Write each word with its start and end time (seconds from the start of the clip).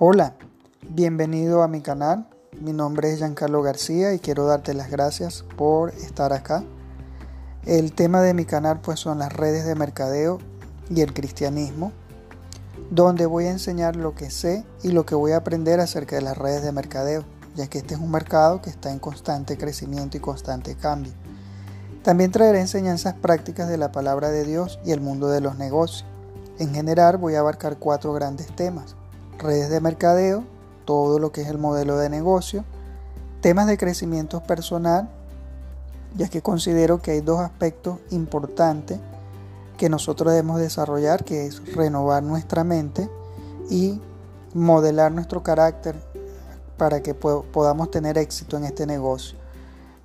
Hola, 0.00 0.34
bienvenido 0.90 1.64
a 1.64 1.66
mi 1.66 1.80
canal. 1.80 2.28
Mi 2.60 2.72
nombre 2.72 3.10
es 3.10 3.18
Giancarlo 3.18 3.62
García 3.62 4.14
y 4.14 4.20
quiero 4.20 4.46
darte 4.46 4.72
las 4.72 4.92
gracias 4.92 5.44
por 5.56 5.90
estar 5.90 6.32
acá. 6.32 6.62
El 7.66 7.92
tema 7.92 8.22
de 8.22 8.32
mi 8.32 8.44
canal 8.44 8.80
pues 8.80 9.00
son 9.00 9.18
las 9.18 9.32
redes 9.32 9.66
de 9.66 9.74
mercadeo 9.74 10.38
y 10.88 11.00
el 11.00 11.12
cristianismo, 11.12 11.90
donde 12.92 13.26
voy 13.26 13.46
a 13.46 13.50
enseñar 13.50 13.96
lo 13.96 14.14
que 14.14 14.30
sé 14.30 14.64
y 14.84 14.92
lo 14.92 15.04
que 15.04 15.16
voy 15.16 15.32
a 15.32 15.38
aprender 15.38 15.80
acerca 15.80 16.14
de 16.14 16.22
las 16.22 16.38
redes 16.38 16.62
de 16.62 16.70
mercadeo, 16.70 17.24
ya 17.56 17.66
que 17.66 17.78
este 17.78 17.94
es 17.94 18.00
un 18.00 18.12
mercado 18.12 18.62
que 18.62 18.70
está 18.70 18.92
en 18.92 19.00
constante 19.00 19.58
crecimiento 19.58 20.16
y 20.16 20.20
constante 20.20 20.76
cambio. 20.76 21.12
También 22.04 22.30
traeré 22.30 22.60
enseñanzas 22.60 23.14
prácticas 23.14 23.68
de 23.68 23.78
la 23.78 23.90
palabra 23.90 24.30
de 24.30 24.44
Dios 24.44 24.78
y 24.84 24.92
el 24.92 25.00
mundo 25.00 25.28
de 25.28 25.40
los 25.40 25.58
negocios. 25.58 26.04
En 26.60 26.72
general 26.72 27.16
voy 27.16 27.34
a 27.34 27.40
abarcar 27.40 27.78
cuatro 27.80 28.12
grandes 28.12 28.46
temas 28.54 28.94
redes 29.38 29.70
de 29.70 29.80
mercadeo, 29.80 30.44
todo 30.84 31.18
lo 31.18 31.32
que 31.32 31.42
es 31.42 31.48
el 31.48 31.58
modelo 31.58 31.96
de 31.98 32.08
negocio, 32.10 32.64
temas 33.40 33.66
de 33.66 33.78
crecimiento 33.78 34.42
personal, 34.42 35.08
ya 36.16 36.28
que 36.28 36.42
considero 36.42 37.00
que 37.00 37.12
hay 37.12 37.20
dos 37.20 37.40
aspectos 37.40 37.98
importantes 38.10 38.98
que 39.76 39.88
nosotros 39.88 40.32
debemos 40.32 40.58
desarrollar, 40.58 41.24
que 41.24 41.46
es 41.46 41.74
renovar 41.74 42.22
nuestra 42.22 42.64
mente 42.64 43.08
y 43.70 44.00
modelar 44.54 45.12
nuestro 45.12 45.42
carácter 45.42 45.94
para 46.76 47.02
que 47.02 47.14
podamos 47.14 47.90
tener 47.90 48.18
éxito 48.18 48.56
en 48.56 48.64
este 48.64 48.86
negocio. 48.86 49.38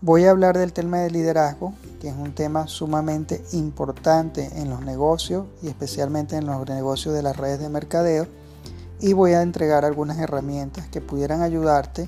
Voy 0.01 0.25
a 0.25 0.31
hablar 0.31 0.57
del 0.57 0.73
tema 0.73 0.97
de 0.97 1.09
liderazgo, 1.09 1.73
que 2.01 2.09
es 2.09 2.15
un 2.15 2.35
tema 2.35 2.67
sumamente 2.67 3.41
importante 3.53 4.49
en 4.59 4.69
los 4.69 4.81
negocios 4.81 5.45
y 5.61 5.69
especialmente 5.69 6.35
en 6.35 6.45
los 6.45 6.67
negocios 6.67 7.15
de 7.15 7.23
las 7.23 7.37
redes 7.37 7.59
de 7.59 7.69
mercadeo 7.69 8.27
y 9.03 9.11
voy 9.11 9.33
a 9.33 9.41
entregar 9.41 9.83
algunas 9.83 10.17
herramientas 10.17 10.87
que 10.87 11.01
pudieran 11.01 11.41
ayudarte 11.41 12.07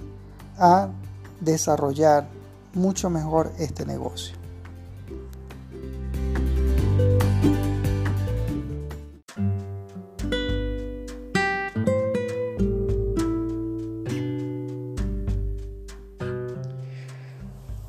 a 0.58 0.88
desarrollar 1.42 2.26
mucho 2.74 3.10
mejor 3.10 3.52
este 3.60 3.86
negocio. 3.86 4.34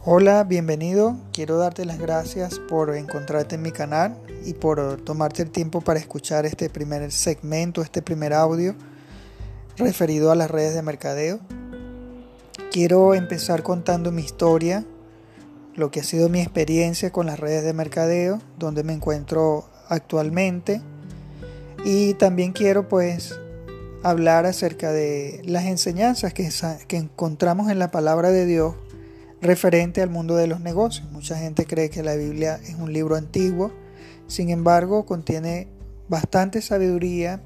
Hola, 0.04 0.42
bienvenido. 0.42 1.16
Quiero 1.32 1.58
darte 1.58 1.84
las 1.84 2.00
gracias 2.00 2.58
por 2.58 2.92
encontrarte 2.96 3.54
en 3.54 3.62
mi 3.62 3.70
canal 3.70 4.16
y 4.44 4.54
por 4.54 5.00
tomarte 5.02 5.42
el 5.42 5.50
tiempo 5.50 5.80
para 5.80 6.00
escuchar 6.00 6.44
este 6.44 6.68
primer 6.68 7.12
segmento, 7.12 7.82
este 7.82 8.02
primer 8.02 8.32
audio 8.32 8.74
referido 9.76 10.30
a 10.30 10.34
las 10.34 10.50
redes 10.50 10.74
de 10.74 10.82
mercadeo. 10.82 11.40
Quiero 12.70 13.14
empezar 13.14 13.62
contando 13.62 14.12
mi 14.12 14.22
historia, 14.22 14.84
lo 15.74 15.90
que 15.90 16.00
ha 16.00 16.04
sido 16.04 16.28
mi 16.28 16.40
experiencia 16.40 17.10
con 17.10 17.26
las 17.26 17.38
redes 17.38 17.64
de 17.64 17.72
mercadeo, 17.72 18.40
donde 18.58 18.82
me 18.82 18.92
encuentro 18.92 19.68
actualmente. 19.88 20.80
Y 21.84 22.14
también 22.14 22.52
quiero 22.52 22.88
pues 22.88 23.38
hablar 24.02 24.46
acerca 24.46 24.92
de 24.92 25.42
las 25.44 25.64
enseñanzas 25.64 26.32
que, 26.32 26.48
encontramos 26.96 27.70
en 27.70 27.78
la 27.78 27.90
palabra 27.90 28.30
de 28.30 28.46
Dios 28.46 28.74
referente 29.40 30.02
al 30.02 30.10
mundo 30.10 30.36
de 30.36 30.46
los 30.46 30.60
negocios. 30.60 31.10
Mucha 31.12 31.36
gente 31.36 31.66
cree 31.66 31.90
que 31.90 32.02
la 32.02 32.14
Biblia 32.14 32.60
es 32.64 32.74
un 32.76 32.92
libro 32.92 33.16
antiguo, 33.16 33.72
sin 34.26 34.50
embargo 34.50 35.06
contiene 35.06 35.68
bastante 36.08 36.62
sabiduría 36.62 37.40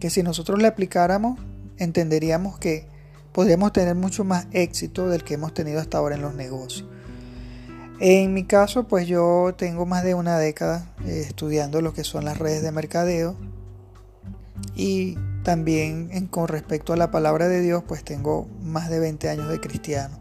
que 0.00 0.10
si 0.10 0.22
nosotros 0.22 0.60
le 0.60 0.68
aplicáramos 0.68 1.38
entenderíamos 1.82 2.58
que 2.58 2.86
podríamos 3.32 3.72
tener 3.72 3.94
mucho 3.94 4.24
más 4.24 4.46
éxito 4.52 5.08
del 5.08 5.24
que 5.24 5.34
hemos 5.34 5.54
tenido 5.54 5.80
hasta 5.80 5.98
ahora 5.98 6.16
en 6.16 6.22
los 6.22 6.34
negocios. 6.34 6.88
En 8.00 8.34
mi 8.34 8.44
caso, 8.44 8.88
pues 8.88 9.06
yo 9.06 9.54
tengo 9.56 9.86
más 9.86 10.02
de 10.02 10.14
una 10.14 10.38
década 10.38 10.92
eh, 11.06 11.24
estudiando 11.26 11.80
lo 11.80 11.92
que 11.92 12.04
son 12.04 12.24
las 12.24 12.38
redes 12.38 12.62
de 12.62 12.72
mercadeo 12.72 13.36
y 14.74 15.16
también 15.44 16.26
con 16.28 16.48
respecto 16.48 16.92
a 16.92 16.96
la 16.96 17.10
palabra 17.10 17.48
de 17.48 17.60
Dios, 17.60 17.82
pues 17.86 18.04
tengo 18.04 18.48
más 18.62 18.90
de 18.90 18.98
20 18.98 19.28
años 19.28 19.48
de 19.48 19.60
cristiano 19.60 20.18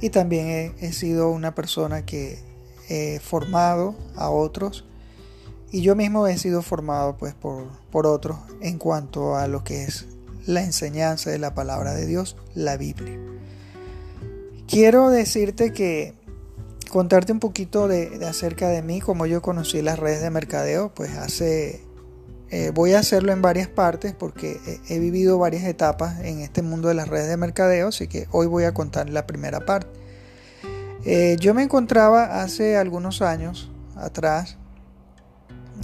y 0.00 0.10
también 0.10 0.46
he, 0.48 0.74
he 0.80 0.92
sido 0.92 1.30
una 1.30 1.54
persona 1.54 2.04
que 2.04 2.38
he 2.88 3.20
formado 3.20 3.94
a 4.16 4.28
otros 4.28 4.84
y 5.70 5.80
yo 5.80 5.96
mismo 5.96 6.26
he 6.26 6.36
sido 6.38 6.62
formado 6.62 7.16
pues 7.16 7.34
por, 7.34 7.68
por 7.90 8.06
otros 8.06 8.38
en 8.60 8.78
cuanto 8.78 9.36
a 9.36 9.48
lo 9.48 9.64
que 9.64 9.84
es 9.84 10.06
la 10.46 10.62
enseñanza 10.62 11.30
de 11.30 11.38
la 11.38 11.54
palabra 11.54 11.94
de 11.94 12.06
Dios, 12.06 12.36
la 12.54 12.76
Biblia. 12.76 13.18
Quiero 14.66 15.10
decirte 15.10 15.72
que 15.72 16.14
contarte 16.90 17.32
un 17.32 17.40
poquito 17.40 17.88
de, 17.88 18.24
acerca 18.26 18.68
de 18.68 18.82
mí, 18.82 19.00
como 19.00 19.26
yo 19.26 19.42
conocí 19.42 19.82
las 19.82 19.98
redes 19.98 20.22
de 20.22 20.30
mercadeo, 20.30 20.94
pues 20.94 21.16
hace 21.16 21.82
eh, 22.50 22.70
voy 22.72 22.92
a 22.92 23.00
hacerlo 23.00 23.32
en 23.32 23.42
varias 23.42 23.66
partes 23.66 24.14
porque 24.14 24.60
he, 24.88 24.98
vivido 25.00 25.38
varias 25.38 25.64
etapas 25.64 26.20
en 26.20 26.40
este 26.40 26.62
mundo 26.62 26.88
de 26.88 26.94
las 26.94 27.08
redes 27.08 27.28
de 27.28 27.36
mercadeo, 27.36 27.88
así 27.88 28.06
que 28.06 28.28
hoy 28.30 28.46
voy 28.46 28.64
a 28.64 28.72
contar 28.72 29.10
la 29.10 29.26
primera 29.26 29.60
parte. 29.60 29.88
Eh, 31.04 31.36
yo 31.40 31.52
me 31.52 31.62
encontraba 31.62 32.42
hace 32.42 32.76
algunos 32.76 33.22
años 33.22 33.72
atrás, 33.96 34.56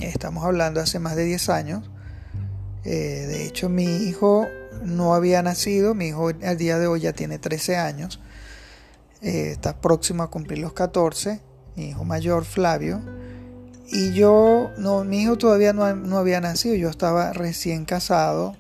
estamos 0.01 0.45
hablando 0.45 0.81
hace 0.81 0.99
más 0.99 1.17
de 1.17 1.25
10 1.25 1.49
años, 1.49 1.91
eh, 2.85 3.27
de 3.29 3.47
hecho, 3.47 3.69
mi 3.69 3.85
hijo 3.85 4.47
no 4.83 5.15
había 5.15 5.43
nacido, 5.43 5.95
mi 5.95 6.09
hijo 6.09 6.29
al 6.29 6.57
día 6.57 6.79
de 6.79 6.87
hoy 6.87 7.01
ya 7.01 7.13
tiene 7.13 7.39
13 7.39 7.77
años, 7.77 8.21
eh, 9.23 9.51
está 9.51 9.81
próximo 9.81 10.23
a 10.23 10.31
cumplir 10.31 10.61
los 10.61 10.73
14, 10.73 11.41
mi 11.77 11.91
hijo 11.91 12.05
mayor 12.05 12.45
Flavio, 12.45 13.03
y 13.89 14.13
yo, 14.13 14.71
no, 14.79 15.05
mi 15.05 15.23
hijo 15.23 15.37
todavía 15.37 15.73
no, 15.73 15.95
no 15.95 16.19
había 16.19 16.41
nacido, 16.41 16.75
yo 16.75 16.89
estaba 16.89 17.33
recién 17.33 17.85
casado, 17.85 18.57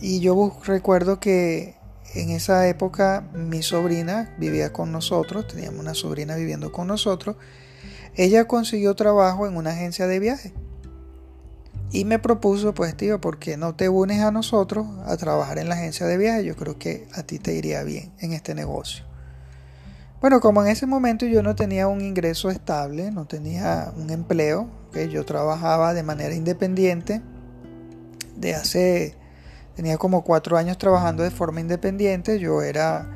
y 0.00 0.20
yo 0.20 0.58
recuerdo 0.64 1.20
que 1.20 1.76
en 2.14 2.30
esa 2.30 2.66
época 2.66 3.28
mi 3.34 3.62
sobrina 3.62 4.34
vivía 4.38 4.72
con 4.72 4.90
nosotros, 4.90 5.46
teníamos 5.46 5.78
una 5.78 5.94
sobrina 5.94 6.34
viviendo 6.34 6.72
con 6.72 6.88
nosotros, 6.88 7.36
ella 8.16 8.46
consiguió 8.46 8.96
trabajo 8.96 9.46
en 9.46 9.56
una 9.56 9.70
agencia 9.70 10.08
de 10.08 10.18
viaje 10.18 10.52
y 11.90 12.04
me 12.04 12.18
propuso, 12.18 12.74
pues 12.74 12.96
tío, 12.96 13.20
¿por 13.20 13.38
qué 13.38 13.56
no 13.56 13.74
te 13.74 13.88
unes 13.88 14.22
a 14.22 14.30
nosotros 14.30 14.86
a 15.06 15.16
trabajar 15.16 15.58
en 15.58 15.68
la 15.68 15.74
agencia 15.74 16.06
de 16.06 16.18
viajes? 16.18 16.44
Yo 16.44 16.56
creo 16.56 16.78
que 16.78 17.08
a 17.14 17.22
ti 17.22 17.38
te 17.38 17.54
iría 17.54 17.82
bien 17.82 18.12
en 18.18 18.32
este 18.32 18.54
negocio. 18.54 19.04
Bueno, 20.20 20.40
como 20.40 20.62
en 20.62 20.68
ese 20.68 20.86
momento 20.86 21.26
yo 21.26 21.42
no 21.42 21.54
tenía 21.54 21.86
un 21.86 22.00
ingreso 22.00 22.50
estable, 22.50 23.10
no 23.12 23.26
tenía 23.26 23.92
un 23.96 24.10
empleo, 24.10 24.68
yo 25.10 25.24
trabajaba 25.24 25.94
de 25.94 26.02
manera 26.02 26.34
independiente, 26.34 27.22
de 28.36 28.54
hace, 28.54 29.14
tenía 29.76 29.96
como 29.96 30.24
cuatro 30.24 30.56
años 30.56 30.76
trabajando 30.76 31.22
de 31.22 31.30
forma 31.30 31.60
independiente, 31.60 32.40
yo 32.40 32.62
era, 32.62 33.08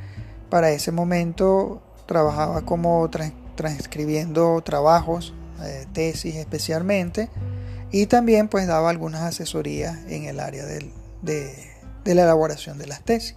para 0.48 0.70
ese 0.70 0.92
momento, 0.92 1.82
trabajaba 2.06 2.62
como 2.62 3.10
transcribiendo 3.56 4.60
trabajos, 4.62 5.34
eh, 5.64 5.86
tesis 5.92 6.36
especialmente, 6.36 7.30
y 7.92 8.06
también 8.06 8.48
pues 8.48 8.66
daba 8.66 8.88
algunas 8.88 9.20
asesorías 9.20 9.98
en 10.08 10.24
el 10.24 10.40
área 10.40 10.64
de, 10.64 10.90
la 12.06 12.22
elaboración 12.22 12.78
de 12.78 12.86
las 12.86 13.02
tesis, 13.02 13.36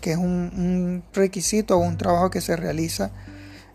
que 0.00 0.12
es 0.12 0.16
un, 0.16 1.04
requisito 1.12 1.76
o 1.76 1.80
un 1.80 1.98
trabajo 1.98 2.30
que 2.30 2.40
se 2.40 2.56
realiza, 2.56 3.10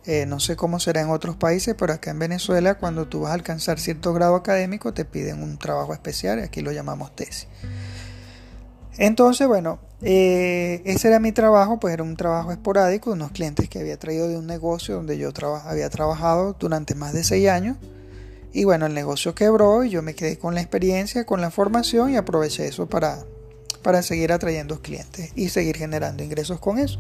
eh, 0.06 0.26
no 0.26 0.40
sé 0.40 0.56
cómo 0.56 0.80
será 0.80 1.02
en 1.02 1.10
otros 1.10 1.36
países, 1.36 1.76
pero 1.78 1.94
acá 1.94 2.10
en 2.10 2.20
Venezuela 2.20 2.76
cuando 2.76 3.08
tú 3.08 3.22
vas 3.22 3.32
a 3.32 3.36
alcanzar 3.36 3.80
cierto 3.80 4.14
grado 4.14 4.36
académico 4.36 4.94
te 4.94 5.06
piden 5.06 5.44
un 5.44 5.60
trabajo 5.60 5.94
especial, 5.94 6.40
aquí 6.40 6.62
lo 6.62 6.72
llamamos 6.72 7.16
tesis. 7.16 7.48
Entonces, 8.98 9.48
bueno, 9.48 9.80
eh, 10.02 10.82
ese 10.86 11.10
era 11.10 11.20
mi 11.20 11.32
trabajo, 11.32 11.80
pues 11.80 11.94
era 11.94 12.02
un 12.02 12.18
trabajo 12.18 12.52
esporádico, 12.52 13.12
unos 13.12 13.30
clientes 13.30 13.70
que 13.70 13.80
había 13.80 14.00
traído 14.00 14.28
de 14.28 14.38
un 14.38 14.48
negocio 14.48 14.96
donde 14.96 15.20
yo 15.20 15.30
había 15.66 15.88
trabajado 15.92 16.56
durante 16.58 16.96
más 16.96 17.14
de 17.14 17.24
seis 17.24 17.48
años 17.48 17.78
y 18.58 18.64
bueno, 18.64 18.88
el 18.88 18.96
negocio 18.96 19.36
quebró 19.36 19.84
y 19.84 19.92
yo 19.92 20.02
me 20.02 20.16
quedé 20.16 20.40
con 20.40 20.56
la 20.56 20.62
experiencia, 20.62 21.28
con 21.28 21.42
la 21.42 21.52
formación 21.52 22.10
y 22.10 22.16
aproveché 22.16 22.66
eso 22.66 22.88
para, 22.88 23.20
para 23.84 24.02
seguir 24.02 24.32
atrayendo 24.32 24.82
clientes 24.82 25.32
y 25.36 25.50
seguir 25.50 25.78
generando 25.78 26.24
ingresos 26.24 26.60
con 26.60 26.80
eso. 26.80 27.00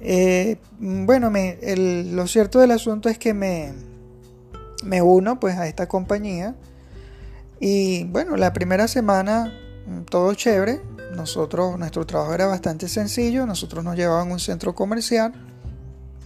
Eh, 0.00 0.56
bueno, 0.80 1.30
lo 1.30 2.26
cierto 2.26 2.58
del 2.58 2.72
asunto 2.72 3.08
es 3.08 3.18
que 3.18 3.34
me, 3.34 3.72
me 4.82 5.00
uno 5.00 5.38
pues 5.38 5.56
a 5.58 5.68
esta 5.68 5.86
compañía 5.86 6.56
y 7.60 8.02
bueno, 8.06 8.36
la 8.36 8.52
primera 8.52 8.88
semana 8.88 9.56
mm, 9.86 10.06
todo 10.06 10.34
chévere. 10.34 10.80
Nosotros, 11.14 11.78
nuestro 11.78 12.04
trabajo 12.04 12.34
era 12.34 12.46
bastante 12.46 12.88
sencillo. 12.88 13.46
Nosotros 13.46 13.84
nos 13.84 13.94
llevaban 13.94 14.28
a 14.28 14.32
un 14.32 14.40
centro 14.40 14.74
comercial. 14.74 15.32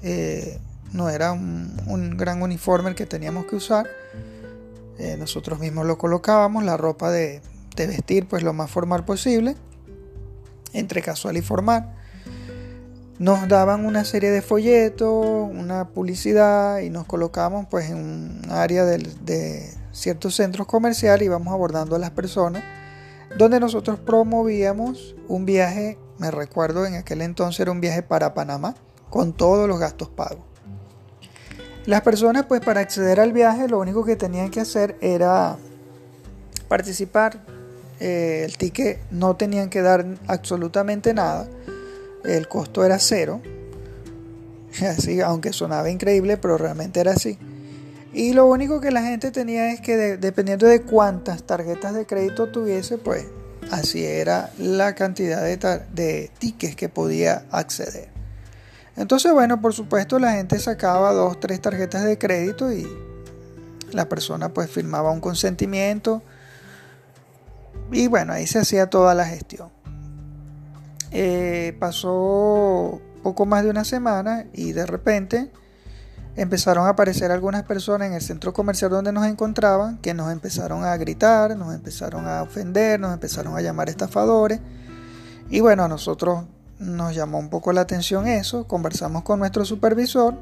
Eh, 0.02 0.58
no 0.92 1.10
era 1.10 1.32
un, 1.32 2.16
gran 2.16 2.42
uniforme 2.42 2.90
el 2.90 2.94
que 2.94 3.06
teníamos 3.06 3.46
que 3.46 3.56
usar. 3.56 3.88
Eh, 4.98 5.16
nosotros 5.18 5.58
mismos 5.58 5.86
lo 5.86 5.98
colocábamos, 5.98 6.64
la 6.64 6.76
ropa 6.76 7.10
de, 7.10 7.40
de 7.76 7.86
vestir 7.86 8.28
pues 8.28 8.42
lo 8.42 8.52
más 8.52 8.70
formal 8.70 9.04
posible, 9.04 9.56
entre 10.72 11.02
casual 11.02 11.36
y 11.36 11.42
formal. 11.42 11.94
Nos 13.18 13.48
daban 13.48 13.84
una 13.84 14.04
serie 14.04 14.30
de 14.30 14.42
folletos, 14.42 15.48
una 15.50 15.88
publicidad 15.88 16.80
y 16.80 16.90
nos 16.90 17.06
colocamos 17.06 17.66
pues 17.70 17.90
en 17.90 17.96
un 17.96 18.50
área 18.50 18.84
de, 18.84 18.98
de 18.98 19.70
ciertos 19.92 20.34
centros 20.34 20.66
comerciales 20.66 21.22
y 21.22 21.26
íbamos 21.26 21.52
abordando 21.52 21.96
a 21.96 21.98
las 21.98 22.10
personas 22.10 22.62
donde 23.36 23.60
nosotros 23.60 23.98
promovíamos 23.98 25.16
un 25.28 25.46
viaje, 25.46 25.98
me 26.18 26.30
recuerdo 26.30 26.84
en 26.86 26.96
aquel 26.96 27.22
entonces 27.22 27.60
era 27.60 27.70
un 27.70 27.80
viaje 27.80 28.02
para 28.02 28.34
Panamá 28.34 28.74
con 29.10 29.32
todos 29.32 29.68
los 29.68 29.78
gastos 29.78 30.08
pagos. 30.08 30.51
Las 31.86 32.02
personas 32.02 32.46
pues 32.46 32.60
para 32.60 32.80
acceder 32.80 33.18
al 33.18 33.32
viaje 33.32 33.66
lo 33.68 33.80
único 33.80 34.04
que 34.04 34.14
tenían 34.14 34.50
que 34.50 34.60
hacer 34.60 34.96
era 35.00 35.56
participar. 36.68 37.40
Eh, 37.98 38.42
el 38.44 38.56
ticket 38.56 39.00
no 39.10 39.36
tenían 39.36 39.68
que 39.68 39.82
dar 39.82 40.06
absolutamente 40.28 41.12
nada. 41.12 41.48
El 42.24 42.46
costo 42.46 42.84
era 42.84 42.98
cero. 43.00 43.40
Así, 44.80 45.20
aunque 45.20 45.52
sonaba 45.52 45.90
increíble, 45.90 46.36
pero 46.36 46.56
realmente 46.56 47.00
era 47.00 47.12
así. 47.12 47.36
Y 48.14 48.32
lo 48.32 48.46
único 48.46 48.80
que 48.80 48.90
la 48.90 49.02
gente 49.02 49.30
tenía 49.30 49.72
es 49.72 49.80
que 49.80 50.16
dependiendo 50.16 50.66
de 50.66 50.82
cuántas 50.82 51.42
tarjetas 51.42 51.94
de 51.94 52.06
crédito 52.06 52.48
tuviese, 52.48 52.96
pues 52.96 53.26
así 53.70 54.04
era 54.04 54.50
la 54.58 54.94
cantidad 54.94 55.42
de, 55.42 55.58
de 55.92 56.30
tickets 56.38 56.76
que 56.76 56.88
podía 56.88 57.44
acceder. 57.50 58.08
Entonces, 58.96 59.32
bueno, 59.32 59.60
por 59.60 59.72
supuesto 59.72 60.18
la 60.18 60.32
gente 60.32 60.58
sacaba 60.58 61.12
dos, 61.12 61.40
tres 61.40 61.60
tarjetas 61.60 62.04
de 62.04 62.18
crédito 62.18 62.72
y 62.72 62.86
la 63.92 64.08
persona 64.08 64.52
pues 64.52 64.70
firmaba 64.70 65.10
un 65.10 65.20
consentimiento 65.20 66.22
y 67.92 68.06
bueno, 68.08 68.32
ahí 68.32 68.46
se 68.46 68.58
hacía 68.58 68.88
toda 68.88 69.14
la 69.14 69.26
gestión. 69.26 69.70
Eh, 71.10 71.76
pasó 71.78 73.00
poco 73.22 73.44
más 73.44 73.64
de 73.64 73.70
una 73.70 73.84
semana 73.84 74.46
y 74.54 74.72
de 74.72 74.86
repente 74.86 75.50
empezaron 76.34 76.86
a 76.86 76.90
aparecer 76.90 77.30
algunas 77.30 77.64
personas 77.64 78.08
en 78.08 78.14
el 78.14 78.22
centro 78.22 78.54
comercial 78.54 78.90
donde 78.90 79.12
nos 79.12 79.26
encontraban 79.26 79.98
que 79.98 80.14
nos 80.14 80.32
empezaron 80.32 80.84
a 80.84 80.96
gritar, 80.96 81.54
nos 81.56 81.74
empezaron 81.74 82.26
a 82.26 82.42
ofender, 82.42 82.98
nos 82.98 83.12
empezaron 83.12 83.54
a 83.56 83.60
llamar 83.60 83.90
estafadores. 83.90 84.60
Y 85.50 85.60
bueno, 85.60 85.84
a 85.84 85.88
nosotros 85.88 86.44
nos 86.82 87.14
llamó 87.14 87.38
un 87.38 87.48
poco 87.48 87.72
la 87.72 87.82
atención 87.82 88.26
eso, 88.26 88.66
conversamos 88.66 89.22
con 89.22 89.38
nuestro 89.38 89.64
supervisor 89.64 90.34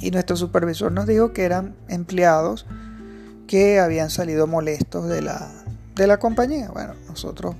y 0.00 0.10
nuestro 0.10 0.36
supervisor 0.36 0.92
nos 0.92 1.06
dijo 1.06 1.32
que 1.32 1.44
eran 1.44 1.74
empleados 1.88 2.66
que 3.46 3.80
habían 3.80 4.10
salido 4.10 4.46
molestos 4.46 5.08
de 5.08 5.22
la, 5.22 5.50
de 5.94 6.06
la 6.06 6.18
compañía. 6.18 6.70
Bueno, 6.72 6.94
nosotros 7.08 7.54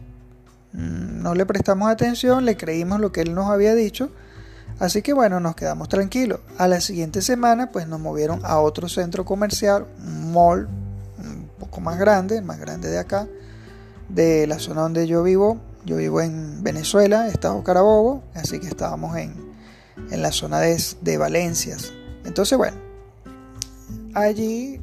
mm, 0.73 1.23
no 1.23 1.35
le 1.35 1.47
prestamos 1.47 1.91
atención, 1.91 2.44
le 2.44 2.56
creímos 2.56 3.00
lo 3.00 3.12
que 3.12 3.21
él 3.23 3.35
nos 3.35 3.50
había 3.50 3.75
dicho, 3.75 4.11
así 4.79 5.03
que 5.03 5.12
bueno, 5.12 5.41
nos 5.41 5.56
quedamos 5.56 5.88
tranquilos. 5.88 6.41
A 6.59 6.69
la 6.69 6.81
siguiente 6.81 7.23
semana 7.23 7.70
pues 7.70 7.88
nos 7.88 8.00
movieron 8.00 8.41
a 8.44 8.59
otro 8.61 8.88
centro 8.88 9.25
comercial, 9.25 9.87
un 9.99 10.32
mall 10.32 10.69
un 11.19 11.49
poco 11.59 11.81
más 11.81 11.99
grande, 11.99 12.38
el 12.38 12.44
más 12.44 12.59
grande 12.59 12.88
de 12.88 12.99
acá, 12.99 13.27
de 14.09 14.47
la 14.47 14.59
zona 14.59 14.82
donde 14.82 15.06
yo 15.06 15.23
vivo, 15.23 15.59
yo 15.84 15.96
vivo 15.96 16.20
en 16.20 16.62
Venezuela, 16.62 17.28
Estado 17.28 17.62
Carabobo, 17.62 18.22
así 18.34 18.58
que 18.58 18.66
estábamos 18.66 19.16
en, 19.16 19.34
en 20.10 20.22
la 20.22 20.32
zona 20.32 20.60
de, 20.60 20.82
de 21.02 21.19
Valencias. 21.19 21.92
Entonces, 22.25 22.56
bueno, 22.56 22.76
allí 24.14 24.81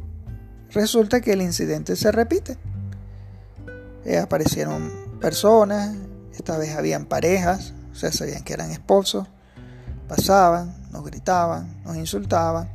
resulta 0.71 1.21
que 1.21 1.33
el 1.33 1.41
incidente 1.41 1.95
se 1.95 2.11
repite. 2.11 2.57
Eh, 4.05 4.17
aparecieron 4.17 4.91
personas, 5.19 5.95
esta 6.33 6.57
vez 6.57 6.75
habían 6.75 7.05
parejas, 7.05 7.73
o 7.91 7.95
sea, 7.95 8.11
sabían 8.11 8.43
que 8.43 8.53
eran 8.53 8.71
esposos, 8.71 9.27
pasaban, 10.07 10.73
nos 10.91 11.05
gritaban, 11.05 11.81
nos 11.83 11.97
insultaban. 11.97 12.69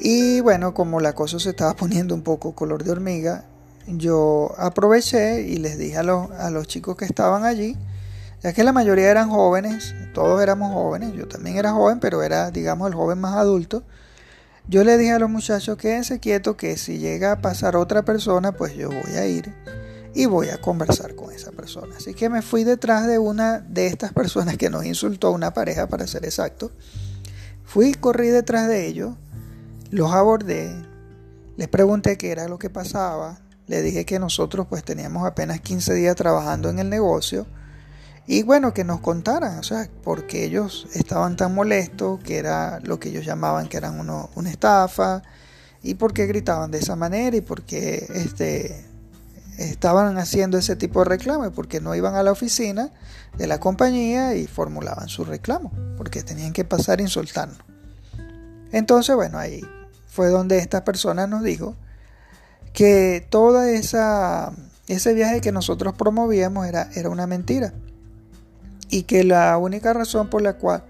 Y 0.00 0.40
bueno, 0.40 0.74
como 0.74 1.00
la 1.00 1.14
cosa 1.14 1.38
se 1.38 1.50
estaba 1.50 1.74
poniendo 1.76 2.14
un 2.14 2.22
poco 2.22 2.54
color 2.54 2.84
de 2.84 2.92
hormiga, 2.92 3.44
yo 3.96 4.54
aproveché 4.58 5.42
y 5.42 5.56
les 5.56 5.78
dije 5.78 5.96
a 5.96 6.02
los, 6.02 6.30
a 6.32 6.50
los 6.50 6.66
chicos 6.66 6.96
que 6.96 7.04
estaban 7.04 7.44
allí, 7.44 7.76
ya 8.42 8.52
que 8.52 8.62
la 8.62 8.72
mayoría 8.72 9.10
eran 9.10 9.30
jóvenes, 9.30 9.94
todos 10.14 10.42
éramos 10.42 10.72
jóvenes, 10.72 11.12
yo 11.14 11.26
también 11.26 11.56
era 11.56 11.72
joven, 11.72 11.98
pero 11.98 12.22
era, 12.22 12.50
digamos, 12.50 12.88
el 12.88 12.94
joven 12.94 13.18
más 13.18 13.34
adulto. 13.36 13.82
Yo 14.68 14.84
le 14.84 14.98
dije 14.98 15.12
a 15.12 15.18
los 15.18 15.30
muchachos, 15.30 15.78
quédense 15.78 16.20
quietos, 16.20 16.56
que 16.56 16.76
si 16.76 16.98
llega 16.98 17.32
a 17.32 17.40
pasar 17.40 17.74
otra 17.76 18.04
persona, 18.04 18.52
pues 18.52 18.74
yo 18.74 18.90
voy 18.90 19.16
a 19.16 19.26
ir 19.26 19.54
y 20.14 20.26
voy 20.26 20.50
a 20.50 20.60
conversar 20.60 21.14
con 21.14 21.32
esa 21.32 21.52
persona. 21.52 21.96
Así 21.96 22.12
que 22.12 22.28
me 22.28 22.42
fui 22.42 22.64
detrás 22.64 23.06
de 23.06 23.18
una 23.18 23.60
de 23.60 23.86
estas 23.86 24.12
personas 24.12 24.56
que 24.56 24.68
nos 24.68 24.84
insultó, 24.84 25.30
una 25.30 25.54
pareja 25.54 25.86
para 25.88 26.06
ser 26.06 26.24
exacto. 26.24 26.70
Fui, 27.64 27.94
corrí 27.94 28.28
detrás 28.28 28.68
de 28.68 28.86
ellos, 28.86 29.14
los 29.90 30.12
abordé, 30.12 30.74
les 31.56 31.68
pregunté 31.68 32.18
qué 32.18 32.30
era 32.30 32.46
lo 32.48 32.58
que 32.58 32.70
pasaba, 32.70 33.40
le 33.68 33.82
dije 33.82 34.04
que 34.04 34.18
nosotros 34.18 34.66
pues 34.68 34.82
teníamos 34.82 35.26
apenas 35.26 35.60
15 35.60 35.94
días 35.94 36.16
trabajando 36.16 36.70
en 36.70 36.78
el 36.78 36.88
negocio 36.88 37.46
y 38.26 38.42
bueno, 38.42 38.74
que 38.74 38.84
nos 38.84 39.00
contaran, 39.00 39.58
o 39.58 39.62
sea, 39.62 39.88
por 40.04 40.26
qué 40.26 40.44
ellos 40.44 40.86
estaban 40.92 41.36
tan 41.36 41.54
molestos, 41.54 42.20
que 42.22 42.36
era 42.36 42.78
lo 42.80 43.00
que 43.00 43.08
ellos 43.08 43.24
llamaban 43.24 43.68
que 43.68 43.78
eran 43.78 43.98
uno, 43.98 44.28
una 44.34 44.50
estafa 44.50 45.22
y 45.82 45.94
por 45.94 46.12
qué 46.12 46.26
gritaban 46.26 46.70
de 46.70 46.78
esa 46.78 46.94
manera 46.94 47.36
y 47.38 47.40
por 47.40 47.62
qué 47.62 48.06
este, 48.14 48.84
estaban 49.56 50.18
haciendo 50.18 50.58
ese 50.58 50.76
tipo 50.76 50.98
de 51.00 51.06
reclamos, 51.06 51.52
porque 51.54 51.80
no 51.80 51.94
iban 51.94 52.16
a 52.16 52.22
la 52.22 52.30
oficina 52.30 52.90
de 53.38 53.46
la 53.46 53.60
compañía 53.60 54.34
y 54.34 54.46
formulaban 54.46 55.08
su 55.08 55.24
reclamo, 55.24 55.72
porque 55.96 56.22
tenían 56.22 56.52
que 56.52 56.64
pasar 56.64 57.00
insultando. 57.00 57.56
Entonces, 58.72 59.16
bueno, 59.16 59.38
ahí 59.38 59.62
fue 60.06 60.28
donde 60.28 60.58
esta 60.58 60.84
persona 60.84 61.26
nos 61.26 61.42
dijo 61.42 61.76
que 62.72 63.26
esa 63.74 64.52
ese 64.88 65.12
viaje 65.14 65.40
que 65.40 65.52
nosotros 65.52 65.94
promovíamos 65.94 66.66
era, 66.66 66.88
era 66.94 67.10
una 67.10 67.26
mentira 67.26 67.74
y 68.88 69.02
que 69.02 69.22
la 69.24 69.56
única 69.58 69.92
razón 69.92 70.28
por 70.28 70.42
la 70.42 70.54
cual 70.54 70.84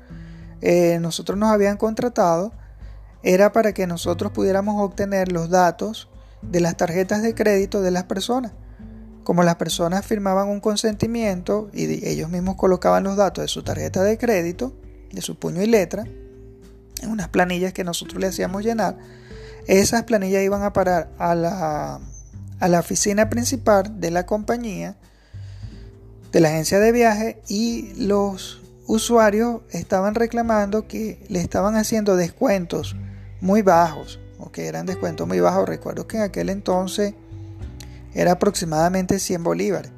eh, 0.61 0.99
nosotros 1.01 1.39
nos 1.39 1.51
habían 1.51 1.77
contratado 1.77 2.53
era 3.23 3.53
para 3.53 3.73
que 3.73 3.87
nosotros 3.87 4.33
pudiéramos 4.33 4.81
obtener 4.81 5.33
los 5.33 5.51
datos 5.51 6.09
de 6.43 6.61
las 6.61 6.77
tarjetas 6.77 7.23
de 7.23 7.35
crédito 7.35 7.83
de 7.83 7.91
las 7.91 8.05
personas. 8.05 8.53
Como 9.25 9.43
las 9.43 9.57
personas 9.57 10.07
firmaban 10.07 10.49
un 10.49 10.61
consentimiento 10.61 11.69
y 11.73 12.07
ellos 12.09 12.31
mismos 12.31 12.57
colocaban 12.57 13.05
los 13.05 13.17
datos 13.17 13.43
de 13.43 13.49
su 13.49 13.63
tarjeta 13.63 14.03
de 14.03 14.17
crédito, 14.17 14.73
de 15.13 15.21
su 15.21 15.39
puño 15.39 15.61
y 15.63 15.67
letra, 15.67 16.05
en 17.03 17.11
unas 17.11 17.29
planillas 17.29 17.73
que 17.73 17.85
nosotros 17.85 18.21
le 18.21 18.29
hacíamos 18.29 18.65
llenar, 18.65 18.97
esas 19.69 20.05
planillas 20.05 20.43
iban 20.43 20.63
a 20.63 20.73
parar 20.73 21.11
a 21.19 21.35
la, 21.35 22.01
a 22.59 22.69
la 22.69 22.81
oficina 22.81 23.29
principal 23.29 24.01
de 24.01 24.11
la 24.11 24.25
compañía, 24.25 24.97
de 26.33 26.41
la 26.41 26.49
agencia 26.49 26.81
de 26.81 26.91
viaje, 26.91 27.43
y 27.49 27.93
los 27.95 28.63
usuarios 28.87 29.61
estaban 29.71 30.15
reclamando 30.15 30.89
que 30.89 31.25
le 31.29 31.41
estaban 31.41 31.77
haciendo 31.77 32.17
descuentos 32.17 32.97
muy 33.43 33.61
bajos, 33.61 34.19
o 34.39 34.51
que 34.51 34.67
eran 34.67 34.87
descuentos 34.87 35.29
muy 35.29 35.41
bajos. 35.41 35.69
Recuerdo 35.69 36.07
que 36.07 36.17
en 36.17 36.23
aquel 36.23 36.49
entonces 36.49 37.13
era 38.15 38.33
aproximadamente 38.33 39.19
100 39.19 39.45
bolívares. 39.45 39.93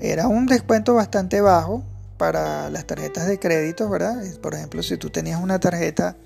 Era 0.00 0.28
un 0.28 0.46
descuento 0.46 0.94
bastante 0.94 1.42
bajo 1.42 1.84
para 2.16 2.70
las 2.70 2.86
tarjetas 2.86 3.26
de 3.26 3.38
crédito, 3.38 3.90
¿verdad? 3.90 4.22
Por 4.40 4.54
ejemplo, 4.54 4.82
si 4.82 4.96
tú 4.96 5.10
tenías 5.10 5.42
una 5.42 5.60
tarjeta 5.60 6.16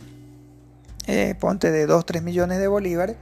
eh, 1.07 1.35
ponte 1.39 1.71
de 1.71 1.87
2, 1.87 2.05
3 2.07 2.23
millones 2.23 2.59
de 2.59 2.69
bolívares, 2.69 3.17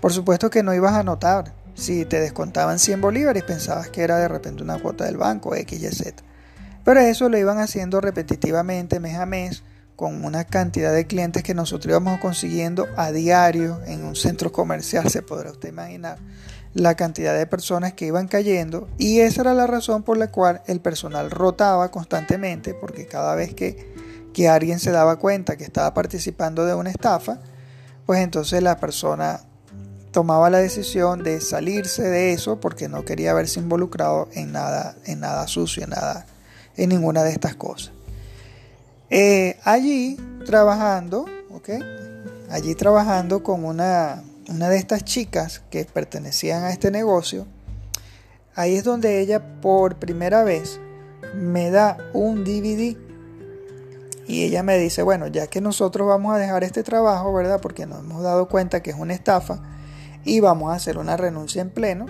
por 0.00 0.12
supuesto 0.12 0.50
que 0.50 0.62
no 0.62 0.74
ibas 0.74 0.94
a 0.94 1.02
notar. 1.02 1.54
Si 1.74 2.04
te 2.04 2.20
descontaban 2.20 2.78
100 2.78 3.00
bolívares, 3.00 3.42
pensabas 3.42 3.88
que 3.88 4.02
era 4.02 4.18
de 4.18 4.28
repente 4.28 4.62
una 4.62 4.78
cuota 4.78 5.04
del 5.04 5.16
banco, 5.16 5.54
X, 5.56 5.82
Y, 5.82 5.88
Z. 5.88 6.22
Pero 6.84 7.00
eso 7.00 7.28
lo 7.28 7.38
iban 7.38 7.58
haciendo 7.58 8.00
repetitivamente, 8.00 9.00
mes 9.00 9.16
a 9.16 9.26
mes, 9.26 9.64
con 9.96 10.24
una 10.24 10.44
cantidad 10.44 10.92
de 10.92 11.06
clientes 11.06 11.42
que 11.42 11.54
nosotros 11.54 11.90
íbamos 11.90 12.20
consiguiendo 12.20 12.86
a 12.96 13.12
diario 13.12 13.80
en 13.86 14.04
un 14.04 14.16
centro 14.16 14.52
comercial, 14.52 15.08
se 15.08 15.22
podrá 15.22 15.50
usted 15.50 15.68
imaginar 15.68 16.18
la 16.74 16.96
cantidad 16.96 17.36
de 17.38 17.46
personas 17.46 17.92
que 17.92 18.06
iban 18.06 18.26
cayendo 18.26 18.88
y 18.98 19.20
esa 19.20 19.42
era 19.42 19.54
la 19.54 19.68
razón 19.68 20.02
por 20.02 20.16
la 20.16 20.32
cual 20.32 20.62
el 20.66 20.80
personal 20.80 21.30
rotaba 21.30 21.90
constantemente 21.92 22.74
porque 22.74 23.06
cada 23.06 23.36
vez 23.36 23.54
que 23.54 23.94
que 24.34 24.48
alguien 24.48 24.78
se 24.80 24.90
daba 24.90 25.18
cuenta 25.18 25.56
que 25.56 25.64
estaba 25.64 25.94
participando 25.94 26.66
de 26.66 26.74
una 26.74 26.90
estafa, 26.90 27.38
pues 28.04 28.20
entonces 28.20 28.62
la 28.62 28.76
persona 28.76 29.40
tomaba 30.10 30.50
la 30.50 30.58
decisión 30.58 31.22
de 31.22 31.40
salirse 31.40 32.02
de 32.02 32.32
eso 32.32 32.60
porque 32.60 32.88
no 32.88 33.04
quería 33.04 33.32
verse 33.32 33.60
involucrado 33.60 34.28
en 34.32 34.52
nada, 34.52 34.96
en 35.06 35.20
nada 35.20 35.46
sucio, 35.46 35.84
en 35.84 35.90
nada, 35.90 36.26
en 36.76 36.90
ninguna 36.90 37.22
de 37.22 37.30
estas 37.30 37.54
cosas. 37.54 37.92
Eh, 39.08 39.58
allí 39.64 40.18
trabajando, 40.44 41.24
¿ok? 41.50 41.70
Allí 42.50 42.74
trabajando 42.74 43.42
con 43.42 43.64
una, 43.64 44.22
una 44.48 44.68
de 44.68 44.76
estas 44.76 45.04
chicas 45.04 45.62
que 45.70 45.84
pertenecían 45.84 46.64
a 46.64 46.70
este 46.70 46.90
negocio, 46.90 47.46
ahí 48.54 48.76
es 48.76 48.84
donde 48.84 49.20
ella 49.20 49.60
por 49.60 49.96
primera 49.96 50.44
vez 50.44 50.80
me 51.34 51.70
da 51.70 51.98
un 52.12 52.44
DVD 52.44 53.03
y 54.26 54.44
ella 54.44 54.62
me 54.62 54.78
dice, 54.78 55.02
bueno, 55.02 55.26
ya 55.26 55.46
que 55.46 55.60
nosotros 55.60 56.08
vamos 56.08 56.34
a 56.34 56.38
dejar 56.38 56.64
este 56.64 56.82
trabajo, 56.82 57.32
¿verdad? 57.34 57.60
Porque 57.60 57.86
nos 57.86 58.00
hemos 58.00 58.22
dado 58.22 58.48
cuenta 58.48 58.82
que 58.82 58.90
es 58.90 58.96
una 58.96 59.12
estafa 59.12 59.60
y 60.24 60.40
vamos 60.40 60.72
a 60.72 60.76
hacer 60.76 60.98
una 60.98 61.16
renuncia 61.16 61.60
en 61.60 61.70
pleno, 61.70 62.06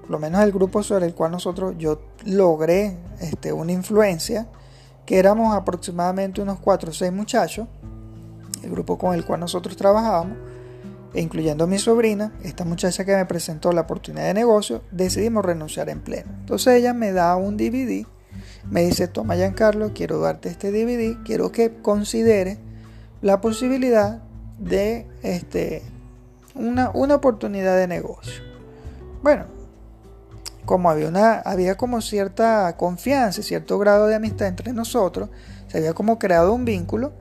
por 0.00 0.10
lo 0.10 0.18
menos 0.18 0.42
el 0.42 0.52
grupo 0.52 0.82
sobre 0.82 1.06
el 1.06 1.14
cual 1.14 1.32
nosotros, 1.32 1.74
yo 1.78 2.00
logré 2.24 2.96
este, 3.20 3.52
una 3.52 3.72
influencia, 3.72 4.48
que 5.04 5.18
éramos 5.18 5.54
aproximadamente 5.54 6.40
unos 6.40 6.58
4 6.60 6.90
o 6.90 6.94
6 6.94 7.12
muchachos, 7.12 7.68
el 8.62 8.70
grupo 8.70 8.96
con 8.96 9.14
el 9.14 9.24
cual 9.24 9.40
nosotros 9.40 9.76
trabajábamos, 9.76 10.36
e 11.12 11.20
incluyendo 11.20 11.64
a 11.64 11.66
mi 11.66 11.78
sobrina, 11.78 12.32
esta 12.42 12.64
muchacha 12.64 13.04
que 13.04 13.16
me 13.16 13.26
presentó 13.26 13.72
la 13.72 13.82
oportunidad 13.82 14.26
de 14.26 14.34
negocio, 14.34 14.82
decidimos 14.92 15.44
renunciar 15.44 15.88
en 15.88 16.00
pleno. 16.00 16.30
Entonces 16.40 16.74
ella 16.74 16.94
me 16.94 17.12
da 17.12 17.34
un 17.36 17.56
DVD, 17.56 18.06
me 18.68 18.82
dice, 18.82 19.08
toma 19.08 19.36
Giancarlo, 19.36 19.92
quiero 19.94 20.20
darte 20.20 20.48
este 20.48 20.70
DVD, 20.70 21.22
quiero 21.24 21.52
que 21.52 21.80
considere 21.80 22.58
la 23.22 23.40
posibilidad 23.40 24.22
de 24.58 25.06
este, 25.22 25.82
una, 26.54 26.90
una 26.90 27.16
oportunidad 27.16 27.76
de 27.76 27.86
negocio. 27.86 28.42
Bueno, 29.22 29.46
como 30.64 30.90
había, 30.90 31.08
una, 31.08 31.40
había 31.40 31.76
como 31.76 32.00
cierta 32.00 32.76
confianza 32.76 33.42
cierto 33.42 33.78
grado 33.78 34.06
de 34.06 34.14
amistad 34.14 34.48
entre 34.48 34.72
nosotros, 34.72 35.30
se 35.68 35.78
había 35.78 35.94
como 35.94 36.18
creado 36.18 36.52
un 36.52 36.64
vínculo, 36.64 37.12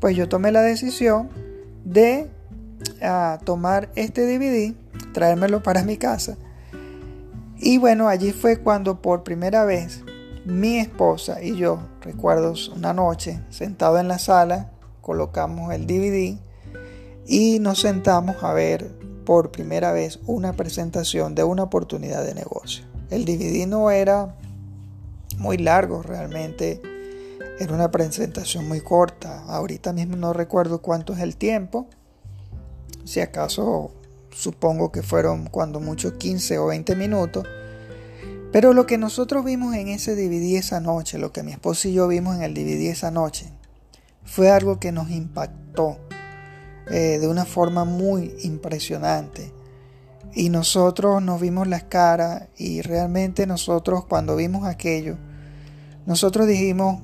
pues 0.00 0.16
yo 0.16 0.28
tomé 0.28 0.52
la 0.52 0.62
decisión 0.62 1.28
de 1.84 2.30
a 3.02 3.38
tomar 3.44 3.90
este 3.96 4.22
DVD, 4.22 4.74
traérmelo 5.12 5.62
para 5.62 5.82
mi 5.82 5.96
casa. 5.96 6.36
Y 7.56 7.78
bueno, 7.78 8.08
allí 8.08 8.32
fue 8.32 8.58
cuando 8.58 9.02
por 9.02 9.24
primera 9.24 9.64
vez 9.64 10.04
mi 10.48 10.78
esposa 10.78 11.42
y 11.42 11.56
yo, 11.56 11.78
recuerdo 12.00 12.54
una 12.74 12.94
noche, 12.94 13.40
sentado 13.50 13.98
en 13.98 14.08
la 14.08 14.18
sala, 14.18 14.70
colocamos 15.02 15.74
el 15.74 15.86
DVD 15.86 16.38
y 17.26 17.58
nos 17.58 17.80
sentamos 17.80 18.42
a 18.42 18.54
ver 18.54 18.90
por 19.26 19.50
primera 19.50 19.92
vez 19.92 20.20
una 20.26 20.54
presentación 20.54 21.34
de 21.34 21.44
una 21.44 21.64
oportunidad 21.64 22.24
de 22.24 22.34
negocio. 22.34 22.86
El 23.10 23.26
DVD 23.26 23.66
no 23.66 23.90
era 23.90 24.34
muy 25.36 25.58
largo 25.58 26.02
realmente, 26.02 26.80
era 27.60 27.74
una 27.74 27.90
presentación 27.90 28.66
muy 28.66 28.80
corta. 28.80 29.44
Ahorita 29.44 29.92
mismo 29.92 30.16
no 30.16 30.32
recuerdo 30.32 30.80
cuánto 30.80 31.12
es 31.12 31.20
el 31.20 31.36
tiempo, 31.36 31.88
si 33.04 33.20
acaso 33.20 33.92
supongo 34.30 34.92
que 34.92 35.02
fueron 35.02 35.46
cuando 35.50 35.78
mucho 35.78 36.16
15 36.16 36.58
o 36.58 36.66
20 36.68 36.96
minutos. 36.96 37.46
Pero 38.52 38.72
lo 38.72 38.86
que 38.86 38.98
nosotros 38.98 39.44
vimos 39.44 39.74
en 39.74 39.88
ese 39.88 40.14
DVD 40.16 40.56
esa 40.56 40.80
noche, 40.80 41.18
lo 41.18 41.32
que 41.32 41.42
mi 41.42 41.52
esposo 41.52 41.88
y 41.88 41.92
yo 41.92 42.08
vimos 42.08 42.36
en 42.36 42.42
el 42.42 42.54
DVD 42.54 42.90
esa 42.90 43.10
noche, 43.10 43.52
fue 44.24 44.50
algo 44.50 44.78
que 44.80 44.92
nos 44.92 45.10
impactó 45.10 45.98
eh, 46.90 47.18
de 47.18 47.28
una 47.28 47.44
forma 47.44 47.84
muy 47.84 48.34
impresionante. 48.42 49.52
Y 50.34 50.50
nosotros 50.50 51.22
nos 51.22 51.40
vimos 51.40 51.66
las 51.66 51.84
caras 51.84 52.48
y 52.56 52.82
realmente 52.82 53.46
nosotros 53.46 54.04
cuando 54.06 54.36
vimos 54.36 54.66
aquello, 54.66 55.16
nosotros 56.06 56.46
dijimos 56.46 57.02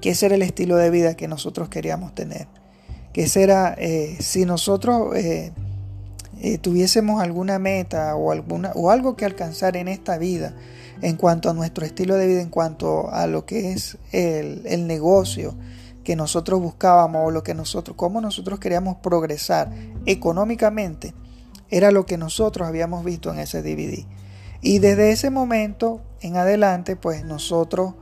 que 0.00 0.10
ese 0.10 0.26
era 0.26 0.34
el 0.34 0.42
estilo 0.42 0.76
de 0.76 0.90
vida 0.90 1.14
que 1.14 1.28
nosotros 1.28 1.68
queríamos 1.68 2.14
tener 2.14 2.48
que 3.12 3.28
será 3.28 3.74
eh, 3.78 4.16
si 4.20 4.44
nosotros 4.44 5.14
eh, 5.14 5.52
eh, 6.44 6.58
tuviésemos 6.58 7.22
alguna 7.22 7.60
meta 7.60 8.16
o, 8.16 8.32
alguna, 8.32 8.72
o 8.74 8.90
algo 8.90 9.14
que 9.14 9.24
alcanzar 9.24 9.76
en 9.76 9.86
esta 9.86 10.18
vida 10.18 10.56
en 11.00 11.14
cuanto 11.14 11.48
a 11.48 11.54
nuestro 11.54 11.86
estilo 11.86 12.16
de 12.16 12.26
vida, 12.26 12.40
en 12.40 12.48
cuanto 12.48 13.12
a 13.12 13.28
lo 13.28 13.46
que 13.46 13.70
es 13.70 13.96
el, 14.10 14.62
el 14.66 14.88
negocio 14.88 15.54
que 16.02 16.16
nosotros 16.16 16.60
buscábamos 16.60 17.28
o 17.28 17.30
lo 17.30 17.44
que 17.44 17.54
nosotros, 17.54 17.96
cómo 17.96 18.20
nosotros 18.20 18.58
queríamos 18.58 18.96
progresar 18.96 19.70
económicamente, 20.04 21.14
era 21.70 21.92
lo 21.92 22.06
que 22.06 22.18
nosotros 22.18 22.66
habíamos 22.66 23.04
visto 23.04 23.32
en 23.32 23.38
ese 23.38 23.62
DVD. 23.62 24.04
Y 24.62 24.80
desde 24.80 25.12
ese 25.12 25.30
momento 25.30 26.00
en 26.22 26.36
adelante, 26.36 26.96
pues 26.96 27.24
nosotros 27.24 27.94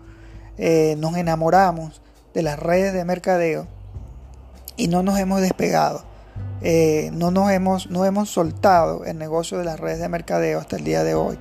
nos 0.96 1.16
enamoramos 1.16 2.00
de 2.32 2.42
las 2.42 2.58
redes 2.58 2.94
de 2.94 3.04
mercadeo 3.04 3.66
y 4.76 4.88
no 4.88 5.02
nos 5.02 5.18
hemos 5.18 5.42
despegado. 5.42 6.09
Eh, 6.62 7.10
no 7.14 7.30
nos 7.30 7.50
hemos, 7.50 7.90
no 7.90 8.04
hemos 8.04 8.30
soltado 8.30 9.04
el 9.04 9.18
negocio 9.18 9.58
de 9.58 9.64
las 9.64 9.80
redes 9.80 9.98
de 10.00 10.08
mercadeo 10.08 10.58
hasta 10.58 10.76
el 10.76 10.84
día 10.84 11.04
de 11.04 11.14
hoy. 11.14 11.38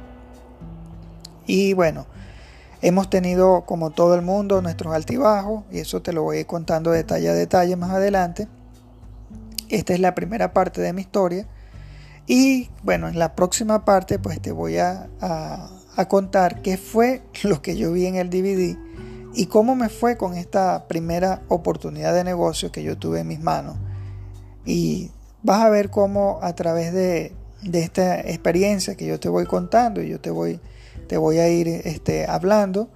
Y 1.46 1.74
bueno, 1.74 2.06
hemos 2.82 3.10
tenido 3.10 3.66
como 3.66 3.90
todo 3.90 4.16
el 4.16 4.22
mundo 4.22 4.62
nuestros 4.62 4.94
altibajos 4.94 5.64
y 5.72 5.80
eso 5.80 6.02
te 6.02 6.14
lo 6.14 6.24
voy 6.24 6.38
a 6.38 6.40
ir 6.42 6.46
contando 6.46 6.92
detalle 6.92 7.30
a 7.30 7.34
detalle 7.34 7.76
más 7.76 7.92
adelante. 7.92 8.48
Esta 9.68 9.94
es 9.94 10.00
la 10.00 10.16
primera 10.16 10.54
parte 10.54 10.82
de 10.82 10.94
mi 10.94 11.02
historia. 11.02 11.48
Y 12.26 12.70
bueno, 12.84 13.08
en 13.08 13.20
la 13.20 13.36
próxima 13.36 13.84
parte 13.84 14.20
pues 14.20 14.40
te 14.40 14.52
voy 14.52 14.78
a, 14.78 15.10
a, 15.20 15.70
a 15.96 16.08
contar 16.08 16.62
qué 16.62 16.78
fue 16.78 17.24
lo 17.44 17.62
que 17.62 17.76
yo 17.76 17.92
vi 17.92 18.06
en 18.06 18.16
el 18.16 18.30
DVD 18.30 18.78
y 19.34 19.46
cómo 19.48 19.76
me 19.76 19.90
fue 19.90 20.18
con 20.18 20.36
esta 20.36 20.88
primera 20.88 21.42
oportunidad 21.50 22.14
de 22.14 22.24
negocio 22.24 22.72
que 22.72 22.84
yo 22.84 22.98
tuve 22.98 23.20
en 23.20 23.28
mis 23.28 23.40
manos. 23.40 23.78
Y 24.66 25.12
vas 25.44 25.62
a 25.62 25.70
ver 25.70 25.90
cómo 25.90 26.40
a 26.42 26.54
través 26.54 26.94
de, 26.94 27.34
esta 27.74 28.20
experiencia 28.22 28.96
que 28.96 29.06
yo 29.06 29.20
te 29.20 29.30
voy 29.30 29.46
contando 29.46 30.02
y 30.02 30.10
yo 30.10 30.20
te 30.20 30.32
voy, 30.32 30.60
te 31.08 31.18
voy 31.18 31.40
a 31.40 31.50
ir 31.50 31.68
este, 31.68 32.26
hablando, 32.26 32.90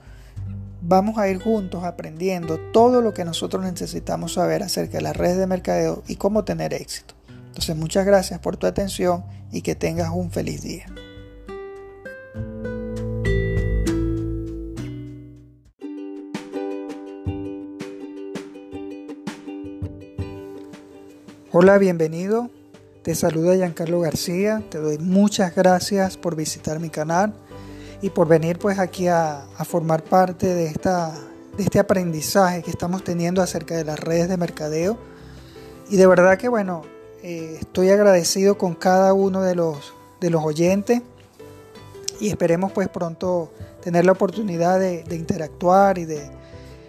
vamos 0.82 1.17
a 1.17 1.27
ir 1.27 1.41
juntos 1.41 1.84
aprendiendo 1.84 2.60
todo 2.72 3.01
lo 3.01 3.13
que 3.13 3.25
nosotros 3.25 3.63
necesitamos 3.63 4.34
saber 4.34 4.63
acerca 4.63 4.98
de 4.98 5.03
las 5.03 5.15
redes 5.15 5.38
de 5.38 5.48
mercadeo 5.48 6.03
y 6.08 6.15
cómo 6.15 6.43
tener 6.43 6.74
éxito. 6.74 7.15
Entonces 7.48 7.75
muchas 7.75 8.05
gracias 8.05 8.39
por 8.39 8.58
tu 8.58 8.67
atención 8.67 9.24
y 9.51 9.62
que 9.62 9.75
tengas 9.75 10.10
un 10.12 10.32
feliz 10.32 10.62
día. 10.62 10.86
Hola, 21.55 21.77
bienvenido. 21.77 22.50
Te 23.03 23.13
saluda 23.13 23.53
Giancarlo 23.53 24.00
García. 24.00 24.63
Te 24.72 24.79
doy 24.79 24.98
muchas 24.98 25.53
gracias 25.53 26.17
por 26.17 26.36
visitar 26.36 26.79
mi 26.79 26.89
canal 26.89 27.36
y 28.01 28.10
por 28.10 28.27
venir 28.27 28.57
pues 28.57 28.79
aquí 28.79 29.07
a, 29.07 29.45
formar 29.63 30.03
parte 30.03 30.48
de, 30.48 30.65
esta, 30.65 31.13
de 31.55 31.62
este 31.62 31.77
aprendizaje 31.77 32.63
que 32.63 32.72
estamos 32.72 33.03
teniendo 33.03 33.39
acerca 33.39 33.77
de 33.77 33.83
las 33.83 34.00
redes 34.00 34.29
de 34.29 34.38
mercadeo. 34.38 34.98
Y 35.91 35.98
de 35.98 36.07
verdad 36.07 36.39
que 36.39 36.50
bueno, 36.50 36.81
eh, 37.22 37.60
estoy 37.62 37.91
agradecido 37.91 38.57
con 38.57 38.74
cada 38.74 39.13
uno 39.13 39.43
de 39.43 39.53
los, 39.53 39.93
de 40.22 40.31
los 40.31 40.43
oyentes 40.43 41.03
y 42.19 42.29
esperemos 42.29 42.72
pues 42.72 42.89
pronto 42.89 43.53
tener 43.83 44.05
la 44.05 44.13
oportunidad 44.13 44.79
de, 44.79 45.05
interactuar 45.12 46.00
y 46.00 46.05
de, 46.05 46.31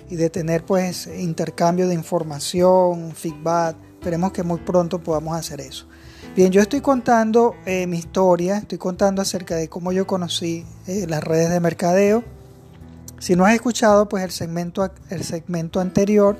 y 0.08 0.16
de 0.16 0.30
tener 0.30 0.64
pues 0.64 1.06
intercambio 1.06 1.86
de 1.86 1.92
información, 1.92 3.12
feedback 3.12 3.76
Esperemos 4.04 4.32
que 4.32 4.42
muy 4.42 4.58
pronto 4.58 4.98
podamos 4.98 5.34
hacer 5.34 5.62
eso. 5.62 5.86
Bien, 6.36 6.52
yo 6.52 6.60
estoy 6.60 6.82
contando 6.82 7.56
eh, 7.64 7.86
mi 7.86 7.96
historia, 7.96 8.58
estoy 8.58 8.76
contando 8.76 9.22
acerca 9.22 9.56
de 9.56 9.70
cómo 9.70 9.92
yo 9.92 10.06
conocí 10.06 10.66
eh, 10.86 11.06
las 11.08 11.24
redes 11.24 11.48
de 11.48 11.58
mercadeo. 11.58 12.22
Si 13.18 13.34
no 13.34 13.46
has 13.46 13.54
escuchado 13.54 14.06
pues 14.06 14.22
el 14.22 14.30
segmento, 14.30 14.92
el 15.08 15.24
segmento 15.24 15.80
anterior, 15.80 16.36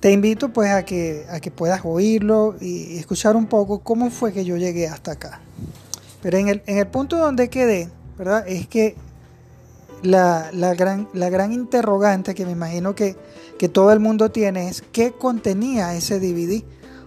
te 0.00 0.10
invito 0.10 0.50
pues 0.50 0.70
a 0.70 0.86
que, 0.86 1.26
a 1.28 1.38
que 1.40 1.50
puedas 1.50 1.82
oírlo 1.84 2.56
y 2.62 2.96
escuchar 2.96 3.36
un 3.36 3.44
poco 3.44 3.80
cómo 3.80 4.08
fue 4.08 4.32
que 4.32 4.46
yo 4.46 4.56
llegué 4.56 4.88
hasta 4.88 5.12
acá. 5.12 5.42
Pero 6.22 6.38
en 6.38 6.48
el, 6.48 6.62
en 6.64 6.78
el 6.78 6.86
punto 6.86 7.18
donde 7.18 7.50
quedé, 7.50 7.90
¿verdad? 8.16 8.48
Es 8.48 8.66
que 8.68 8.96
la, 10.02 10.48
la, 10.54 10.74
gran, 10.74 11.10
la 11.12 11.28
gran 11.28 11.52
interrogante 11.52 12.34
que 12.34 12.46
me 12.46 12.52
imagino 12.52 12.94
que 12.94 13.16
que 13.58 13.68
todo 13.68 13.92
el 13.92 14.00
mundo 14.00 14.30
tiene 14.30 14.68
es 14.68 14.82
qué 14.92 15.12
contenía 15.12 15.94
ese 15.94 16.20
DVD 16.20 16.62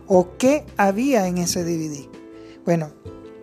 o 0.08 0.38
qué 0.38 0.66
había 0.78 1.28
en 1.28 1.38
ese 1.38 1.64
DVD. 1.64 2.08
Bueno, 2.66 2.92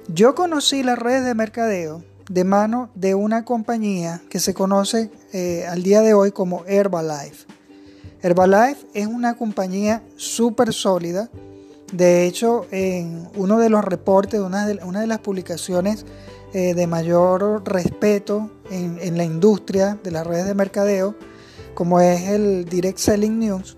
yo 0.09 0.35
conocí 0.35 0.83
las 0.83 0.99
redes 0.99 1.25
de 1.25 1.35
mercadeo 1.35 2.05
de 2.29 2.45
mano 2.45 2.91
de 2.95 3.15
una 3.15 3.45
compañía 3.45 4.23
que 4.29 4.39
se 4.39 4.55
conoce 4.55 5.11
eh, 5.33 5.67
al 5.67 5.83
día 5.83 6.03
de 6.03 6.15
hoy 6.15 6.31
como 6.31 6.65
Herbalife. 6.67 7.47
Herbalife 8.21 8.87
es 8.95 9.07
una 9.07 9.37
compañía 9.37 10.03
súper 10.17 10.73
sólida. 10.73 11.31
De 11.93 12.27
hecho, 12.27 12.67
en 12.71 13.29
uno 13.35 13.59
de 13.59 13.71
los 13.71 13.83
reportes, 13.83 14.41
una 14.41 14.67
de, 14.67 14.85
una 14.85 15.01
de 15.01 15.07
las 15.07 15.21
publicaciones 15.21 16.05
eh, 16.53 16.75
de 16.75 16.87
mayor 16.87 17.63
respeto 17.67 18.51
en, 18.71 18.99
en 19.01 19.17
la 19.17 19.25
industria 19.25 19.99
de 20.03 20.11
las 20.11 20.27
redes 20.27 20.47
de 20.47 20.55
mercadeo, 20.55 21.15
como 21.79 22.01
es 22.01 22.23
el 22.23 22.65
Direct 22.65 22.99
Selling 22.99 23.39
News, 23.39 23.77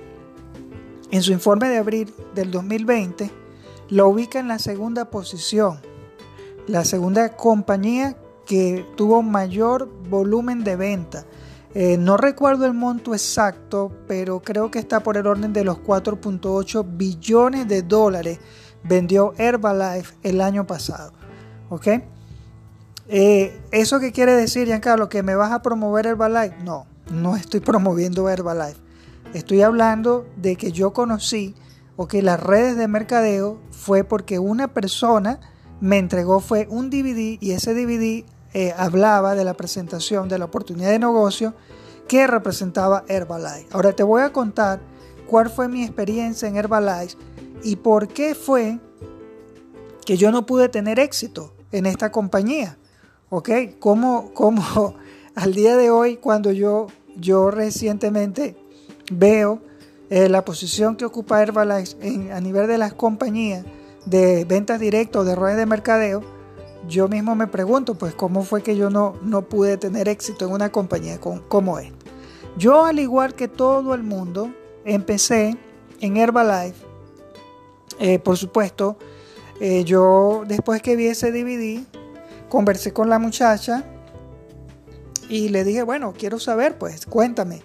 en 1.10 1.22
su 1.22 1.32
informe 1.32 1.68
de 1.68 1.76
abril 1.76 2.10
del 2.34 2.50
2020, 2.50 3.30
lo 3.90 4.08
ubica 4.08 4.38
en 4.38 4.48
la 4.48 4.58
segunda 4.58 5.10
posición, 5.10 5.80
la 6.66 6.86
segunda 6.86 7.36
compañía 7.36 8.16
que 8.46 8.86
tuvo 8.96 9.20
mayor 9.20 9.86
volumen 10.08 10.64
de 10.64 10.76
venta. 10.76 11.26
Eh, 11.74 11.98
no 11.98 12.16
recuerdo 12.16 12.64
el 12.64 12.72
monto 12.72 13.12
exacto, 13.12 13.92
pero 14.08 14.40
creo 14.40 14.70
que 14.70 14.78
está 14.78 15.00
por 15.00 15.18
el 15.18 15.26
orden 15.26 15.52
de 15.52 15.64
los 15.64 15.76
4.8 15.76 16.86
billones 16.96 17.68
de 17.68 17.82
dólares 17.82 18.38
vendió 18.82 19.34
Herbalife 19.36 20.14
el 20.22 20.40
año 20.40 20.66
pasado. 20.66 21.12
¿Ok? 21.68 21.86
Eh, 23.08 23.60
¿Eso 23.72 24.00
qué 24.00 24.10
quiere 24.10 24.32
decir, 24.32 24.68
Giancarlo? 24.68 25.10
¿Que 25.10 25.22
me 25.22 25.34
vas 25.34 25.52
a 25.52 25.60
promover 25.60 26.06
Herbalife? 26.06 26.56
No, 26.64 26.86
no 27.10 27.36
estoy 27.36 27.60
promoviendo 27.60 28.28
Herbalife. 28.28 28.80
Estoy 29.34 29.62
hablando 29.62 30.26
de 30.36 30.56
que 30.56 30.72
yo 30.72 30.92
conocí 30.92 31.54
o 31.96 32.08
que 32.08 32.22
las 32.22 32.40
redes 32.40 32.76
de 32.76 32.88
mercadeo 32.88 33.58
fue 33.70 34.04
porque 34.04 34.38
una 34.38 34.68
persona 34.68 35.40
me 35.80 35.98
entregó 35.98 36.40
fue 36.40 36.66
un 36.70 36.90
DVD 36.90 37.38
y 37.40 37.52
ese 37.52 37.74
DVD 37.74 38.24
eh, 38.52 38.74
hablaba 38.76 39.34
de 39.34 39.44
la 39.44 39.54
presentación 39.54 40.28
de 40.28 40.38
la 40.38 40.46
oportunidad 40.46 40.90
de 40.90 40.98
negocio 40.98 41.54
que 42.08 42.26
representaba 42.26 43.04
Herbalife. 43.06 43.68
Ahora 43.70 43.92
te 43.92 44.02
voy 44.02 44.22
a 44.22 44.32
contar 44.32 44.80
cuál 45.26 45.48
fue 45.48 45.68
mi 45.68 45.84
experiencia 45.84 46.48
en 46.48 46.56
Herbalife 46.56 47.16
y 47.62 47.76
por 47.76 48.08
qué 48.08 48.34
fue 48.34 48.80
que 50.04 50.16
yo 50.16 50.32
no 50.32 50.44
pude 50.46 50.68
tener 50.68 50.98
éxito 50.98 51.54
en 51.70 51.86
esta 51.86 52.10
compañía. 52.10 52.78
¿Ok? 53.28 53.50
Como, 53.78 54.32
como 54.34 54.96
al 55.36 55.54
día 55.54 55.76
de 55.76 55.90
hoy, 55.90 56.16
cuando 56.16 56.50
yo, 56.50 56.88
yo 57.16 57.50
recientemente 57.50 58.56
veo 59.10 59.60
eh, 60.10 60.28
la 60.28 60.44
posición 60.44 60.96
que 60.96 61.04
ocupa 61.04 61.42
Herbalife 61.42 62.32
a 62.32 62.40
nivel 62.40 62.66
de 62.66 62.78
las 62.78 62.94
compañías 62.94 63.64
de 64.06 64.44
ventas 64.44 64.80
directas 64.80 65.22
o 65.22 65.24
de 65.24 65.36
redes 65.36 65.56
de 65.56 65.66
mercadeo, 65.66 66.22
yo 66.88 67.08
mismo 67.08 67.34
me 67.34 67.46
pregunto, 67.46 67.94
pues, 67.94 68.14
¿cómo 68.14 68.42
fue 68.42 68.62
que 68.62 68.76
yo 68.76 68.90
no, 68.90 69.14
no 69.22 69.42
pude 69.42 69.76
tener 69.76 70.08
éxito 70.08 70.46
en 70.46 70.52
una 70.52 70.72
compañía 70.72 71.20
como 71.20 71.78
esta? 71.78 71.96
Yo, 72.56 72.84
al 72.84 72.98
igual 72.98 73.34
que 73.34 73.48
todo 73.48 73.94
el 73.94 74.02
mundo, 74.02 74.52
empecé 74.84 75.56
en 76.00 76.16
Herbalife. 76.16 76.84
Eh, 77.98 78.18
por 78.18 78.36
supuesto, 78.36 78.96
eh, 79.60 79.84
yo 79.84 80.44
después 80.46 80.80
que 80.82 80.96
vi 80.96 81.06
ese 81.06 81.32
DVD, 81.32 81.84
conversé 82.48 82.92
con 82.92 83.08
la 83.10 83.18
muchacha 83.18 83.84
y 85.30 85.48
le 85.48 85.62
dije, 85.64 85.84
bueno, 85.84 86.12
quiero 86.12 86.40
saber, 86.40 86.76
pues, 86.76 87.06
cuéntame, 87.06 87.62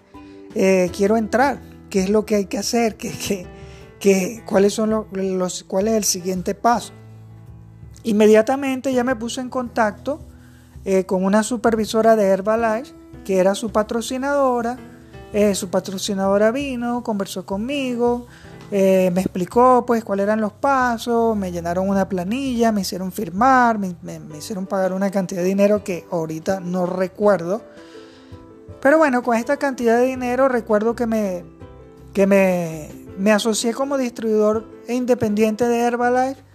eh, 0.53 0.91
quiero 0.95 1.17
entrar, 1.17 1.59
qué 1.89 2.03
es 2.03 2.09
lo 2.09 2.25
que 2.25 2.35
hay 2.35 2.45
que 2.45 2.59
hacer, 2.59 2.95
qué, 2.95 3.11
qué, 3.99 4.43
cuáles 4.45 4.73
son 4.73 5.07
los, 5.11 5.63
cuál 5.63 5.87
es 5.87 5.95
el 5.95 6.03
siguiente 6.03 6.53
paso. 6.53 6.93
Inmediatamente 8.03 8.93
ya 8.93 9.03
me 9.03 9.15
puse 9.15 9.41
en 9.41 9.49
contacto 9.49 10.19
eh, 10.85 11.05
con 11.05 11.25
una 11.25 11.41
supervisora 11.41 12.15
de 12.15 12.27
Herbalife, 12.27 12.93
que 13.25 13.39
era 13.39 13.55
su 13.55 13.71
patrocinadora. 13.71 14.77
Eh, 15.33 15.55
su 15.55 15.69
patrocinadora 15.69 16.51
vino, 16.51 17.03
conversó 17.03 17.45
conmigo, 17.45 18.27
eh, 18.71 19.11
me 19.13 19.21
explicó 19.21 19.85
pues 19.85 20.03
cuáles 20.03 20.23
eran 20.23 20.41
los 20.41 20.53
pasos, 20.53 21.35
me 21.37 21.51
llenaron 21.51 21.89
una 21.89 22.09
planilla, 22.09 22.71
me 22.71 22.81
hicieron 22.81 23.11
firmar, 23.11 23.77
me, 23.77 23.95
hicieron 24.37 24.65
pagar 24.65 24.93
una 24.93 25.11
cantidad 25.11 25.41
de 25.41 25.47
dinero 25.47 25.83
que 25.83 26.05
ahorita 26.11 26.59
no 26.59 26.85
recuerdo. 26.85 27.61
Pero 28.81 28.97
bueno, 28.97 29.23
con 29.23 29.35
esta 29.35 29.57
cantidad 29.57 29.97
de 29.97 30.05
dinero 30.05 30.47
recuerdo 30.47 30.95
que 30.95 31.07
me, 31.07 31.43
que 32.13 32.27
me, 32.27 32.89
me 33.17 33.31
asocié 33.31 33.73
como 33.73 33.97
distribuidor 33.97 34.65
independiente 34.87 35.67
de 35.67 35.79
Herbalife 35.79 36.45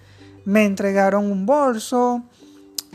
me 0.45 0.64
entregaron 0.64 1.31
un 1.31 1.47
bolso 1.47 2.23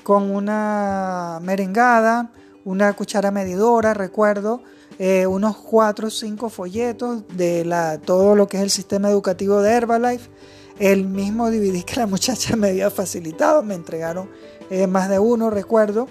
con 0.03 0.29
una 0.29 1.39
merengada, 1.41 2.31
una 2.63 2.93
cuchara 2.93 3.31
medidora, 3.31 3.93
recuerdo, 3.93 4.61
eh, 4.97 5.27
unos 5.27 5.57
4 5.57 6.07
o 6.07 6.09
5 6.09 6.49
folletos 6.49 7.23
de 7.35 7.65
la, 7.65 7.99
todo 7.99 8.35
lo 8.35 8.47
que 8.47 8.57
es 8.57 8.63
el 8.63 8.69
sistema 8.69 9.09
educativo 9.09 9.61
de 9.61 9.71
Herbalife, 9.71 10.29
el 10.79 11.05
mismo 11.05 11.51
DVD 11.51 11.83
que 11.83 11.97
la 11.97 12.07
muchacha 12.07 12.55
me 12.55 12.69
había 12.69 12.89
facilitado, 12.89 13.61
me 13.61 13.75
entregaron 13.75 14.29
eh, 14.69 14.87
más 14.87 15.09
de 15.09 15.19
uno, 15.19 15.49
recuerdo, 15.49 16.07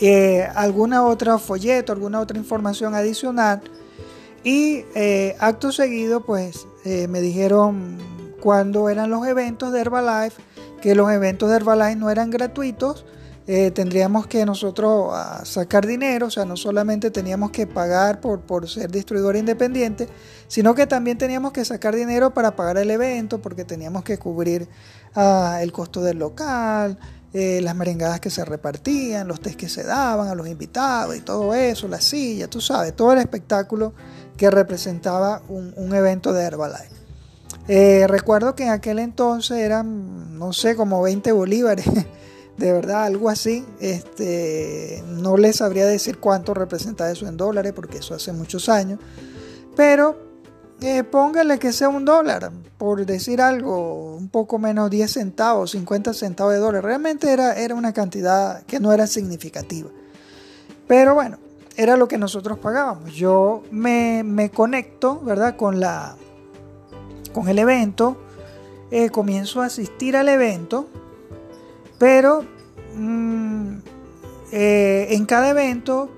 eh, 0.00 0.46
alguna 0.54 1.06
otra 1.06 1.38
folleto, 1.38 1.92
alguna 1.92 2.20
otra 2.20 2.38
información 2.38 2.94
adicional. 2.94 3.62
Y 4.44 4.84
acto 5.40 5.72
seguido 5.72 6.24
pues 6.24 6.68
me 6.84 7.20
dijeron 7.20 7.98
cuando 8.40 8.88
eran 8.88 9.10
los 9.10 9.26
eventos 9.26 9.72
de 9.72 9.80
Herbalife, 9.80 10.40
que 10.80 10.94
los 10.94 11.10
eventos 11.10 11.50
de 11.50 11.56
Herbalife 11.56 11.96
no 11.96 12.10
eran 12.10 12.30
gratuitos, 12.30 13.04
eh, 13.48 13.70
tendríamos 13.70 14.26
que 14.26 14.44
nosotros 14.44 15.10
ah, 15.12 15.42
sacar 15.44 15.86
dinero, 15.86 16.26
o 16.26 16.30
sea, 16.30 16.44
no 16.44 16.56
solamente 16.56 17.10
teníamos 17.10 17.52
que 17.52 17.66
pagar 17.66 18.20
por, 18.20 18.40
por 18.40 18.68
ser 18.68 18.90
distribuidor 18.90 19.36
independiente, 19.36 20.08
sino 20.48 20.74
que 20.74 20.86
también 20.86 21.16
teníamos 21.16 21.52
que 21.52 21.64
sacar 21.64 21.94
dinero 21.94 22.34
para 22.34 22.56
pagar 22.56 22.76
el 22.78 22.90
evento, 22.90 23.40
porque 23.40 23.64
teníamos 23.64 24.02
que 24.02 24.18
cubrir 24.18 24.68
ah, 25.14 25.60
el 25.62 25.70
costo 25.70 26.02
del 26.02 26.18
local, 26.18 26.98
eh, 27.38 27.60
las 27.60 27.76
merengadas 27.76 28.18
que 28.18 28.30
se 28.30 28.44
repartían, 28.44 29.28
los 29.28 29.40
test 29.40 29.56
que 29.56 29.68
se 29.68 29.82
daban 29.82 30.28
a 30.28 30.34
los 30.34 30.48
invitados 30.48 31.14
y 31.14 31.20
todo 31.20 31.54
eso, 31.54 31.86
la 31.86 32.00
silla, 32.00 32.48
tú 32.48 32.60
sabes, 32.60 32.96
todo 32.96 33.12
el 33.12 33.18
espectáculo 33.18 33.92
que 34.36 34.50
representaba 34.50 35.42
un, 35.48 35.94
evento 35.94 36.32
de 36.32 36.44
Herbalife. 36.44 36.96
Eh, 37.68 38.06
recuerdo 38.08 38.54
que 38.54 38.64
en 38.64 38.70
aquel 38.70 38.98
entonces 38.98 39.58
eran, 39.58 40.38
no 40.38 40.52
sé, 40.52 40.76
como 40.76 41.02
20 41.02 41.30
bolívares, 41.32 41.86
de 42.56 42.72
verdad, 42.72 43.04
algo 43.04 43.28
así. 43.28 43.64
Este, 43.80 45.02
no 45.06 45.36
les 45.36 45.56
sabría 45.56 45.86
decir 45.86 46.18
cuánto 46.18 46.54
representa 46.54 47.10
eso 47.10 47.26
en 47.26 47.36
dólares, 47.36 47.72
porque 47.74 47.98
eso 47.98 48.14
hace 48.14 48.32
muchos 48.32 48.68
años. 48.68 48.98
Pero 49.76 50.16
eh, 50.80 51.04
póngale 51.04 51.58
que 51.58 51.72
sea 51.72 51.88
un 51.88 52.04
dólar, 52.04 52.50
por 52.78 53.04
decir 53.04 53.40
algo, 53.40 54.16
un 54.16 54.28
poco 54.28 54.58
menos 54.58 54.90
10 54.90 55.10
centavos, 55.10 55.72
50 55.72 56.14
centavos 56.14 56.54
de 56.54 56.60
dólar. 56.60 56.84
Realmente 56.84 57.30
era, 57.32 57.54
era 57.54 57.74
una 57.74 57.92
cantidad 57.92 58.62
que 58.64 58.80
no 58.80 58.92
era 58.92 59.06
significativa. 59.06 59.90
Pero 60.86 61.14
bueno, 61.14 61.38
era 61.76 61.96
lo 61.96 62.08
que 62.08 62.18
nosotros 62.18 62.58
pagábamos. 62.58 63.12
Yo 63.14 63.62
me, 63.70 64.22
me 64.24 64.50
conecto, 64.50 65.20
¿verdad? 65.20 65.56
Con 65.56 65.80
la 65.80 66.16
con 67.36 67.48
el 67.48 67.58
evento, 67.58 68.16
eh, 68.90 69.10
comienzo 69.10 69.60
a 69.60 69.66
asistir 69.66 70.16
al 70.16 70.30
evento, 70.30 70.88
pero 71.98 72.44
mm, 72.94 73.78
eh, 74.52 75.08
en 75.10 75.26
cada 75.26 75.50
evento 75.50 76.10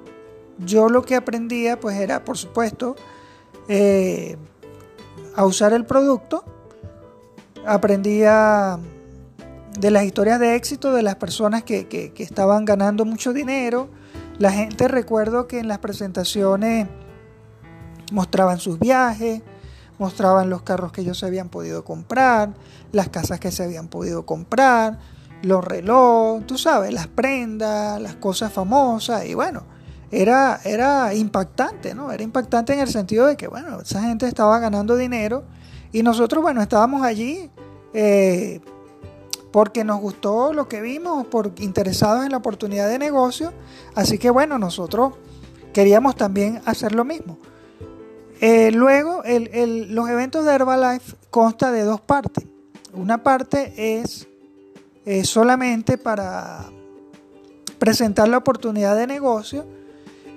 yo 0.59 0.89
lo 0.89 1.03
que 1.03 1.15
aprendía 1.15 1.79
pues 1.79 1.97
era, 1.99 2.25
por 2.25 2.37
supuesto, 2.37 2.97
eh, 3.69 4.37
a 5.37 5.45
usar 5.45 5.73
el 5.73 5.85
producto, 5.85 6.45
aprendía 7.67 8.79
de 9.79 9.91
las 9.91 10.05
historias 10.05 10.41
de 10.41 10.57
éxito 10.57 10.93
de 10.93 11.03
las 11.03 11.17
personas 11.17 11.63
que, 11.63 11.87
que 11.87 12.23
estaban 12.23 12.65
ganando 12.65 13.05
mucho 13.05 13.33
dinero. 13.33 13.89
La 14.39 14.51
gente 14.51 14.89
recuerdo 14.89 15.47
que 15.47 15.61
en 15.61 15.69
las 15.69 15.79
presentaciones 15.79 16.89
mostraban 18.13 18.59
sus 18.59 18.79
viajes, 18.79 19.43
mostraban 19.99 20.51
los 20.51 20.63
carros 20.63 20.93
que 20.93 21.03
ellos 21.03 21.19
se 21.19 21.27
habían 21.27 21.49
podido 21.49 21.85
comprar, 21.85 22.55
las 22.93 23.09
casas 23.09 23.41
que 23.41 23.51
se 23.51 23.65
habían 23.65 23.89
podido 23.89 24.27
comprar, 24.27 24.99
los 25.43 25.65
relojes, 25.65 26.47
tú 26.47 26.59
sabes, 26.59 26.93
las 26.93 27.07
prendas, 27.07 28.01
las 28.01 28.17
cosas 28.17 28.53
famosas 28.53 29.25
y 29.27 29.35
bueno, 29.35 29.65
era, 30.11 30.61
era 30.65 31.15
impactante, 31.15 31.95
¿no? 31.95 32.11
Era 32.11 32.23
impactante 32.23 32.73
en 32.73 32.81
el 32.81 32.89
sentido 32.89 33.27
de 33.27 33.37
que, 33.37 33.47
bueno, 33.47 33.81
esa 33.81 34.03
gente 34.03 34.27
estaba 34.27 34.59
ganando 34.59 34.97
dinero 34.97 35.45
y 35.93 36.03
nosotros, 36.03 36.43
bueno, 36.43 36.63
estábamos 36.63 37.03
allí 37.03 37.51
eh, 37.93 38.61
porque 39.53 39.85
nos 39.85 40.01
gustó 40.01 40.53
lo 40.53 40.69
que 40.69 40.81
vimos, 40.81 41.27
por 41.27 41.53
interesados 41.59 42.25
en 42.25 42.33
la 42.33 42.39
oportunidad 42.39 42.89
de 42.89 42.99
negocio, 42.99 43.53
así 43.95 44.19
que 44.19 44.31
bueno, 44.31 44.59
nosotros 44.59 45.15
queríamos 45.73 46.17
también 46.17 46.61
hacer 46.65 46.95
lo 46.95 47.05
mismo. 47.05 47.39
Eh, 48.41 48.71
luego, 48.71 49.23
los 49.25 50.09
eventos 50.09 50.45
de 50.45 50.53
Herbalife 50.53 51.17
consta 51.31 51.73
de 51.73 51.83
dos 51.83 52.01
partes. 52.01 52.45
Una 52.93 53.23
parte 53.23 54.01
es 54.01 54.29
eh, 55.09 55.25
solamente 55.25 55.99
para 55.99 56.67
presentar 57.79 58.29
la 58.29 58.39
oportunidad 58.39 58.97
de 58.97 59.07
negocio 59.07 59.67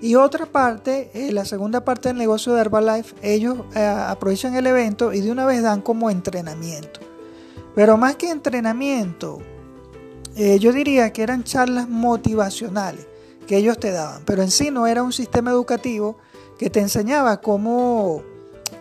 y 0.01 0.15
otra 0.15 0.45
parte, 0.45 1.12
eh, 1.13 1.31
la 1.31 1.45
segunda 1.45 1.84
parte 1.84 2.10
del 2.10 2.17
negocio 2.17 2.53
de 2.53 2.62
Herbalife, 2.62 3.15
ellos 3.21 3.57
aprovechan 3.75 4.55
el 4.55 4.65
evento 4.67 5.13
y 5.13 5.21
de 5.21 5.31
una 5.31 5.45
vez 5.45 5.62
dan 5.62 5.81
como 5.81 6.10
entrenamiento. 6.10 6.99
Pero 7.75 7.97
más 7.97 8.15
que 8.15 8.29
entrenamiento, 8.29 9.39
yo 10.36 10.73
diría 10.73 11.13
que 11.13 11.23
eran 11.23 11.43
charlas 11.43 11.88
motivacionales 11.88 13.05
que 13.47 13.57
ellos 13.57 13.77
te 13.79 13.91
daban, 13.91 14.23
pero 14.25 14.41
en 14.41 14.51
sí 14.51 14.71
no 14.71 14.88
era 14.88 15.03
un 15.03 15.13
sistema 15.13 15.51
educativo 15.51 16.17
que 16.57 16.69
te 16.69 16.79
enseñaba 16.79 17.41
cómo, 17.41 18.21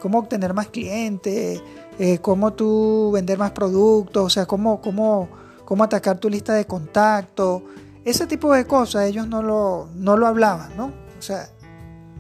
cómo 0.01 0.19
obtener 0.19 0.55
más 0.55 0.69
clientes, 0.69 1.63
eh, 1.99 2.19
cómo 2.19 2.53
tú 2.53 3.11
vender 3.13 3.39
más 3.39 3.51
productos, 3.53 4.25
o 4.25 4.31
sea, 4.31 4.47
cómo, 4.47 4.81
cómo, 4.81 5.29
cómo 5.71 5.85
atacar 5.85 6.19
tu 6.19 6.29
lista 6.29 6.53
de 6.53 6.67
contactos, 6.67 7.63
ese 8.05 8.27
tipo 8.27 8.53
de 8.53 8.67
cosas 8.67 9.05
ellos 9.05 9.29
no 9.29 9.41
lo, 9.41 9.89
no 9.95 10.17
lo 10.17 10.27
hablaban, 10.27 10.77
¿no? 10.77 10.87
O 10.87 11.23
sea, 11.23 11.49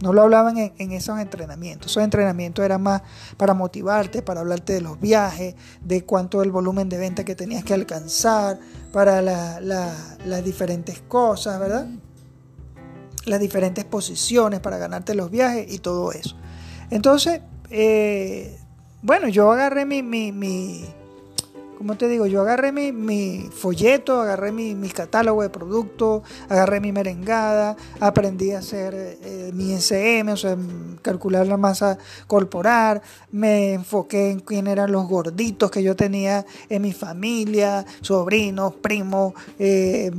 no 0.00 0.12
lo 0.12 0.22
hablaban 0.22 0.56
en, 0.56 0.92
esos 0.92 1.18
entrenamientos. 1.18 1.90
Esos 1.90 2.04
entrenamientos 2.04 2.64
eran 2.64 2.80
más 2.80 3.02
para 3.36 3.52
motivarte, 3.52 4.22
para 4.22 4.42
hablarte 4.42 4.74
de 4.74 4.82
los 4.82 5.00
viajes, 5.00 5.56
de 5.80 6.04
cuánto 6.04 6.44
el 6.44 6.52
volumen 6.52 6.88
de 6.88 6.98
venta 6.98 7.24
que 7.24 7.34
tenías 7.34 7.64
que 7.64 7.74
alcanzar, 7.74 8.60
para 8.92 9.20
las 9.20 10.44
diferentes 10.44 11.00
cosas, 11.00 11.58
¿verdad? 11.58 11.88
Las 13.24 13.40
diferentes 13.40 13.84
posiciones 13.84 14.60
para 14.60 14.78
ganarte 14.78 15.16
los 15.16 15.28
viajes 15.28 15.72
y 15.72 15.80
todo 15.80 16.12
eso. 16.12 16.36
Entonces, 16.90 17.40
eh, 17.68 18.56
bueno, 19.02 19.26
yo 19.26 19.50
agarré 19.50 19.86
mi, 19.86 20.04
mi 20.04 20.84
como 21.80 21.96
te 21.96 22.08
digo, 22.08 22.26
yo 22.26 22.42
agarré 22.42 22.72
mi, 22.72 23.48
folleto, 23.50 24.20
agarré 24.20 24.52
mi, 24.52 24.74
catálogo 24.90 25.40
de 25.40 25.48
productos, 25.48 26.22
agarré 26.50 26.78
mi 26.78 26.92
merengada, 26.92 27.74
aprendí 28.00 28.50
a 28.50 28.58
hacer 28.58 28.92
eh, 28.94 29.50
mi 29.54 29.72
SM, 29.72 30.30
o 30.30 30.36
sea, 30.36 30.58
calcular 31.00 31.46
la 31.46 31.56
masa 31.56 31.96
corporal, 32.26 33.00
me 33.32 33.72
enfoqué 33.72 34.30
en 34.30 34.40
quién 34.40 34.66
eran 34.66 34.92
los 34.92 35.08
gorditos 35.08 35.70
que 35.70 35.82
yo 35.82 35.96
tenía 35.96 36.44
en 36.68 36.82
mi 36.82 36.92
familia, 36.92 37.86
sobrinos, 38.02 38.74
primos, 38.74 39.32
eh, 39.58 40.10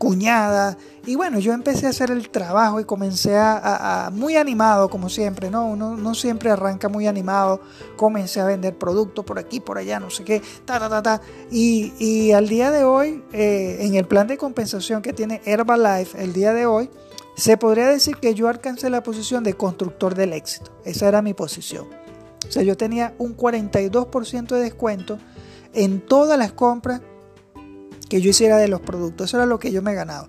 cuñadas. 0.00 0.78
Y 1.06 1.16
bueno, 1.16 1.38
yo 1.38 1.52
empecé 1.52 1.86
a 1.86 1.90
hacer 1.90 2.10
el 2.10 2.28
trabajo 2.28 2.80
y 2.80 2.84
comencé 2.84 3.36
a, 3.36 4.10
muy 4.12 4.36
animado, 4.36 4.88
como 4.88 5.08
siempre, 5.08 5.50
¿no? 5.50 5.66
Uno 5.66 5.96
no 5.96 6.14
siempre 6.14 6.50
arranca 6.50 6.88
muy 6.88 7.06
animado. 7.06 7.60
Comencé 7.96 8.40
a 8.40 8.44
vender 8.44 8.76
productos 8.76 9.24
por 9.24 9.38
aquí, 9.38 9.60
por 9.60 9.78
allá, 9.78 10.00
no 10.00 10.10
sé 10.10 10.24
qué, 10.24 10.42
ta, 10.64 10.78
ta, 10.78 10.88
ta, 10.88 11.02
ta. 11.02 11.20
Y, 11.50 12.32
al 12.32 12.48
día 12.48 12.70
de 12.70 12.84
hoy, 12.84 13.24
eh, 13.32 13.78
en 13.80 13.94
el 13.94 14.06
plan 14.06 14.26
de 14.26 14.36
compensación 14.36 15.02
que 15.02 15.12
tiene 15.12 15.40
Herbalife, 15.44 16.22
el 16.22 16.32
día 16.32 16.52
de 16.52 16.66
hoy, 16.66 16.90
se 17.36 17.56
podría 17.56 17.86
decir 17.86 18.16
que 18.16 18.34
yo 18.34 18.48
alcancé 18.48 18.90
la 18.90 19.02
posición 19.02 19.44
de 19.44 19.54
constructor 19.54 20.14
del 20.14 20.32
éxito. 20.32 20.72
Esa 20.84 21.08
era 21.08 21.22
mi 21.22 21.34
posición. 21.34 21.86
O 22.48 22.50
sea, 22.50 22.62
yo 22.62 22.76
tenía 22.76 23.14
un 23.18 23.36
42% 23.36 24.48
de 24.48 24.60
descuento 24.60 25.18
en 25.72 26.00
todas 26.00 26.38
las 26.38 26.52
compras 26.52 27.00
que 28.08 28.20
yo 28.20 28.30
hiciera 28.30 28.56
de 28.56 28.68
los 28.68 28.80
productos. 28.80 29.28
Eso 29.30 29.36
era 29.36 29.46
lo 29.46 29.58
que 29.58 29.70
yo 29.70 29.82
me 29.82 29.94
ganaba. 29.94 30.28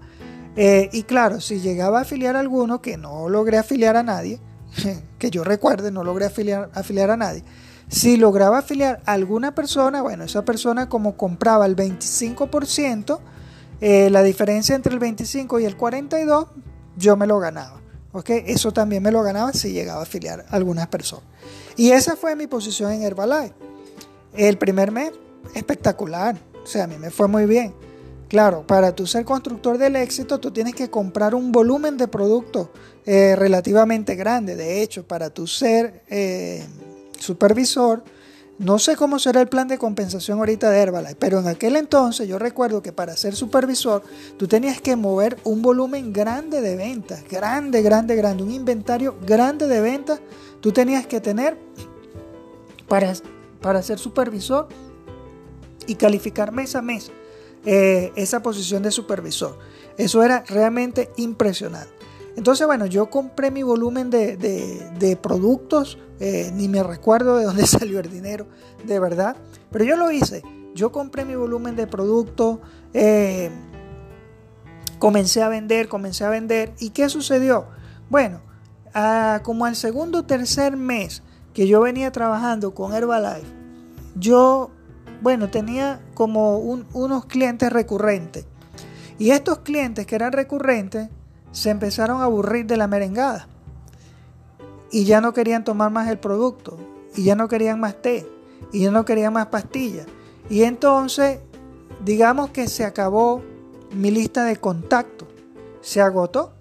Eh, 0.56 0.90
y 0.92 1.04
claro, 1.04 1.42
si 1.42 1.60
llegaba 1.60 2.00
a 2.00 2.02
afiliar 2.02 2.36
a 2.36 2.40
alguno, 2.40 2.82
que 2.82 2.98
no 2.98 3.30
logré 3.30 3.58
afiliar 3.58 3.96
a 3.96 4.04
nadie, 4.04 4.40
que 5.20 5.32
yo 5.32 5.44
recuerde, 5.44 5.92
no 5.92 6.04
logré 6.04 6.26
afiliar, 6.26 6.70
afiliar 6.74 7.12
a 7.12 7.18
nadie. 7.18 7.44
Si 7.88 8.18
lograba 8.18 8.60
afiliar 8.60 9.02
a 9.06 9.14
alguna 9.14 9.56
persona, 9.56 10.02
bueno, 10.02 10.24
esa 10.24 10.46
persona 10.46 10.90
como 10.90 11.18
compraba 11.18 11.66
el 11.66 11.76
25%, 11.76 13.20
eh, 13.82 14.10
la 14.10 14.22
diferencia 14.22 14.76
entre 14.76 14.94
el 14.94 15.00
25 15.00 15.60
y 15.60 15.66
el 15.66 15.76
42, 15.76 16.48
yo 16.98 17.18
me 17.18 17.26
lo 17.26 17.40
ganaba. 17.40 17.80
¿ok? 18.12 18.30
Eso 18.46 18.72
también 18.72 19.04
me 19.04 19.12
lo 19.12 19.24
ganaba 19.24 19.54
si 19.54 19.72
llegaba 19.72 20.02
a 20.02 20.04
afiliar 20.04 20.46
a 20.50 20.56
algunas 20.56 20.88
personas. 20.88 21.26
Y 21.76 21.92
esa 21.92 22.16
fue 22.16 22.36
mi 22.36 22.48
posición 22.48 22.92
en 22.92 23.04
Herbalife. 23.04 23.54
El 24.34 24.58
primer 24.58 24.92
mes, 24.92 25.12
espectacular. 25.56 26.38
O 26.64 26.68
sea, 26.68 26.84
a 26.84 26.88
mí 26.88 26.98
me 26.98 27.10
fue 27.10 27.28
muy 27.28 27.46
bien. 27.46 27.74
Claro, 28.30 28.66
para 28.68 28.96
tú 28.96 29.08
ser 29.08 29.26
constructor 29.26 29.80
del 29.80 29.96
éxito, 29.96 30.40
tú 30.40 30.52
tienes 30.52 30.76
que 30.76 30.92
comprar 30.92 31.34
un 31.34 31.52
volumen 31.52 31.98
de 31.98 32.08
productos 32.08 32.70
eh, 33.08 33.36
relativamente 33.36 34.16
grande. 34.16 34.56
De 34.56 34.84
hecho, 34.84 35.04
para 35.04 35.32
tú 35.32 35.48
ser 35.48 36.04
eh, 36.10 36.64
supervisor, 37.18 38.04
no 38.60 38.78
sé 38.78 38.96
cómo 38.96 39.18
será 39.18 39.42
el 39.42 39.48
plan 39.48 39.68
de 39.68 39.80
compensación 39.80 40.38
ahorita 40.38 40.70
de 40.70 40.80
Herbalife, 40.80 41.16
pero 41.16 41.40
en 41.40 41.48
aquel 41.48 41.76
entonces 41.76 42.28
yo 42.28 42.38
recuerdo 42.38 42.84
que 42.84 42.92
para 42.92 43.16
ser 43.16 43.36
supervisor 43.36 44.04
tú 44.38 44.48
tenías 44.48 44.80
que 44.80 44.96
mover 44.96 45.38
un 45.44 45.64
volumen 45.64 46.14
grande 46.14 46.62
de 46.62 46.76
ventas, 46.76 47.24
grande, 47.28 47.82
grande, 47.82 48.16
grande, 48.16 48.44
un 48.44 48.52
inventario 48.52 49.16
grande 49.26 49.66
de 49.66 49.82
ventas, 49.82 50.22
tú 50.60 50.72
tenías 50.72 51.08
que 51.08 51.20
tener 51.20 51.58
para, 52.88 53.14
para 53.60 53.82
ser 53.82 53.98
supervisor 53.98 54.68
y 55.88 55.96
calificar 55.96 56.52
mes 56.52 56.76
a 56.76 56.84
mes. 56.84 57.12
Eh, 57.66 58.14
esa 58.16 58.42
posición 58.42 58.84
de 58.84 58.92
supervisor. 58.92 59.58
Eso 59.98 60.24
era 60.24 60.44
realmente 60.48 61.12
impresionante. 61.18 61.92
Entonces, 62.38 62.66
bueno, 62.66 62.86
yo 62.86 63.10
compré 63.10 63.52
mi 63.52 63.64
volumen 63.64 64.10
de, 64.10 65.20
productos, 65.22 65.98
eh, 66.22 66.52
ni 66.54 66.70
me 66.70 66.84
recuerdo 66.84 67.38
de 67.38 67.46
dónde 67.46 67.68
salió 67.68 68.00
el 68.00 68.10
dinero, 68.10 68.48
de 68.86 69.00
verdad, 69.00 69.36
pero 69.72 69.84
yo 69.84 69.98
lo 69.98 70.12
hice. 70.12 70.44
Yo 70.74 70.92
compré 70.92 71.26
mi 71.26 71.36
volumen 71.36 71.76
de 71.76 71.88
productos, 71.88 72.60
eh, 72.94 73.50
comencé 75.00 75.42
a 75.42 75.50
vender, 75.50 75.90
comencé 75.90 76.24
a 76.24 76.30
vender. 76.30 76.72
¿Y 76.80 76.92
qué 76.92 77.10
sucedió? 77.10 77.68
Bueno, 78.10 78.42
como 79.44 79.66
al 79.66 79.76
segundo 79.76 80.20
o 80.20 80.24
tercer 80.24 80.78
mes 80.78 81.24
que 81.54 81.68
yo 81.68 81.82
venía 81.82 82.12
trabajando 82.12 82.74
con 82.74 82.94
Herbalife, 82.94 83.48
yo 84.16 84.72
bueno, 85.22 85.50
tenía 85.50 86.02
como 86.14 86.58
unos 86.58 87.26
clientes 87.26 87.72
recurrentes. 87.72 88.46
Y 89.18 89.32
estos 89.32 89.60
clientes 89.60 90.06
que 90.06 90.16
eran 90.16 90.32
recurrentes 90.32 91.10
se 91.52 91.70
empezaron 91.70 92.22
a 92.22 92.26
aburrir 92.26 92.66
de 92.66 92.78
la 92.78 92.88
merengada. 92.88 93.48
Y 94.92 95.04
ya 95.04 95.22
no 95.22 95.34
querían 95.34 95.64
tomar 95.64 95.92
más 95.92 96.10
el 96.10 96.20
producto. 96.20 96.78
Y 97.16 97.24
ya 97.24 97.36
no 97.36 97.48
querían 97.48 97.80
más 97.80 98.02
té. 98.02 98.26
Y 98.72 98.84
ya 98.84 98.92
no 98.92 99.04
querían 99.06 99.34
más 99.34 99.48
pastillas. 99.48 100.08
Y 100.50 100.64
entonces, 100.64 101.40
digamos 102.06 102.50
que 102.52 102.68
se 102.68 102.86
acabó 102.86 103.44
mi 103.92 104.10
lista 104.10 104.46
de 104.46 104.56
contactos. 104.56 105.28
Se 105.82 106.02
agotó. 106.02 106.54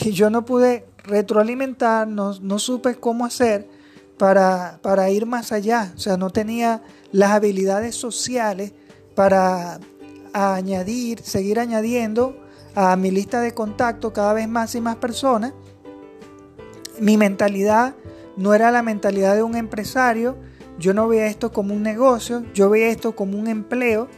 Y 0.00 0.12
yo 0.12 0.30
no 0.30 0.44
pude 0.46 0.86
retroalimentar, 1.04 2.08
no, 2.08 2.38
no 2.40 2.58
supe 2.58 2.94
cómo 2.94 3.26
hacer 3.26 3.68
para, 4.16 4.78
para 4.82 5.10
ir 5.10 5.26
más 5.26 5.52
allá. 5.52 5.92
O 5.94 5.98
sea, 5.98 6.16
no 6.16 6.30
tenía 6.30 6.82
las 7.12 7.30
habilidades 7.30 7.94
sociales 7.94 8.72
para 9.14 9.78
añadir, 10.32 11.20
seguir 11.20 11.60
añadiendo 11.60 12.36
a 12.74 12.96
mi 12.96 13.10
lista 13.10 13.40
de 13.40 13.52
contacto 13.52 14.12
cada 14.12 14.32
vez 14.32 14.48
más 14.48 14.74
y 14.74 14.80
más 14.80 14.96
personas. 14.96 15.52
Mi 16.98 17.16
mentalidad 17.16 17.94
no 18.36 18.54
era 18.54 18.70
la 18.70 18.82
mentalidad 18.82 19.34
de 19.34 19.42
un 19.42 19.56
empresario, 19.56 20.36
yo 20.78 20.94
no 20.94 21.06
veía 21.06 21.26
esto 21.26 21.52
como 21.52 21.74
un 21.74 21.82
negocio, 21.82 22.44
yo 22.54 22.70
veía 22.70 22.88
esto 22.88 23.14
como 23.14 23.38
un 23.38 23.46
empleo 23.46 24.08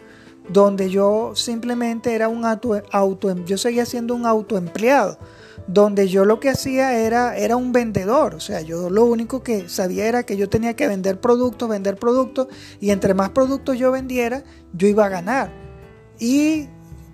donde 0.49 0.91
yo 0.91 1.33
simplemente 1.35 2.15
era 2.15 2.29
un 2.29 2.45
auto, 2.45 2.81
auto 2.93 3.35
yo 3.45 3.59
seguía 3.59 3.87
siendo 3.87 4.15
un 4.15 4.27
autoempleado 4.27 5.19
donde 5.67 6.09
yo 6.09 6.25
lo 6.25 6.41
que 6.41 6.51
hacía 6.51 6.99
era, 6.99 7.37
era 7.37 7.57
un 7.57 7.73
vendedor, 7.73 8.35
o 8.35 8.41
sea, 8.41 8.61
yo 8.61 8.91
lo 8.91 9.05
único 9.05 9.43
que 9.43 9.69
sabía 9.69 10.07
era 10.07 10.25
que 10.25 10.37
yo 10.37 10.49
tenía 10.49 10.75
que 10.75 10.89
vender 10.89 11.21
productos, 11.21 11.69
vender 11.69 11.97
productos, 11.97 12.49
y 12.81 12.91
entre 12.91 13.15
más 13.15 13.31
productos 13.31 13.79
yo 13.79 13.91
vendiera, 13.91 14.45
yo 14.75 14.87
iba 14.89 15.07
a 15.07 15.09
ganar. 15.09 15.53
Y 16.19 16.69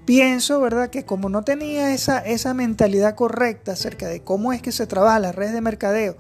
pienso, 0.05 0.61
¿verdad?, 0.61 0.91
que 0.91 1.05
como 1.05 1.29
no 1.29 1.43
tenía 1.43 1.95
esa, 1.95 2.19
esa 2.19 2.53
mentalidad 2.53 3.15
correcta 3.15 3.73
acerca 3.73 4.09
de 4.09 4.23
cómo 4.25 4.53
es 4.53 4.61
que 4.61 4.73
se 4.73 4.87
trabaja 4.87 5.21
la 5.21 5.33
red 5.33 5.53
de 5.53 5.61
mercadeo, 5.61 6.17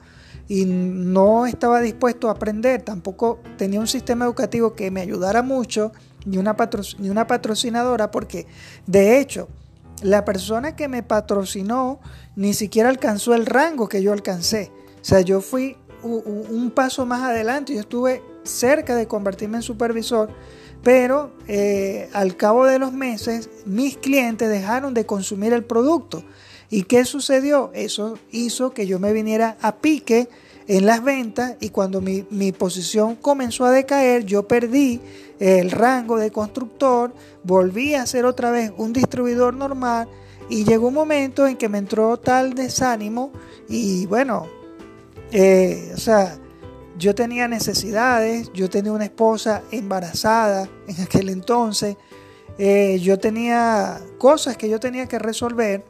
y 0.47 0.64
no 0.64 1.47
estaba 1.47 1.81
dispuesto 1.81 2.29
a 2.29 2.33
aprender, 2.33 2.83
tampoco 2.83 3.40
tenía 3.57 3.79
un 3.79 3.87
sistema 3.87 4.25
educativo 4.25 4.75
que 4.75 4.90
me 4.90 5.01
ayudara 5.01 5.43
mucho, 5.43 5.93
ni 6.27 6.38
una 6.38 6.57
patrocinadora, 6.57 8.11
porque 8.11 8.47
de 8.87 9.21
hecho, 9.21 9.49
la 10.03 10.25
persona 10.25 10.77
que 10.77 10.89
me 10.89 11.03
patrocinó 11.03 12.01
ni 12.37 12.55
siquiera 12.55 12.89
alcanzó 12.89 13.35
el 13.35 13.47
rango 13.47 13.89
que 13.89 14.03
yo 14.03 14.13
alcancé. 14.13 14.73
O 15.01 15.05
sea, 15.05 15.21
yo 15.21 15.41
fui 15.41 15.77
un 16.03 16.73
paso 16.75 17.05
más 17.05 17.23
adelante, 17.23 17.75
yo 17.75 17.81
estuve 17.81 18.23
cerca 18.43 18.97
de 18.97 19.07
convertirme 19.07 19.59
en 19.59 19.63
supervisor, 19.63 20.31
pero 20.83 21.33
eh, 21.47 22.09
al 22.13 22.37
cabo 22.37 22.65
de 22.65 22.79
los 22.79 22.93
meses 22.93 23.51
mis 23.67 23.97
clientes 23.97 24.49
dejaron 24.49 24.95
de 24.95 25.07
consumir 25.07 25.53
el 25.53 25.65
producto. 25.65 26.25
¿Y 26.71 26.85
qué 26.85 27.05
sucedió? 27.05 27.71
Eso 27.75 28.19
hizo 28.31 28.73
que 28.73 28.87
yo 28.87 28.99
me 28.99 29.13
viniera 29.13 29.57
a 29.61 29.77
pique 29.77 30.29
en 30.71 30.87
las 30.87 31.03
ventas 31.03 31.57
y 31.59 31.71
cuando 31.71 32.01
mi, 32.01 32.25
mi, 32.31 32.53
posición 32.53 33.17
comenzó 33.17 33.65
a 33.65 33.73
decaer, 33.73 34.25
yo 34.25 34.47
perdí 34.47 35.01
el 35.41 35.73
rango 35.73 36.17
de 36.17 36.31
constructor, 36.31 37.13
volví 37.43 37.95
a 37.97 38.07
ser 38.07 38.25
otra 38.25 38.53
vez 38.53 38.71
un 38.77 38.93
distribuidor 38.93 39.53
normal 39.53 40.07
y 40.49 40.63
llegó 40.63 40.87
un 40.87 40.95
momento 40.95 41.49
en 41.49 41.57
que 41.57 41.69
me 41.69 41.79
entró 41.79 42.19
tal 42.19 42.55
desánimo 42.55 43.33
y 43.69 44.07
bueno, 44.07 44.47
eh, 45.33 45.91
o 45.93 45.99
sea, 45.99 46.39
yo 46.97 47.17
tenía 47.17 47.49
necesidades, 47.49 48.53
yo 48.55 48.71
tenía 48.71 48.93
una 48.93 49.07
esposa 49.07 49.63
embarazada 49.73 50.69
en 50.87 51.01
aquel 51.01 51.31
entonces, 51.31 51.97
eh, 52.59 53.01
yo 53.03 53.19
tenía 53.19 54.01
cosas 54.19 54.57
que 54.57 54.69
yo 54.69 54.79
tenía 54.79 55.07
que 55.07 55.19
resolver 55.19 55.85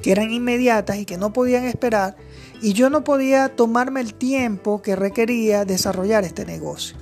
que 0.00 0.12
eran 0.12 0.30
inmediatas 0.30 0.98
y 0.98 1.04
que 1.04 1.16
no 1.16 1.32
podían 1.32 1.64
esperar 1.64 2.14
y 2.62 2.74
yo 2.74 2.88
no 2.90 3.02
podía 3.02 3.48
tomarme 3.54 4.00
el 4.00 4.14
tiempo 4.14 4.80
que 4.82 4.94
requería 4.94 5.64
desarrollar 5.64 6.24
este 6.24 6.46
negocio. 6.46 6.96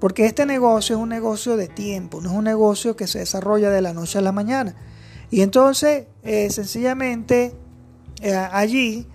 Porque 0.00 0.26
este 0.26 0.44
negocio 0.44 0.96
es 0.96 1.02
un 1.02 1.08
negocio 1.08 1.56
de 1.56 1.68
tiempo, 1.68 2.20
no 2.20 2.30
es 2.30 2.36
un 2.36 2.44
negocio 2.44 2.96
que 2.96 3.06
se 3.06 3.20
desarrolla 3.20 3.70
de 3.70 3.80
la 3.80 3.92
noche 3.92 4.18
a 4.18 4.22
la 4.22 4.32
mañana. 4.32 4.74
Y 5.30 5.42
entonces, 5.42 6.06
eh, 6.22 6.50
sencillamente, 6.50 7.54
eh, 8.22 8.34
allí, 8.34 9.06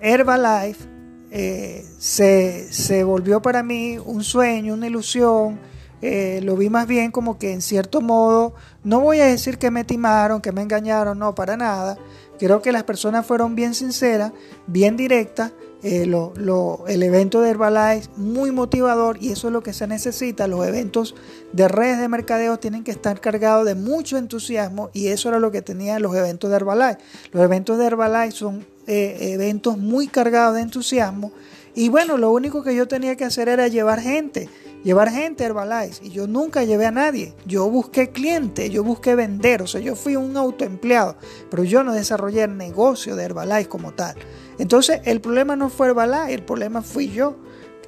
Herbalife 0.00 0.84
eh, 1.30 1.84
se, 1.98 2.72
se, 2.72 3.04
volvió 3.04 3.40
para 3.40 3.62
mí 3.62 3.98
un 3.98 4.24
sueño, 4.24 4.74
una 4.74 4.86
ilusión. 4.86 5.58
lo 6.02 6.56
vi 6.56 6.68
más 6.68 6.86
bien 6.86 7.12
como 7.12 7.38
que 7.38 7.52
en 7.52 7.62
cierto 7.62 8.00
modo, 8.00 8.54
no 8.84 9.00
voy 9.00 9.20
a 9.20 9.26
decir 9.26 9.56
que 9.58 9.70
me 9.70 9.84
timaron, 9.84 10.40
que 10.40 10.52
me 10.52 10.60
engañaron, 10.60 11.18
no, 11.18 11.34
para 11.34 11.56
nada. 11.56 11.96
Creo 12.42 12.60
que 12.60 12.72
las 12.72 12.82
personas 12.82 13.24
fueron 13.24 13.54
bien 13.54 13.72
sinceras, 13.72 14.32
bien 14.66 14.96
directas 14.96 15.52
eh, 15.84 16.02
el 16.02 17.02
evento 17.04 17.40
de 17.40 17.50
Herbalife 17.50 18.08
muy 18.16 18.50
motivador 18.50 19.16
y 19.20 19.30
eso 19.30 19.46
es 19.46 19.52
lo 19.52 19.62
que 19.62 19.72
se 19.72 19.86
necesita. 19.86 20.48
Los 20.48 20.66
eventos 20.66 21.14
de 21.52 21.68
redes 21.68 22.00
de 22.00 22.08
mercadeo 22.08 22.58
tienen 22.58 22.82
que 22.82 22.90
estar 22.90 23.20
cargados 23.20 23.64
de 23.64 23.76
mucho 23.76 24.16
entusiasmo 24.16 24.90
y 24.92 25.06
eso 25.06 25.28
era 25.28 25.38
lo 25.38 25.52
que 25.52 25.62
tenían 25.62 26.02
los 26.02 26.16
eventos 26.16 26.50
de 26.50 26.56
Herbalife. 26.56 26.98
Los 27.30 27.44
eventos 27.44 27.78
de 27.78 27.86
Herbalife 27.86 28.32
son 28.32 28.66
eh, 28.88 29.34
eventos 29.34 29.78
muy 29.78 30.08
cargados 30.08 30.56
de 30.56 30.62
entusiasmo 30.62 31.30
y 31.76 31.90
bueno, 31.90 32.18
lo 32.18 32.32
único 32.32 32.64
que 32.64 32.74
yo 32.74 32.88
tenía 32.88 33.14
que 33.16 33.24
hacer 33.24 33.48
era 33.48 33.68
llevar 33.68 34.00
gente, 34.00 34.48
llevar 34.82 35.10
gente 35.10 35.44
a 35.44 35.46
Herbalife 35.46 36.04
y 36.04 36.10
yo 36.10 36.26
nunca 36.26 36.64
llevé 36.64 36.86
a 36.86 36.90
nadie. 36.90 37.34
Yo 37.46 37.68
busqué 37.68 38.10
clientes, 38.10 38.70
yo 38.70 38.84
busqué 38.84 39.14
vender, 39.14 39.62
o 39.62 39.66
sea, 39.66 39.80
yo 39.80 39.94
fui 39.94 40.16
un 40.16 40.36
autoempleado, 40.36 41.16
pero 41.50 41.64
yo 41.64 41.84
no 41.84 41.92
desarrollé 41.92 42.42
el 42.42 42.56
negocio 42.56 43.16
de 43.16 43.24
Herbalife 43.24 43.68
como 43.68 43.92
tal. 43.92 44.16
Entonces, 44.58 45.00
el 45.04 45.20
problema 45.20 45.56
no 45.56 45.70
fue 45.70 45.88
Herbalife, 45.88 46.34
el 46.34 46.44
problema 46.44 46.82
fui 46.82 47.08
yo. 47.08 47.36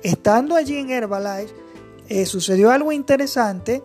Estando 0.03 0.55
allí 0.55 0.77
en 0.77 0.91
Herbalife, 0.91 1.55
eh, 2.09 2.27
sucedió 2.27 2.71
algo 2.71 2.93
interesante 2.93 3.83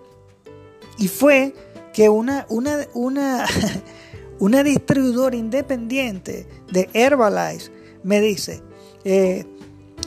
y 0.97 1.07
fue 1.07 1.53
que 1.93 2.09
una, 2.09 2.45
una, 2.49 2.87
una, 2.93 3.45
una 4.39 4.63
distribuidora 4.63 5.35
independiente 5.35 6.47
de 6.71 6.89
Herbalife 6.93 7.71
me 8.03 8.21
dice, 8.21 8.61
eh, 9.03 9.45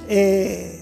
eh, 0.08 0.81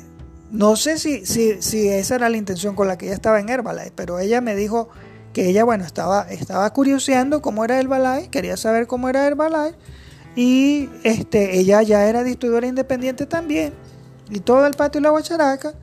no 0.50 0.76
sé 0.76 0.98
si, 0.98 1.24
si, 1.26 1.62
si, 1.62 1.88
esa 1.88 2.16
era 2.16 2.28
la 2.28 2.36
intención 2.36 2.74
con 2.74 2.88
la 2.88 2.98
que 2.98 3.06
ella 3.06 3.14
estaba 3.14 3.40
en 3.40 3.48
Herbalife, 3.48 3.92
pero 3.94 4.18
ella 4.18 4.40
me 4.40 4.54
dijo 4.54 4.88
que 5.32 5.48
ella, 5.48 5.64
bueno, 5.64 5.84
estaba, 5.84 6.22
estaba 6.30 6.72
curioseando 6.72 7.40
cómo 7.40 7.64
era 7.64 7.78
Herbalife, 7.78 8.30
quería 8.30 8.56
saber 8.56 8.86
cómo 8.86 9.08
era 9.08 9.26
Herbalife 9.26 9.76
y 10.34 10.88
este, 11.02 11.58
ella 11.58 11.82
ya 11.82 12.06
era 12.08 12.22
distribuidora 12.22 12.66
independiente 12.66 13.26
también. 13.26 13.72
Y 14.30 14.40
todo 14.40 14.66
el 14.66 14.74
patio 14.74 15.00
y 15.00 15.02
la 15.02 15.10
guacharaca. 15.10 15.74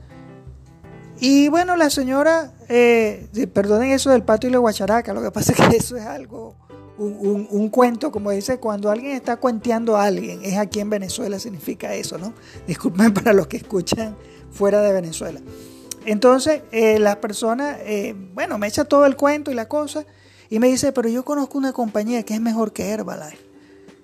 Y 1.20 1.48
bueno, 1.48 1.76
la 1.76 1.90
señora, 1.90 2.52
eh, 2.68 3.28
perdonen 3.52 3.90
eso 3.90 4.10
del 4.10 4.22
patio 4.22 4.48
y 4.48 4.52
la 4.52 4.58
guacharaca, 4.58 5.12
lo 5.12 5.22
que 5.22 5.30
pasa 5.30 5.52
es 5.56 5.60
que 5.60 5.76
eso 5.76 5.96
es 5.96 6.06
algo, 6.06 6.54
un, 6.98 7.68
cuento, 7.68 8.10
como 8.10 8.30
dice, 8.30 8.58
cuando 8.58 8.90
alguien 8.90 9.12
está 9.12 9.36
cuenteando 9.36 9.96
a 9.96 10.04
alguien, 10.04 10.40
es 10.44 10.58
aquí 10.58 10.80
en 10.80 10.90
Venezuela 10.90 11.38
significa 11.38 11.94
eso, 11.94 12.18
¿no? 12.18 12.32
Disculpen 12.66 13.14
para 13.14 13.32
los 13.32 13.46
que 13.46 13.58
escuchan 13.58 14.16
fuera 14.50 14.82
de 14.82 14.92
Venezuela. 14.92 15.40
Entonces, 16.04 16.62
eh, 16.72 16.98
las 16.98 17.16
personas, 17.16 17.78
eh, 17.82 18.14
bueno, 18.34 18.58
me 18.58 18.66
echa 18.66 18.84
todo 18.84 19.04
el 19.06 19.16
cuento 19.16 19.50
y 19.50 19.54
la 19.54 19.68
cosa, 19.68 20.06
y 20.50 20.58
me 20.58 20.68
dice, 20.68 20.92
pero 20.92 21.08
yo 21.08 21.24
conozco 21.24 21.58
una 21.58 21.72
compañía 21.72 22.22
que 22.22 22.34
es 22.34 22.40
mejor 22.40 22.72
que 22.72 22.88
Herbalife. 22.88 23.38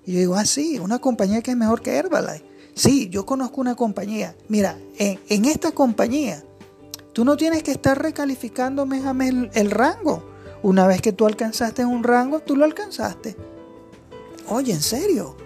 Y 0.04 0.12
yo 0.12 0.18
digo, 0.18 0.34
ah, 0.34 0.44
sí, 0.44 0.78
una 0.78 0.98
compañía 0.98 1.40
que 1.40 1.52
es 1.52 1.56
mejor 1.56 1.80
que 1.80 1.96
Herbalife. 1.96 2.44
Sí, 2.74 3.08
yo 3.08 3.24
conozco 3.24 3.60
una 3.60 3.76
compañía. 3.76 4.36
Mira, 4.48 4.76
en, 4.98 5.44
esta 5.44 5.70
compañía, 5.70 6.44
tú 7.12 7.24
no 7.24 7.36
tienes 7.36 7.62
que 7.62 7.70
estar 7.70 8.00
recalificando 8.00 8.84
mes 8.84 9.04
a 9.06 9.12
el, 9.54 9.70
rango. 9.70 10.24
Una 10.62 10.86
vez 10.86 11.00
que 11.00 11.12
tú 11.12 11.26
alcanzaste 11.26 11.84
un 11.84 12.02
rango, 12.02 12.40
tú 12.40 12.56
lo 12.56 12.64
alcanzaste. 12.64 13.36
Oye, 14.48 14.72
¿en 14.72 14.82
serio? 14.82 15.36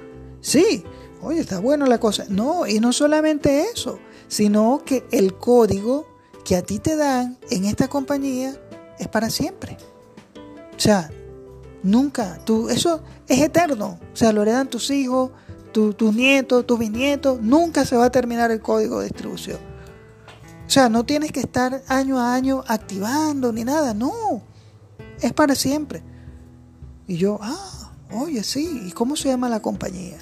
Sí, 0.41 0.83
oye, 1.21 1.41
está 1.41 1.59
bueno 1.61 1.87
la 1.87 2.01
cosa. 2.01 2.25
No, 2.29 2.67
y 2.67 2.81
no 2.81 2.93
solamente 2.93 3.67
eso, 3.73 3.99
sino 4.29 4.83
que 4.85 5.07
el 5.11 5.35
código 5.35 6.07
que 6.45 6.57
a 6.57 6.63
ti 6.63 6.79
te 6.79 6.97
dan 6.97 7.39
en 7.51 7.65
esta 7.65 7.89
compañía 7.89 8.55
es 8.99 9.09
para 9.09 9.31
siempre. 9.31 9.77
O 10.77 10.81
sea, 10.81 11.11
Nunca. 11.83 12.39
Tú, 12.45 12.69
eso 12.69 13.03
es 13.27 13.41
eterno. 13.41 13.99
O 14.13 14.17
sea, 14.17 14.33
lo 14.33 14.43
heredan 14.43 14.69
tus 14.69 14.91
hijos, 14.91 15.31
tus 15.73 16.15
nietos, 16.15 16.67
tus 16.67 16.79
bisnietos. 16.79 17.41
Nunca 17.41 17.85
se 17.85 17.97
va 17.97 18.07
a 18.07 18.11
terminar 18.11 18.51
el 18.51 18.61
código 18.61 19.01
de 19.01 19.07
distribución. 19.07 19.59
O 20.67 20.71
sea, 20.71 20.89
no 20.89 21.05
tienes 21.05 21.33
que 21.33 21.41
estar 21.41 21.83
año 21.89 22.19
a 22.19 22.35
año 22.35 22.63
activando 22.67 23.53
ni 23.53 23.65
nada. 23.65 23.95
No. 23.95 24.43
Es 25.21 25.33
para 25.33 25.55
siempre. 25.55 26.03
Y 27.07 27.17
yo, 27.17 27.39
ah, 27.41 27.93
oye, 28.13 28.43
sí. 28.43 28.83
¿Y 28.87 28.93
cómo 28.93 29.17
se 29.17 29.29
llama 29.29 29.49
la 29.49 29.63
compañía? 29.63 30.19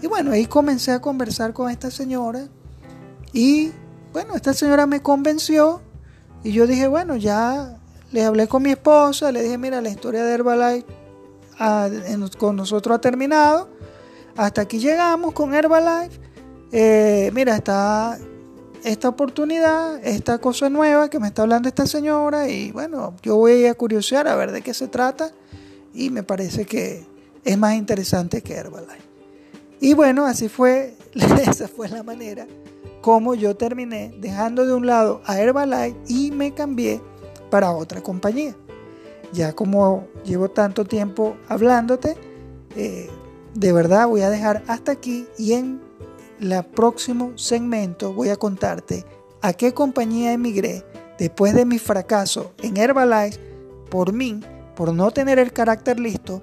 Y 0.00 0.06
bueno, 0.06 0.32
ahí 0.32 0.46
comencé 0.46 0.92
a 0.92 1.00
conversar 1.00 1.52
con 1.52 1.70
esta 1.70 1.90
señora. 1.90 2.48
Y 3.34 3.72
bueno, 4.12 4.36
esta 4.36 4.54
señora 4.54 4.86
me 4.86 5.02
convenció. 5.02 5.82
Y 6.44 6.52
yo 6.52 6.68
dije, 6.68 6.86
bueno, 6.86 7.16
ya 7.16 7.76
le 8.12 8.24
hablé 8.24 8.46
con 8.46 8.62
mi 8.62 8.70
esposa, 8.70 9.32
le 9.32 9.42
dije, 9.42 9.58
mira, 9.58 9.80
la 9.80 9.90
historia 9.90 10.24
de 10.24 10.32
Herbalife 10.32 10.86
con 12.38 12.56
nosotros 12.56 12.96
ha 12.96 13.00
terminado. 13.00 13.68
Hasta 14.36 14.62
aquí 14.62 14.78
llegamos 14.78 15.32
con 15.32 15.52
Herbalife. 15.52 16.20
Eh, 16.70 17.32
mira, 17.34 17.56
está 17.56 18.18
esta 18.84 19.08
oportunidad, 19.08 20.04
esta 20.06 20.38
cosa 20.38 20.70
nueva 20.70 21.10
que 21.10 21.18
me 21.18 21.26
está 21.26 21.42
hablando 21.42 21.68
esta 21.68 21.86
señora 21.86 22.48
y 22.48 22.70
bueno, 22.70 23.14
yo 23.22 23.36
voy 23.36 23.64
a 23.66 23.74
curiosear 23.74 24.28
a 24.28 24.36
ver 24.36 24.52
de 24.52 24.60
qué 24.60 24.74
se 24.74 24.88
trata 24.88 25.32
y 25.94 26.10
me 26.10 26.22
parece 26.22 26.66
que 26.66 27.06
es 27.44 27.58
más 27.58 27.74
interesante 27.74 28.42
que 28.42 28.54
Herbalife. 28.54 29.02
Y 29.80 29.94
bueno, 29.94 30.26
así 30.26 30.48
fue, 30.48 30.96
esa 31.14 31.66
fue 31.66 31.88
la 31.88 32.02
manera 32.02 32.46
como 33.04 33.34
yo 33.34 33.54
terminé 33.54 34.14
dejando 34.16 34.64
de 34.64 34.72
un 34.72 34.86
lado 34.86 35.20
a 35.26 35.38
Herbalife 35.38 35.94
y 36.08 36.30
me 36.30 36.54
cambié 36.54 37.02
para 37.50 37.70
otra 37.72 38.02
compañía. 38.02 38.56
Ya 39.30 39.52
como 39.52 40.08
llevo 40.24 40.48
tanto 40.48 40.86
tiempo 40.86 41.36
hablándote, 41.50 42.16
eh, 42.74 43.10
de 43.52 43.72
verdad 43.74 44.08
voy 44.08 44.22
a 44.22 44.30
dejar 44.30 44.62
hasta 44.68 44.92
aquí 44.92 45.26
y 45.36 45.52
en 45.52 45.82
el 46.40 46.64
próximo 46.64 47.32
segmento 47.34 48.14
voy 48.14 48.30
a 48.30 48.36
contarte 48.36 49.04
a 49.42 49.52
qué 49.52 49.74
compañía 49.74 50.32
emigré 50.32 50.82
después 51.18 51.52
de 51.52 51.66
mi 51.66 51.78
fracaso 51.78 52.54
en 52.62 52.78
Herbalife 52.78 53.38
por 53.90 54.14
mí, 54.14 54.40
por 54.74 54.94
no 54.94 55.10
tener 55.10 55.38
el 55.38 55.52
carácter 55.52 56.00
listo, 56.00 56.40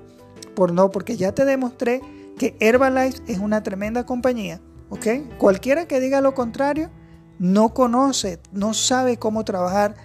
por 0.54 0.72
no, 0.72 0.92
porque 0.92 1.18
ya 1.18 1.34
te 1.34 1.44
demostré 1.44 2.02
que 2.38 2.56
Herbalife 2.60 3.20
es 3.26 3.40
una 3.40 3.64
tremenda 3.64 4.06
compañía, 4.06 4.62
¿ok? 4.92 5.38
Cualquiera 5.40 5.88
que 5.88 6.00
diga 6.00 6.22
lo 6.22 6.36
contrario 6.36 6.92
no 7.40 7.74
conoce, 7.74 8.40
no 8.52 8.76
sabe 8.76 9.18
cómo 9.18 9.44
trabajar 9.44 9.96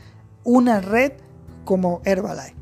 una 0.42 0.80
red 0.80 1.12
como 1.66 2.00
Herbalife. 2.06 2.54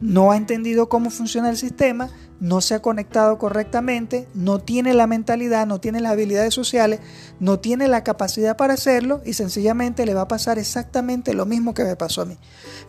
No 0.00 0.30
ha 0.30 0.36
entendido 0.36 0.90
cómo 0.90 1.08
funciona 1.08 1.48
el 1.48 1.56
sistema, 1.56 2.10
no 2.38 2.60
se 2.60 2.74
ha 2.74 2.82
conectado 2.82 3.38
correctamente, 3.38 4.28
no 4.34 4.58
tiene 4.58 4.92
la 4.92 5.06
mentalidad, 5.06 5.66
no 5.66 5.80
tiene 5.80 6.00
las 6.00 6.12
habilidades 6.12 6.52
sociales, 6.52 7.00
no 7.40 7.60
tiene 7.60 7.88
la 7.88 8.04
capacidad 8.04 8.58
para 8.58 8.74
hacerlo 8.74 9.22
y 9.24 9.32
sencillamente 9.32 10.04
le 10.04 10.14
va 10.14 10.22
a 10.22 10.28
pasar 10.28 10.58
exactamente 10.58 11.32
lo 11.32 11.46
mismo 11.46 11.72
que 11.72 11.84
me 11.84 11.96
pasó 11.96 12.22
a 12.22 12.26
mí. 12.26 12.36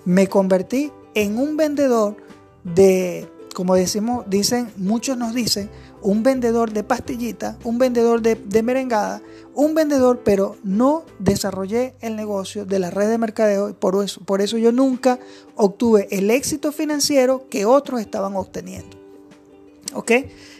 Me 0.03 0.27
convertí 0.27 0.91
en 1.15 1.39
un 1.39 1.55
vendedor 1.55 2.17
de, 2.63 3.31
como 3.55 3.75
decimos, 3.75 4.25
dicen, 4.27 4.69
muchos 4.75 5.17
nos 5.17 5.33
dicen, 5.33 5.69
un 6.01 6.23
vendedor 6.23 6.71
de 6.71 6.83
pastillita, 6.83 7.57
un 7.63 7.77
vendedor 7.77 8.21
de, 8.21 8.63
merengada, 8.63 9.21
un 9.53 9.73
vendedor, 9.75 10.21
pero 10.23 10.55
no 10.63 11.03
desarrollé 11.19 11.95
el 12.01 12.15
negocio 12.15 12.65
de 12.65 12.79
la 12.79 12.89
red 12.89 13.09
de 13.09 13.17
mercadeo 13.17 13.69
y 13.69 13.73
por 13.73 14.03
eso, 14.03 14.21
por 14.21 14.41
eso 14.41 14.57
yo 14.57 14.71
nunca 14.71 15.19
obtuve 15.55 16.07
el 16.11 16.31
éxito 16.31 16.71
financiero 16.71 17.47
que 17.49 17.65
otros 17.65 18.01
estaban 18.01 18.35
obteniendo. 18.35 18.97
¿Ok? 19.93 20.11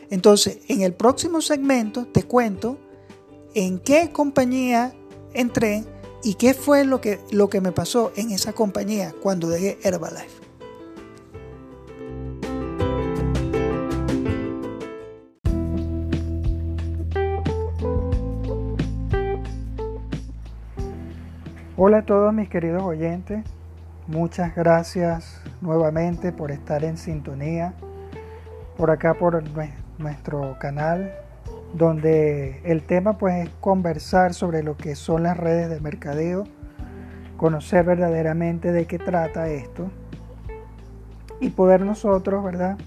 Entonces, 0.10 0.60
en 0.67 0.82
el 0.82 0.93
próximo 0.93 1.41
segmento 1.41 2.06
te 2.08 2.23
cuento 2.23 2.78
en 3.54 3.80
qué 3.80 4.12
compañía 4.12 4.93
entré 5.34 5.84
y 6.23 6.34
qué 6.34 6.54
fue 6.54 6.84
lo 6.84 6.99
que, 6.99 7.19
lo 7.32 7.49
que 7.49 7.62
me 7.62 7.71
pasó 7.71 8.12
en 8.15 8.32
esa 8.32 8.54
compañía 8.54 9.13
cuando 9.21 9.47
dejé 9.49 9.78
Herbalife. 9.84 10.49
Hola 21.82 22.00
a 22.00 22.02
todos 22.02 22.34
mis 22.34 22.50
queridos 22.50 22.84
oyentes, 22.84 23.46
muchas 24.06 24.54
gracias 24.54 25.42
nuevamente 25.62 26.34
por 26.34 26.52
estar 26.52 26.84
en 26.84 26.98
sintonía 26.98 27.74
por 28.76 28.92
acá 28.92 29.13
por 29.13 29.42
nuestro 29.98 30.60
canal 30.60 31.13
donde 31.74 32.60
el 32.65 32.84
tema 32.84 33.18
pues 33.18 33.48
es 33.48 33.50
conversar 33.62 34.34
sobre 34.34 34.62
lo 34.62 34.76
que 34.76 34.94
son 34.96 35.24
las 35.24 35.38
redes 35.38 35.70
de 35.70 35.80
mercadeo, 35.80 36.44
conocer 37.38 37.86
verdaderamente 37.86 38.74
de 38.74 38.86
qué 38.86 39.00
trata 39.00 39.48
esto 39.48 39.89
y 41.39 41.52
poder 41.52 41.86
nosotros, 41.86 42.44
¿verdad?, 42.44 42.78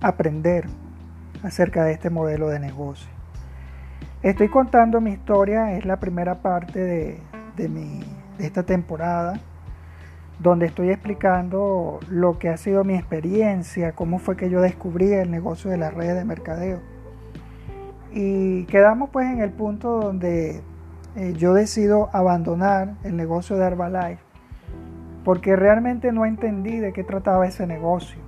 aprender 0.00 0.64
acerca 1.42 1.84
de 1.84 1.92
este 1.92 2.08
modelo 2.08 2.48
de 2.48 2.60
negocio. 2.60 3.10
Estoy 4.22 4.48
contando 4.48 5.02
mi 5.02 5.10
historia, 5.10 5.76
es 5.76 5.84
la 5.84 6.00
primera 6.00 6.36
parte 6.40 6.80
de, 6.80 7.27
de, 7.66 8.04
esta 8.38 8.62
temporada, 8.62 9.40
donde 10.38 10.66
estoy 10.66 10.90
explicando 10.90 11.98
lo 12.08 12.38
que 12.38 12.48
ha 12.48 12.56
sido 12.56 12.84
mi 12.84 12.94
experiencia, 12.94 13.92
cómo 13.92 14.20
fue 14.20 14.36
que 14.36 14.48
yo 14.48 14.60
descubrí 14.60 15.12
el 15.12 15.30
negocio 15.30 15.70
de 15.70 15.76
las 15.76 15.92
redes 15.92 16.14
de 16.14 16.24
mercadeo. 16.24 16.80
Y 18.12 18.64
quedamos 18.66 19.10
pues 19.10 19.26
en 19.26 19.40
el 19.40 19.50
punto 19.50 20.00
donde 20.00 20.62
eh, 21.16 21.34
yo 21.36 21.52
decido 21.54 22.08
abandonar 22.12 22.94
el 23.02 23.16
negocio 23.16 23.56
de 23.56 23.66
Herbalife, 23.66 24.22
porque 25.24 25.56
realmente 25.56 26.12
no 26.12 26.24
entendí 26.24 26.78
de 26.78 26.92
qué 26.92 27.02
trataba 27.02 27.46
ese 27.46 27.66
negocio. 27.66 28.20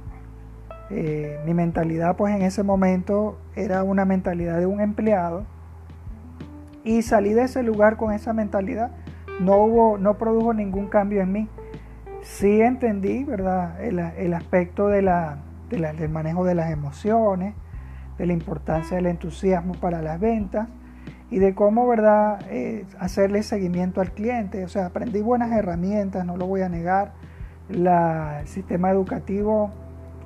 Eh, 0.91 1.39
mi 1.47 1.55
mentalidad 1.55 2.17
pues 2.17 2.35
en 2.35 2.43
ese 2.43 2.65
momento 2.65 3.39
era 3.55 3.85
una 3.85 4.05
mentalidad 4.05 4.59
de 4.59 4.67
un 4.67 4.81
empleado 4.81 5.45
y 6.83 7.03
salí 7.03 7.33
de 7.33 7.43
ese 7.43 7.63
lugar 7.63 7.97
con 7.97 8.13
esa 8.13 8.33
mentalidad. 8.33 8.91
No 9.41 9.57
hubo, 9.57 9.99
no 9.99 10.17
produjo 10.19 10.55
ningún 10.55 10.87
cambio 10.87 11.23
en 11.23 11.33
mí. 11.33 11.49
Sí 12.23 12.61
entendí, 12.61 13.25
¿verdad? 13.25 13.83
El, 13.83 14.35
aspecto 14.35 14.87
de 14.87 15.03
la, 15.03 15.39
del 15.69 16.09
manejo 16.09 16.45
de 16.45 16.55
las 16.55 16.71
emociones, 16.71 17.55
de 18.19 18.27
la 18.27 18.33
importancia 18.33 18.97
del 18.97 19.07
entusiasmo 19.07 19.75
para 19.75 20.03
las 20.03 20.21
ventas 20.21 20.69
y 21.31 21.39
de 21.39 21.55
cómo, 21.55 21.89
¿verdad?, 21.89 22.41
eh, 22.51 22.85
hacerle 22.99 23.43
seguimiento 23.43 24.01
al 24.01 24.13
cliente. 24.13 24.65
O 24.65 24.69
sea, 24.69 24.87
aprendí 24.87 25.21
buenas 25.23 25.51
herramientas, 25.53 26.25
no 26.25 26.37
lo 26.37 26.47
voy 26.47 26.61
a 26.61 26.69
negar. 26.69 27.13
el 27.71 28.47
sistema 28.47 28.91
educativo 28.91 29.73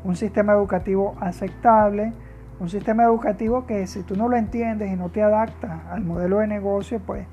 un 0.05 0.17
sistema 0.17 0.53
educativo 0.53 1.17
aceptable, 1.19 2.13
un 2.61 2.69
sistema 2.69 3.05
educativo 3.05 3.67
que 3.67 3.87
si 3.87 4.03
tú 4.03 4.17
no 4.17 4.29
lo 4.29 4.37
entiendes 4.37 4.93
y 4.93 4.97
no 4.97 5.09
te 5.09 5.23
adaptas 5.23 5.81
al 5.91 6.05
modelo 6.05 6.39
de 6.39 6.47
negocio, 6.47 7.01
pues 7.05 7.27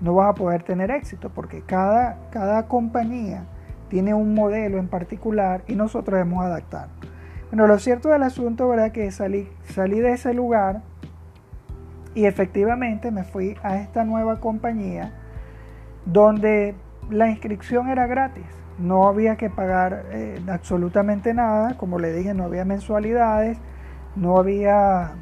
no 0.00 0.14
vas 0.14 0.30
a 0.30 0.34
poder 0.34 0.62
tener 0.62 0.90
éxito, 0.90 1.30
porque 1.30 1.62
cada, 1.62 2.18
cada 2.30 2.66
compañía 2.68 3.44
tiene 3.88 4.14
un 4.14 4.34
modelo 4.34 4.78
en 4.78 4.88
particular 4.88 5.62
y 5.66 5.74
nosotros 5.74 6.18
debemos 6.18 6.44
adaptar. 6.44 6.88
Bueno, 7.50 7.66
lo 7.66 7.78
cierto 7.78 8.08
del 8.08 8.22
asunto, 8.22 8.68
¿verdad? 8.68 8.92
Que 8.92 9.10
salí, 9.10 9.48
salí 9.64 10.00
de 10.00 10.12
ese 10.12 10.34
lugar 10.34 10.82
y 12.14 12.24
efectivamente 12.26 13.10
me 13.10 13.24
fui 13.24 13.56
a 13.62 13.76
esta 13.76 14.04
nueva 14.04 14.40
compañía 14.40 15.12
donde 16.04 16.74
la 17.10 17.28
inscripción 17.28 17.88
era 17.88 18.06
gratis 18.06 18.44
no 18.78 19.08
había 19.08 19.36
que 19.36 19.50
pagar 19.50 20.06
eh, 20.10 20.40
absolutamente 20.48 21.32
nada, 21.34 21.76
como 21.78 21.98
le 21.98 22.12
dije, 22.12 22.34
no 22.34 22.44
había 22.44 22.64
mensualidades, 22.64 23.58
no 24.14 24.38
había 24.38 25.12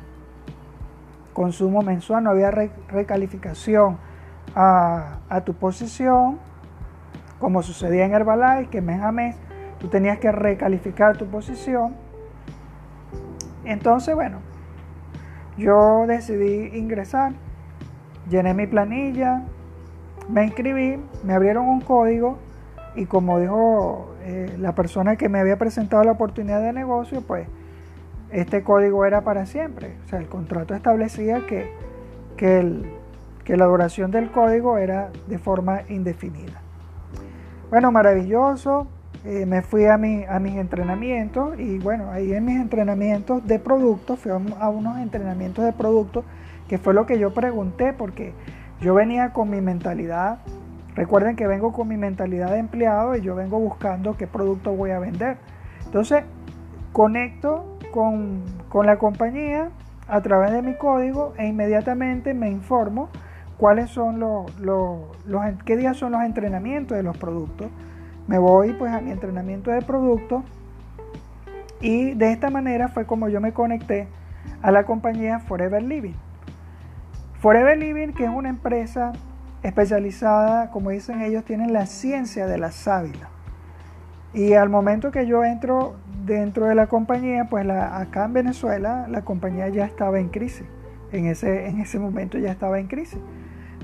consumo 1.33 1.83
mensual, 1.83 2.25
no 2.25 2.31
había 2.31 2.51
recalificación 2.51 3.99
a, 4.55 5.43
tu 5.45 5.55
posición, 5.55 6.39
como 7.39 7.63
sucedía 7.63 8.05
en 8.05 8.13
Herbalife, 8.13 8.71
que 8.71 8.81
mes 8.81 9.03
a 9.03 9.13
mes 9.13 9.37
tú 9.79 9.89
tenías 9.89 10.19
que 10.19 10.33
recalificar 10.33 11.17
tu 11.17 11.27
posición. 11.27 11.95
Entonces, 13.65 14.15
bueno, 14.15 14.39
yo 15.57 16.05
decidí 16.07 16.77
ingresar, 16.79 17.33
llené 18.29 18.55
mi 18.55 18.67
planilla, 18.67 19.43
me 20.29 20.45
inscribí, 20.45 21.01
me 21.23 21.35
abrieron 21.35 21.67
un 21.67 21.81
código 21.81 22.39
y 22.95 23.07
como 23.07 23.41
dijo 23.41 24.15
eh, 24.23 24.55
la 24.59 24.75
persona 24.75 25.17
que 25.17 25.29
me 25.29 25.41
había 25.41 25.59
presentado 25.59 26.05
la 26.05 26.13
oportunidad 26.13 26.63
de 26.63 26.73
negocio, 26.73 27.23
pues 27.23 27.47
este 28.31 28.63
código 28.63 29.05
era 29.05 29.23
para 29.23 29.47
siempre. 29.47 29.97
O 30.05 30.09
sea, 30.09 30.19
el 30.19 30.29
contrato 30.29 30.75
establecía 30.75 31.47
que, 31.47 31.71
que, 32.37 32.83
la 33.49 33.67
duración 33.67 34.11
del 34.11 34.31
código 34.31 34.79
era 34.79 35.11
de 35.27 35.39
forma 35.39 35.83
indefinida. 35.89 36.61
Bueno, 37.71 37.93
maravilloso. 37.93 38.87
Eh, 39.25 39.47
me 39.47 39.63
fui 39.63 39.87
a, 39.87 39.97
mi, 39.97 40.25
a 40.25 40.39
mis 40.39 40.57
entrenamientos 40.57 41.59
y 41.59 41.79
bueno, 41.79 42.11
ahí 42.11 42.35
en 42.35 42.45
mis 42.45 42.61
entrenamientos 42.61 43.47
de 43.47 43.59
productos, 43.59 44.19
fui 44.19 44.31
a 44.31 44.69
unos 44.69 44.99
entrenamientos 44.99 45.65
de 45.65 45.73
productos 45.73 46.25
que 46.69 46.77
fue 46.77 46.93
lo 46.93 47.07
que 47.07 47.19
yo 47.19 47.33
pregunté 47.33 47.95
porque 47.95 48.35
yo 48.83 48.93
venía 48.93 49.33
con 49.33 49.49
mi 49.49 49.63
mentalidad 49.63 50.41
Recuerden 50.95 51.35
que 51.35 51.47
vengo 51.47 51.73
con 51.73 51.89
mi 51.89 51.97
mentalidad 51.97 52.51
de 52.51 52.59
empleado 52.59 53.17
y 53.17 53.21
yo 53.21 53.35
vengo 53.35 53.59
buscando 53.59 54.17
qué 54.17 54.27
producto 54.27 54.73
voy 54.73 54.93
a 54.93 55.01
vender. 55.01 55.39
Entonces, 55.85 56.23
conecto 56.93 57.79
con, 57.91 58.43
la 58.85 58.97
compañía 58.99 59.71
a 60.09 60.21
través 60.21 60.53
de 60.53 60.63
mi 60.63 60.75
código 60.75 61.33
e 61.37 61.47
inmediatamente 61.47 62.35
me 62.35 62.51
informo 62.51 63.09
cuáles 63.59 63.91
son 63.91 64.21
los, 64.21 64.59
los, 64.61 65.01
qué 65.65 65.77
días 65.77 65.97
son 65.97 66.13
los 66.13 66.23
entrenamientos 66.23 66.97
de 66.97 67.03
los 67.03 67.17
productos. 67.17 67.69
Me 68.27 68.39
voy 68.39 68.73
pues 68.73 68.93
a 68.93 69.01
mi 69.01 69.11
entrenamiento 69.11 69.71
de 69.71 69.83
productos 69.83 70.43
y 71.81 72.15
de 72.15 72.33
esta 72.33 72.51
manera 72.51 72.89
fue 72.89 73.07
como 73.07 73.29
yo 73.29 73.41
me 73.41 73.53
conecté 73.53 74.09
a 74.63 74.71
la 74.71 74.85
compañía 74.85 75.41
Forever 75.41 75.83
Living. 75.83 76.15
Forever 77.41 77.77
Living, 77.77 78.15
que 78.15 78.25
es 78.25 78.31
una 78.31 78.49
empresa 78.49 79.13
especializada, 79.63 80.71
como 80.71 80.91
dicen 80.91 81.21
ellos, 81.21 81.45
tienen 81.45 81.73
la 81.73 81.87
ciencia 81.87 82.47
de 82.47 82.59
la 82.59 82.71
sábila. 82.71 83.29
Y 84.33 84.55
al 84.55 84.69
momento 84.69 85.11
que 85.11 85.27
yo 85.27 85.45
entro 85.45 85.95
dentro 86.25 86.67
de 86.67 86.75
la 86.75 86.87
compañía, 86.87 87.47
pues 87.51 87.69
acá 87.69 88.25
en 88.25 88.33
Venezuela 88.33 89.07
la 89.09 89.23
compañía 89.23 89.69
ya 89.69 89.85
estaba 89.85 90.19
en 90.19 90.29
crisis. 90.29 90.67
En 91.15 91.27
ese, 91.27 91.69
en 91.69 91.81
ese 91.81 91.99
momento 91.99 92.39
ya 92.39 92.51
estaba 92.51 92.81
en 92.81 92.89
crisis. 92.89 93.21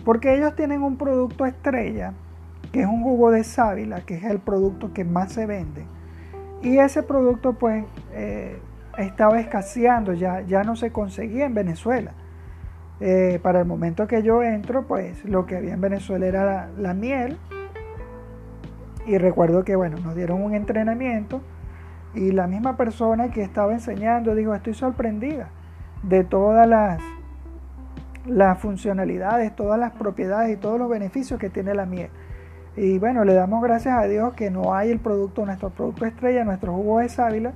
Porque 0.05 0.35
ellos 0.35 0.57
tienen 0.57 0.83
un 0.83 0.97
producto 0.97 1.47
estrella, 1.47 2.13
que 2.73 2.81
es 2.81 2.87
un 2.87 3.03
jugo 3.03 3.31
de 3.31 3.45
sábila, 3.45 4.01
que 4.01 4.17
es 4.17 4.25
el 4.25 4.39
producto 4.39 4.93
que 4.93 5.05
más 5.05 5.33
se 5.33 5.47
vende. 5.47 5.85
Y 6.63 6.79
ese 6.79 7.03
producto 7.03 7.55
pues 7.55 7.85
eh, 8.13 8.59
estaba 8.99 9.41
escaseando, 9.41 10.13
ya, 10.13 10.41
ya 10.43 10.65
no 10.65 10.77
se 10.77 10.91
conseguía 10.91 11.47
en 11.47 11.55
Venezuela. 11.55 12.13
Eh, 13.01 13.41
para 13.43 13.61
el 13.61 13.67
momento 13.67 14.07
que 14.07 14.23
yo 14.23 14.43
entro, 14.43 14.87
pues 14.87 15.25
lo 15.25 15.47
que 15.47 15.57
había 15.57 15.73
en 15.73 15.81
Venezuela 15.81 16.27
era 16.27 16.69
la, 16.77 16.95
miel. 16.95 17.39
Y 19.07 19.17
recuerdo 19.17 19.65
que, 19.65 19.75
bueno, 19.75 19.97
nos 19.99 20.15
dieron 20.15 20.43
un 20.43 20.55
entrenamiento 20.55 21.41
y 22.15 22.33
la 22.33 22.47
misma 22.47 22.77
persona 22.77 23.31
que 23.31 23.43
estaba 23.43 23.73
enseñando 23.73 24.35
dijo, 24.35 24.55
estoy 24.55 24.75
sorprendida 24.75 25.49
de 26.03 26.25
todas 26.25 26.69
las, 26.69 27.01
las 28.27 28.59
funcionalidades, 28.59 29.55
todas 29.55 29.79
las 29.79 29.93
propiedades 29.93 30.57
y 30.57 30.57
todos 30.57 30.79
los 30.79 30.89
beneficios 30.89 31.41
que 31.41 31.51
tiene 31.51 31.75
la 31.75 31.87
miel. 31.87 32.11
Y 32.77 32.99
bueno, 32.99 33.25
le 33.25 33.35
damos 33.35 33.63
gracias 33.63 33.99
a 33.99 34.07
Dios 34.07 34.35
que 34.35 34.51
no 34.51 34.75
hay 34.75 34.91
el 34.91 35.01
producto, 35.01 35.45
nuestro 35.45 35.71
producto 35.71 36.07
estrella, 36.07 36.45
nuestro 36.45 36.73
jugo 36.73 37.01
de 37.01 37.09
sábila, 37.09 37.53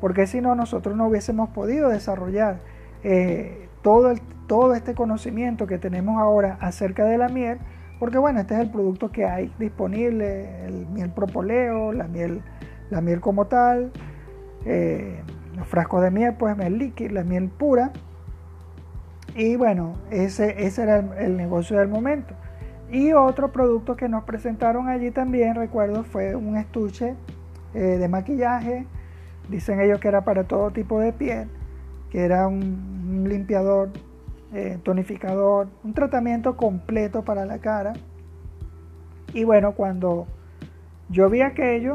porque 0.00 0.26
si 0.26 0.40
no, 0.40 0.54
nosotros 0.54 0.96
no 0.96 1.06
hubiésemos 1.08 1.50
podido 1.50 1.88
desarrollar 1.88 2.58
eh, 3.02 3.68
todo 3.82 4.14
todo 4.48 4.74
este 4.74 4.94
conocimiento 4.94 5.66
que 5.66 5.78
tenemos 5.78 6.18
ahora 6.18 6.56
acerca 6.60 7.04
de 7.04 7.18
la 7.18 7.28
miel, 7.28 7.58
porque 8.00 8.18
bueno, 8.18 8.40
este 8.40 8.54
es 8.54 8.60
el 8.60 8.70
producto 8.70 9.12
que 9.12 9.26
hay 9.26 9.52
disponible, 9.58 10.64
el 10.64 10.86
miel 10.86 11.10
propoleo, 11.10 11.92
la 11.92 12.08
miel, 12.08 12.42
la 12.90 13.00
miel 13.00 13.20
como 13.20 13.46
tal, 13.46 13.92
eh, 14.64 15.20
los 15.54 15.68
frascos 15.68 16.02
de 16.02 16.10
miel, 16.10 16.34
pues 16.38 16.56
miel 16.56 16.78
líquida, 16.78 17.12
la 17.12 17.24
miel 17.24 17.48
pura. 17.50 17.92
Y 19.38 19.54
bueno, 19.54 19.94
ese, 20.10 20.66
ese 20.66 20.82
era 20.82 20.98
el, 20.98 21.36
negocio 21.36 21.78
del 21.78 21.86
momento. 21.86 22.34
Y 22.90 23.12
otro 23.12 23.52
producto 23.52 23.94
que 23.94 24.08
nos 24.08 24.24
presentaron 24.24 24.88
allí 24.88 25.12
también, 25.12 25.54
recuerdo, 25.54 26.02
fue 26.02 26.34
un 26.34 26.56
estuche 26.56 27.14
eh, 27.72 27.78
de 27.78 28.08
maquillaje. 28.08 28.84
Dicen 29.48 29.78
ellos 29.78 30.00
que 30.00 30.08
era 30.08 30.24
para 30.24 30.42
todo 30.42 30.72
tipo 30.72 30.98
de 30.98 31.12
piel, 31.12 31.48
que 32.10 32.24
era 32.24 32.48
un 32.48 33.26
limpiador 33.28 33.90
eh, 34.52 34.76
tonificador, 34.82 35.68
un 35.84 35.94
tratamiento 35.94 36.56
completo 36.56 37.24
para 37.24 37.46
la 37.46 37.58
cara. 37.58 37.92
Y 39.34 39.44
bueno, 39.44 39.70
cuando 39.76 40.26
yo 41.10 41.30
vi 41.30 41.42
aquello, 41.42 41.92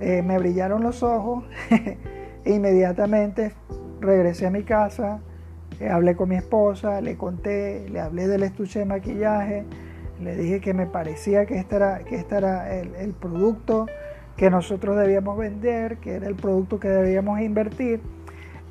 eh, 0.00 0.22
me 0.22 0.38
brillaron 0.38 0.82
los 0.82 1.02
ojos 1.02 1.44
e 1.68 1.98
inmediatamente 2.46 3.52
regresé 4.00 4.46
a 4.46 4.50
mi 4.50 4.62
casa, 4.62 5.20
hablé 5.80 6.16
con 6.16 6.28
mi 6.28 6.36
esposa, 6.36 7.00
le 7.00 7.16
conté, 7.16 7.88
le 7.88 8.00
hablé 8.00 8.26
del 8.26 8.42
estuche 8.42 8.80
de 8.80 8.84
maquillaje, 8.84 9.64
le 10.20 10.36
dije 10.36 10.60
que 10.60 10.74
me 10.74 10.86
parecía 10.86 11.46
que 11.46 11.58
este 11.58 11.76
era, 11.76 12.00
que 12.00 12.16
este 12.16 12.36
era 12.36 12.74
el, 12.74 12.94
el 12.96 13.12
producto 13.12 13.86
que 14.36 14.50
nosotros 14.50 14.96
debíamos 14.96 15.36
vender, 15.36 15.98
que 15.98 16.14
era 16.14 16.26
el 16.26 16.36
producto 16.36 16.78
que 16.78 16.88
debíamos 16.88 17.40
invertir. 17.40 18.00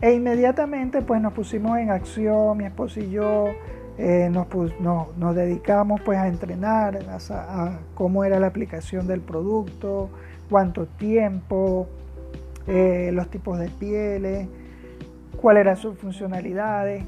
E 0.01 0.13
inmediatamente 0.13 1.01
pues 1.01 1.21
nos 1.21 1.33
pusimos 1.33 1.77
en 1.79 1.89
acción, 1.89 2.57
mi 2.57 2.65
esposo 2.65 2.99
y 2.99 3.09
yo, 3.09 3.47
eh, 3.97 4.29
nos, 4.29 5.35
dedicamos 5.35 6.01
pues 6.01 6.19
a 6.19 6.27
entrenar, 6.27 6.99
a, 7.07 7.79
cómo 7.95 8.23
era 8.23 8.39
la 8.39 8.47
aplicación 8.47 9.07
del 9.07 9.21
producto, 9.21 10.09
cuánto 10.49 10.85
tiempo, 10.85 11.87
eh, 12.67 13.09
los 13.11 13.27
tipos 13.29 13.57
de 13.57 13.69
pieles, 13.69 14.47
cuáles 15.37 15.61
eran 15.61 15.77
sus 15.77 15.97
funcionalidades. 15.97 17.03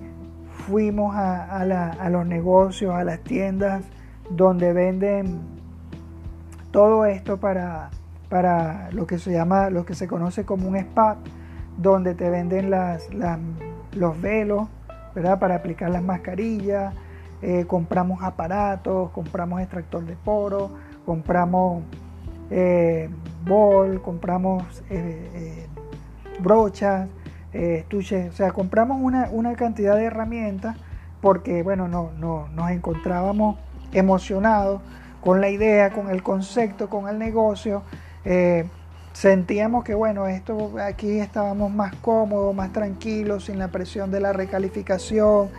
Fuimos 0.68 1.16
a, 1.16 2.10
los 2.10 2.26
negocios, 2.26 2.94
a 2.94 3.04
las 3.04 3.20
tiendas 3.22 3.84
donde 4.30 4.74
venden 4.74 5.40
todo 6.72 7.06
esto 7.06 7.38
para, 7.38 7.90
para 8.30 8.92
lo 8.92 9.08
que 9.08 9.18
se 9.18 9.32
llama, 9.32 9.70
lo 9.70 9.86
que 9.86 9.96
se 9.96 10.08
conoce 10.08 10.46
como 10.46 10.68
un 10.68 10.76
spa, 10.76 11.18
donde 11.78 12.14
te 12.14 12.30
venden 12.30 12.72
los 13.96 14.22
velos. 14.22 14.68
Para 15.14 15.56
aplicar 15.56 15.90
las 15.90 16.04
mascarillas, 16.04 16.94
eh, 17.42 17.66
compramos 17.68 18.22
aparatos, 18.22 19.10
compramos 19.12 19.60
extractor 19.60 20.06
de 20.06 20.16
poro, 20.16 20.70
compramos 21.06 21.84
eh, 22.52 23.10
bol, 23.46 24.02
compramos 24.02 24.84
eh, 24.90 25.68
brochas, 26.42 27.10
estuches, 27.54 28.32
o 28.32 28.36
sea, 28.36 28.52
compramos 28.52 29.02
una, 29.02 29.30
una, 29.32 29.56
cantidad 29.56 29.96
de 29.96 30.06
herramientas 30.06 30.78
porque, 31.22 31.64
bueno, 31.64 31.88
no, 31.88 32.12
no, 32.18 32.48
nos 32.50 32.72
encontrábamos 32.72 33.58
emocionados 33.92 34.82
con 35.22 35.42
la 35.42 35.50
idea, 35.50 35.92
con 35.92 36.10
el 36.10 36.24
concepto, 36.24 36.90
con 36.90 37.10
el 37.10 37.20
negocio. 37.20 37.84
Eh, 38.26 38.66
sentíamos 39.14 39.84
que 39.84 39.94
bueno, 39.94 40.28
esto 40.28 40.76
aquí 40.80 41.20
estábamos 41.20 41.72
más 41.72 41.96
cómodos, 41.96 42.56
más 42.56 42.72
tranquilos, 42.72 43.46
sin 43.46 43.60
la 43.60 43.70
presión 43.70 44.12
de 44.12 44.22
la 44.22 44.34
recalificación. 44.34 45.50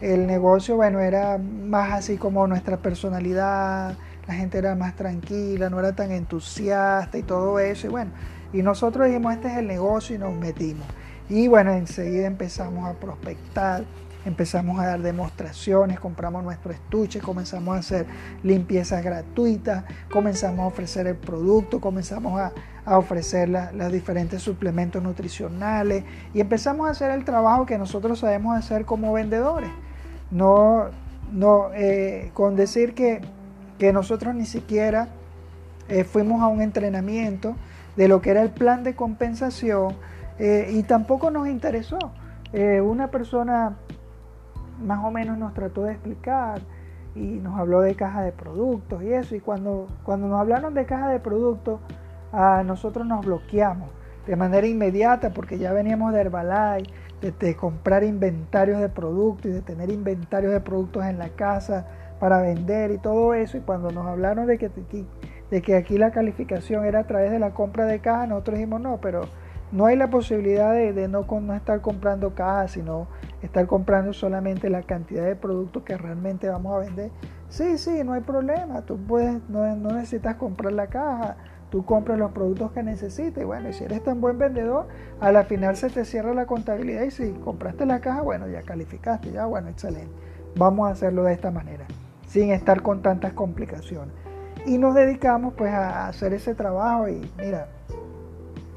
El 0.00 0.26
negocio, 0.26 0.76
bueno, 0.76 1.00
era 1.00 1.38
más 1.38 1.92
así 1.92 2.18
como 2.18 2.46
nuestra 2.46 2.76
personalidad, 2.76 3.96
la 4.26 4.34
gente 4.34 4.58
era 4.58 4.74
más 4.74 4.94
tranquila, 4.96 5.70
no 5.70 5.78
era 5.78 5.94
tan 5.94 6.10
entusiasta 6.10 7.16
y 7.16 7.22
todo 7.22 7.58
eso. 7.58 7.86
Y 7.86 7.90
bueno, 7.90 8.10
y 8.52 8.62
nosotros 8.62 9.06
dijimos, 9.06 9.34
este 9.34 9.48
es 9.48 9.56
el 9.56 9.66
negocio 9.66 10.16
y 10.16 10.18
nos 10.18 10.34
metimos. 10.34 10.86
Y 11.28 11.48
bueno, 11.48 11.72
enseguida 11.72 12.26
empezamos 12.26 12.88
a 12.88 12.94
prospectar 12.94 13.84
empezamos 14.26 14.80
a 14.80 14.86
dar 14.86 15.00
demostraciones, 15.00 16.00
compramos 16.00 16.42
nuestro 16.42 16.72
estuche, 16.72 17.20
comenzamos 17.20 17.76
a 17.76 17.78
hacer 17.78 18.06
limpiezas 18.42 19.02
gratuitas, 19.02 19.84
comenzamos 20.10 20.64
a 20.64 20.66
ofrecer 20.66 21.06
el 21.06 21.14
producto, 21.14 21.80
comenzamos 21.80 22.40
a, 22.40 22.52
ofrecer 22.88 23.48
los 23.48 23.90
diferentes 23.90 24.42
suplementos 24.42 25.02
nutricionales 25.02 26.04
y 26.32 26.40
empezamos 26.40 26.86
a 26.86 26.90
hacer 26.90 27.10
el 27.10 27.24
trabajo 27.24 27.66
que 27.66 27.78
nosotros 27.78 28.20
sabemos 28.20 28.56
hacer 28.56 28.84
como 28.84 29.12
vendedores. 29.12 29.70
No, 30.30 30.86
no 31.32 31.70
eh, 31.74 32.30
con 32.32 32.54
decir 32.54 32.94
que, 32.94 33.22
nosotros 33.92 34.34
ni 34.36 34.46
siquiera 34.46 35.08
eh, 35.88 36.04
fuimos 36.04 36.42
a 36.42 36.46
un 36.46 36.62
entrenamiento 36.62 37.56
de 37.96 38.06
lo 38.08 38.20
que 38.20 38.30
era 38.30 38.42
el 38.42 38.50
plan 38.50 38.84
de 38.84 38.94
compensación 38.94 39.96
eh, 40.38 40.68
y 40.70 40.82
tampoco 40.82 41.30
nos 41.30 41.48
interesó. 41.48 41.98
una 42.82 43.10
persona 43.10 43.76
más 44.82 45.04
o 45.04 45.10
menos 45.10 45.38
nos 45.38 45.54
trató 45.54 45.84
de 45.84 45.92
explicar 45.92 46.60
y 47.14 47.40
nos 47.40 47.58
habló 47.58 47.80
de 47.80 47.94
caja 47.94 48.22
de 48.22 48.32
productos 48.32 49.02
y 49.02 49.12
eso. 49.12 49.34
Y 49.34 49.40
cuando, 49.40 49.88
cuando 50.04 50.28
nos 50.28 50.40
hablaron 50.40 50.74
de 50.74 50.84
caja 50.84 51.08
de 51.08 51.20
productos, 51.20 51.80
a 52.32 52.62
nosotros 52.62 53.06
nos 53.06 53.24
bloqueamos 53.24 53.88
de 54.26 54.36
manera 54.36 54.66
inmediata 54.66 55.30
porque 55.30 55.58
ya 55.58 55.72
veníamos 55.72 56.12
de 56.12 56.20
Herbalife, 56.20 56.90
de, 57.20 57.56
comprar 57.56 58.04
inventarios 58.04 58.80
de 58.80 58.88
productos 58.88 59.46
y 59.46 59.54
de 59.54 59.62
tener 59.62 59.90
inventarios 59.90 60.52
de 60.52 60.60
productos 60.60 61.04
en 61.04 61.18
la 61.18 61.30
casa 61.30 61.86
para 62.20 62.40
vender 62.42 62.90
y 62.90 62.98
todo 62.98 63.34
eso. 63.34 63.56
Y 63.56 63.60
cuando 63.60 63.90
nos 63.90 64.06
hablaron 64.06 64.46
de 64.46 64.58
que, 64.58 64.70
de 65.50 65.62
que 65.62 65.76
aquí 65.76 65.96
la 65.96 66.10
calificación 66.10 66.84
era 66.84 67.00
a 67.00 67.06
través 67.06 67.30
de 67.30 67.38
la 67.38 67.50
compra 67.50 67.86
de 67.86 68.00
caja, 68.00 68.26
nosotros 68.26 68.58
dijimos 68.58 68.80
no, 68.80 68.98
pero 69.00 69.22
no 69.72 69.86
hay 69.86 69.96
la 69.96 70.08
posibilidad 70.08 70.72
de, 70.72 71.08
no, 71.08 71.26
no, 71.28 71.54
estar 71.54 71.80
comprando 71.80 72.34
cajas, 72.34 72.72
sino 72.72 73.08
estar 73.42 73.66
comprando 73.66 74.12
solamente 74.12 74.70
la 74.70 74.82
cantidad 74.82 75.24
de 75.24 75.36
productos 75.36 75.82
que 75.82 75.96
realmente 75.96 76.48
vamos 76.48 76.74
a 76.74 76.78
vender. 76.78 77.10
Sí, 77.48 77.78
sí, 77.78 78.02
no 78.04 78.12
hay 78.12 78.22
problema. 78.22 78.82
Tú 78.82 78.96
puedes, 78.96 79.40
no, 79.48 79.66
necesitas 79.92 80.36
comprar 80.36 80.72
la 80.72 80.86
caja. 80.86 81.36
Tú 81.70 81.84
compras 81.84 82.18
los 82.18 82.30
productos 82.30 82.70
que 82.72 82.82
necesites. 82.82 83.44
Bueno, 83.44 83.68
y 83.68 83.72
si 83.72 83.84
eres 83.84 84.02
tan 84.04 84.20
buen 84.20 84.38
vendedor, 84.38 84.86
a 85.20 85.32
la 85.32 85.44
final 85.44 85.76
se 85.76 85.90
te 85.90 86.04
cierra 86.04 86.32
la 86.32 86.46
contabilidad 86.46 87.02
y 87.02 87.10
si 87.10 87.32
compraste 87.32 87.86
la 87.86 88.00
caja, 88.00 88.22
bueno, 88.22 88.46
ya 88.48 88.62
calificaste, 88.62 89.32
ya, 89.32 89.46
bueno, 89.46 89.68
excelente. 89.68 90.12
Vamos 90.56 90.88
a 90.88 90.92
hacerlo 90.92 91.24
de 91.24 91.32
esta 91.32 91.50
manera, 91.50 91.84
sin 92.28 92.50
estar 92.52 92.82
con 92.82 93.02
tantas 93.02 93.32
complicaciones. 93.32 94.14
Y 94.64 94.78
nos 94.78 94.94
dedicamos 94.94 95.54
pues 95.54 95.72
a 95.72 96.08
hacer 96.08 96.32
ese 96.32 96.54
trabajo 96.54 97.08
y 97.08 97.30
mira, 97.36 97.68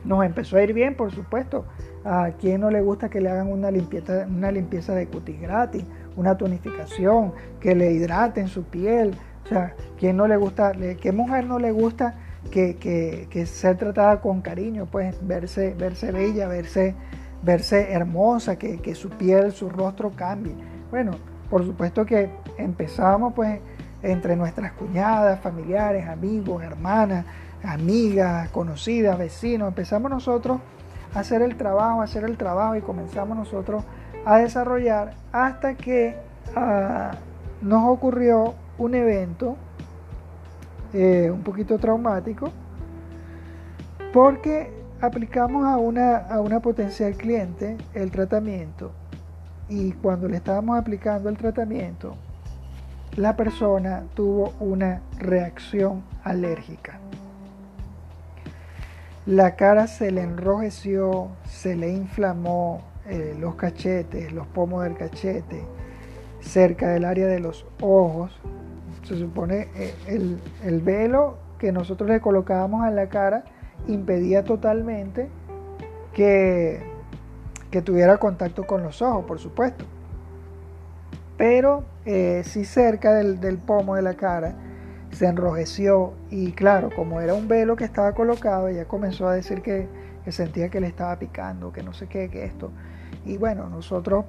nos 0.03 0.25
empezó 0.25 0.57
a 0.57 0.63
ir 0.63 0.73
bien, 0.73 0.95
por 0.95 1.11
supuesto. 1.11 1.65
A 2.05 2.31
quien 2.39 2.61
no 2.61 2.69
le 2.69 2.81
gusta 2.81 3.09
que 3.09 3.19
le 3.19 3.29
hagan 3.29 3.51
una 3.51 3.71
limpieza, 3.71 4.25
una 4.27 4.51
limpieza 4.51 4.93
de 4.95 5.07
cutis 5.07 5.39
gratis, 5.39 5.83
una 6.15 6.37
tonificación, 6.37 7.33
que 7.59 7.75
le 7.75 7.91
hidraten 7.91 8.47
su 8.47 8.63
piel. 8.63 9.15
O 9.45 9.47
sea, 9.47 9.75
¿quién 9.97 10.17
no 10.17 10.27
le 10.27 10.37
gusta, 10.37 10.71
qué 10.71 11.11
mujer 11.11 11.45
no 11.45 11.59
le 11.59 11.71
gusta 11.71 12.15
que, 12.51 12.77
que, 12.77 13.45
ser 13.45 13.77
tratada 13.77 14.21
con 14.21 14.41
cariño? 14.41 14.87
Pues 14.89 15.15
verse, 15.27 15.75
verse 15.77 16.11
bella, 16.11 16.47
verse, 16.47 16.95
verse 17.43 17.91
hermosa, 17.91 18.57
que, 18.57 18.79
que 18.79 18.95
su 18.95 19.09
piel, 19.09 19.51
su 19.51 19.69
rostro 19.69 20.11
cambie. 20.15 20.53
Bueno, 20.91 21.11
por 21.49 21.65
supuesto 21.65 22.05
que 22.05 22.29
empezamos 22.57 23.33
pues 23.33 23.59
entre 24.01 24.35
nuestras 24.35 24.71
cuñadas, 24.73 25.39
familiares, 25.41 26.07
amigos, 26.07 26.63
hermanas, 26.63 27.25
amigas, 27.63 28.49
conocidas, 28.49 29.17
vecinos, 29.17 29.67
empezamos 29.67 30.09
nosotros 30.09 30.59
a 31.13 31.19
hacer 31.19 31.41
el 31.41 31.55
trabajo, 31.55 32.01
a 32.01 32.05
hacer 32.05 32.23
el 32.23 32.37
trabajo 32.37 32.75
y 32.75 32.81
comenzamos 32.81 33.37
nosotros 33.37 33.83
a 34.25 34.37
desarrollar 34.37 35.13
hasta 35.31 35.75
que 35.75 36.15
ah, 36.55 37.11
nos 37.61 37.87
ocurrió 37.87 38.55
un 38.77 38.95
evento 38.95 39.57
eh, 40.93 41.29
un 41.31 41.41
poquito 41.41 41.77
traumático 41.77 42.51
porque 44.13 44.71
aplicamos 45.01 45.65
a 45.65 45.77
una, 45.77 46.17
a 46.17 46.41
una 46.41 46.59
potencial 46.59 47.13
cliente 47.15 47.77
el 47.93 48.11
tratamiento 48.11 48.91
y 49.67 49.91
cuando 49.93 50.27
le 50.27 50.37
estábamos 50.37 50.77
aplicando 50.79 51.29
el 51.29 51.37
tratamiento 51.37 52.15
la 53.15 53.35
persona 53.35 54.03
tuvo 54.13 54.53
una 54.59 55.01
reacción 55.17 56.03
alérgica. 56.23 56.99
La 59.25 59.55
cara 59.55 59.87
se 59.87 60.11
le 60.11 60.21
enrojeció, 60.21 61.27
se 61.45 61.75
le 61.75 61.89
inflamó 61.91 62.81
eh, 63.07 63.35
los 63.39 63.55
cachetes, 63.55 64.31
los 64.31 64.47
pomos 64.47 64.83
del 64.83 64.95
cachete, 64.95 65.63
cerca 66.41 66.89
del 66.89 67.05
área 67.05 67.27
de 67.27 67.39
los 67.39 67.65
ojos. 67.81 68.39
Se 69.03 69.17
supone 69.17 69.67
eh, 69.75 69.93
el, 70.07 70.39
el 70.63 70.81
velo 70.81 71.37
que 71.57 71.71
nosotros 71.71 72.09
le 72.09 72.21
colocábamos 72.21 72.87
en 72.87 72.95
la 72.95 73.09
cara 73.09 73.43
impedía 73.87 74.43
totalmente 74.43 75.29
que, 76.13 76.81
que 77.71 77.81
tuviera 77.81 78.17
contacto 78.17 78.65
con 78.65 78.83
los 78.83 79.01
ojos, 79.01 79.25
por 79.25 79.39
supuesto. 79.39 79.85
Pero 81.37 81.83
eh, 82.05 82.41
sí 82.45 82.65
cerca 82.65 83.13
del, 83.13 83.39
del 83.39 83.57
pomo 83.57 83.95
de 83.95 84.01
la 84.01 84.15
cara 84.15 84.55
se 85.19 85.25
enrojeció 85.25 86.13
y 86.31 86.53
claro, 86.53 86.89
como 86.95 87.19
era 87.19 87.33
un 87.33 87.49
velo 87.49 87.75
que 87.75 87.83
estaba 87.83 88.13
colocado, 88.13 88.69
ella 88.69 88.85
comenzó 88.85 89.27
a 89.27 89.33
decir 89.33 89.61
que, 89.61 89.85
sentía 90.29 90.69
que 90.69 90.79
le 90.79 90.87
estaba 90.87 91.19
picando, 91.19 91.73
que 91.73 91.83
no 91.83 91.91
sé 91.91 92.07
qué, 92.07 92.29
que 92.29 92.45
esto. 92.45 92.71
Y 93.25 93.35
bueno, 93.35 93.67
nosotros 93.67 94.23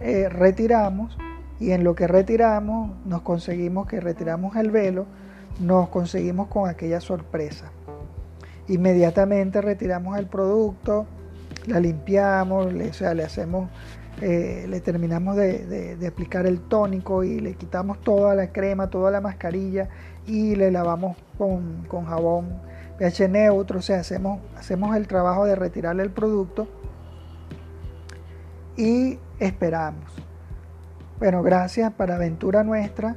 eh, 0.00 0.30
retiramos 0.30 1.18
y 1.60 1.72
en 1.72 1.84
lo 1.84 1.94
que 1.94 2.06
retiramos 2.06 2.92
nos 3.04 3.20
conseguimos 3.20 3.86
que 3.86 4.00
retiramos 4.00 4.56
el 4.56 4.70
velo, 4.70 5.04
nos 5.60 5.90
conseguimos 5.90 6.48
con 6.48 6.70
aquella 6.70 7.02
sorpresa. 7.02 7.70
Inmediatamente 8.68 9.60
retiramos 9.60 10.16
el 10.16 10.26
producto, 10.26 11.04
la 11.66 11.80
limpiamos, 11.80 12.72
le, 12.72 12.88
o 12.88 12.94
sea, 12.94 13.12
le 13.12 13.24
hacemos 13.24 13.68
eh, 14.20 14.66
le 14.68 14.80
terminamos 14.80 15.34
de, 15.34 15.98
aplicar 16.06 16.46
el 16.46 16.60
tónico 16.60 17.24
y 17.24 17.40
le 17.40 17.54
quitamos 17.54 18.00
toda 18.00 18.36
la 18.36 18.52
crema, 18.52 18.88
toda 18.88 19.10
la 19.10 19.20
mascarilla 19.20 19.88
y 20.26 20.54
le 20.56 20.70
lavamos 20.70 21.16
con, 21.36 21.86
jabón 22.06 22.60
pH 22.98 23.28
neutro, 23.28 23.78
o 23.78 23.82
sea, 23.82 24.00
hacemos, 24.00 24.40
hacemos 24.56 24.96
el 24.96 25.06
trabajo 25.08 25.44
de 25.44 25.56
retirarle 25.56 26.02
el 26.02 26.10
producto 26.10 26.68
y 28.76 29.18
esperamos. 29.38 30.12
Bueno, 31.18 31.42
gracias 31.42 31.92
para 31.92 32.16
aventura 32.16 32.64
nuestra 32.64 33.16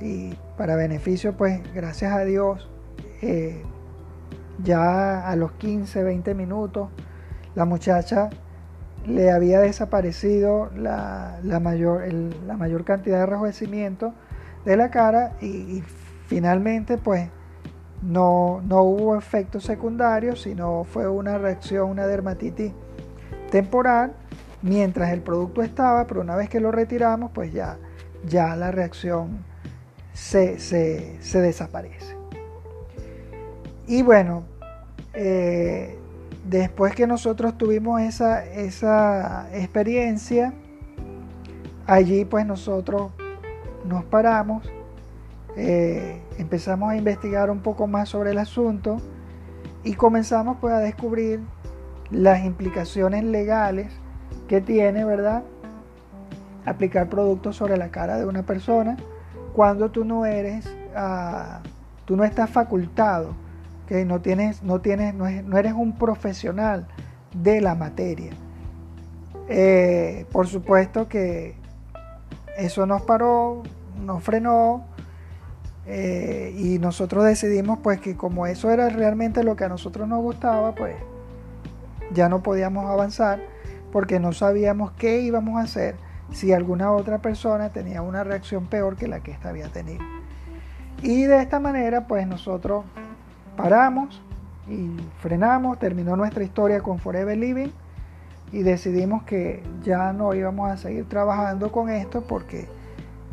y 0.00 0.34
para 0.56 0.76
beneficio, 0.76 1.36
pues 1.36 1.60
gracias 1.74 2.12
a 2.12 2.24
Dios, 2.24 2.68
eh, 3.22 3.62
ya 4.62 5.28
a 5.28 5.36
los 5.36 5.52
15, 5.52 6.02
20 6.02 6.34
minutos, 6.34 6.90
la 7.54 7.64
muchacha 7.64 8.30
le 9.06 9.30
había 9.30 9.60
desaparecido 9.60 10.70
la, 10.76 11.40
mayor, 11.62 12.12
la 12.46 12.56
mayor 12.56 12.84
cantidad 12.84 13.18
de 13.18 13.24
enrojecimiento 13.24 14.12
de 14.64 14.76
la 14.76 14.90
cara 14.90 15.32
y, 15.40 15.82
finalmente 16.28 16.98
pues 16.98 17.28
no, 18.02 18.60
no, 18.64 18.82
hubo 18.82 19.16
efectos 19.16 19.64
secundarios, 19.64 20.42
sino 20.42 20.84
fue 20.84 21.08
una 21.08 21.36
reacción, 21.38 21.90
una 21.90 22.06
dermatitis 22.06 22.72
temporal 23.50 24.12
mientras 24.62 25.10
el 25.10 25.22
producto 25.22 25.62
estaba, 25.62 26.06
pero 26.06 26.20
una 26.20 26.36
vez 26.36 26.48
que 26.48 26.60
lo 26.60 26.70
retiramos 26.70 27.32
pues 27.32 27.52
ya, 27.52 27.78
ya 28.24 28.54
la 28.54 28.70
reacción 28.70 29.44
se, 30.12 30.58
se, 30.60 31.40
desaparece. 31.40 32.16
Y 33.86 34.02
bueno, 34.02 34.44
eh, 35.14 35.98
después 36.44 36.94
que 36.94 37.06
nosotros 37.06 37.56
tuvimos 37.56 38.00
esa, 38.02 38.44
esa 38.44 39.48
experiencia, 39.54 40.52
allí 41.86 42.24
pues 42.26 42.44
nosotros 42.44 43.12
nos 43.86 44.04
paramos, 44.04 44.62
eh, 45.60 46.22
empezamos 46.38 46.90
a 46.92 46.96
investigar 46.96 47.50
un 47.50 47.58
poco 47.58 47.88
más 47.88 48.08
sobre 48.08 48.30
el 48.30 48.38
asunto 48.38 48.98
y 49.82 49.94
comenzamos 49.94 50.58
pues 50.60 50.72
a 50.72 50.78
descubrir 50.78 51.40
las 52.12 52.44
implicaciones 52.44 53.24
legales 53.24 53.92
que 54.46 54.60
tiene, 54.60 55.04
¿verdad? 55.04 55.42
Aplicar 56.64 57.08
productos 57.08 57.56
sobre 57.56 57.76
la 57.76 57.90
cara 57.90 58.18
de 58.18 58.24
una 58.24 58.44
persona 58.44 58.96
cuando 59.52 59.90
tú 59.90 60.04
no 60.04 60.26
eres, 60.26 60.64
uh, 60.96 61.60
tú 62.04 62.16
no 62.16 62.22
estás 62.22 62.48
facultado 62.50 63.34
que 63.88 64.04
no 64.04 64.20
tienes, 64.20 64.62
no 64.62 64.80
tienes, 64.80 65.12
no, 65.12 65.26
eres 65.26 65.72
un 65.72 65.98
profesional 65.98 66.86
de 67.34 67.60
la 67.60 67.74
materia. 67.74 68.30
Eh, 69.48 70.24
por 70.30 70.46
supuesto 70.46 71.08
que 71.08 71.56
eso 72.56 72.86
nos 72.86 73.02
paró, 73.02 73.64
nos 74.04 74.22
frenó 74.22 74.84
eh, 75.90 76.54
y 76.54 76.78
nosotros 76.78 77.24
decidimos 77.24 77.78
pues 77.78 77.98
que 77.98 78.14
como 78.14 78.46
eso 78.46 78.70
era 78.70 78.90
realmente 78.90 79.42
lo 79.42 79.56
que 79.56 79.64
a 79.64 79.68
nosotros 79.70 80.06
nos 80.06 80.22
gustaba, 80.22 80.74
pues 80.74 80.96
ya 82.12 82.28
no 82.28 82.42
podíamos 82.42 82.84
avanzar 82.90 83.40
porque 83.90 84.20
no 84.20 84.32
sabíamos 84.34 84.92
qué 84.92 85.22
íbamos 85.22 85.58
a 85.58 85.64
hacer 85.64 85.96
si 86.30 86.52
alguna 86.52 86.92
otra 86.92 87.18
persona 87.18 87.70
tenía 87.70 88.02
una 88.02 88.22
reacción 88.22 88.66
peor 88.66 88.96
que 88.96 89.08
la 89.08 89.20
que 89.20 89.30
esta 89.30 89.48
había 89.48 89.68
tenido. 89.68 90.04
Y 91.02 91.24
de 91.24 91.40
esta 91.40 91.58
manera 91.58 92.06
pues 92.06 92.26
nosotros 92.26 92.84
paramos 93.56 94.20
y 94.68 94.90
frenamos, 95.22 95.78
terminó 95.78 96.16
nuestra 96.16 96.44
historia 96.44 96.80
con 96.80 96.98
Forever 96.98 97.38
Living 97.38 97.70
y 98.52 98.62
decidimos 98.62 99.22
que 99.22 99.62
ya 99.82 100.12
no 100.12 100.34
íbamos 100.34 100.70
a 100.70 100.76
seguir 100.76 101.08
trabajando 101.08 101.72
con 101.72 101.88
esto 101.88 102.20
porque 102.20 102.68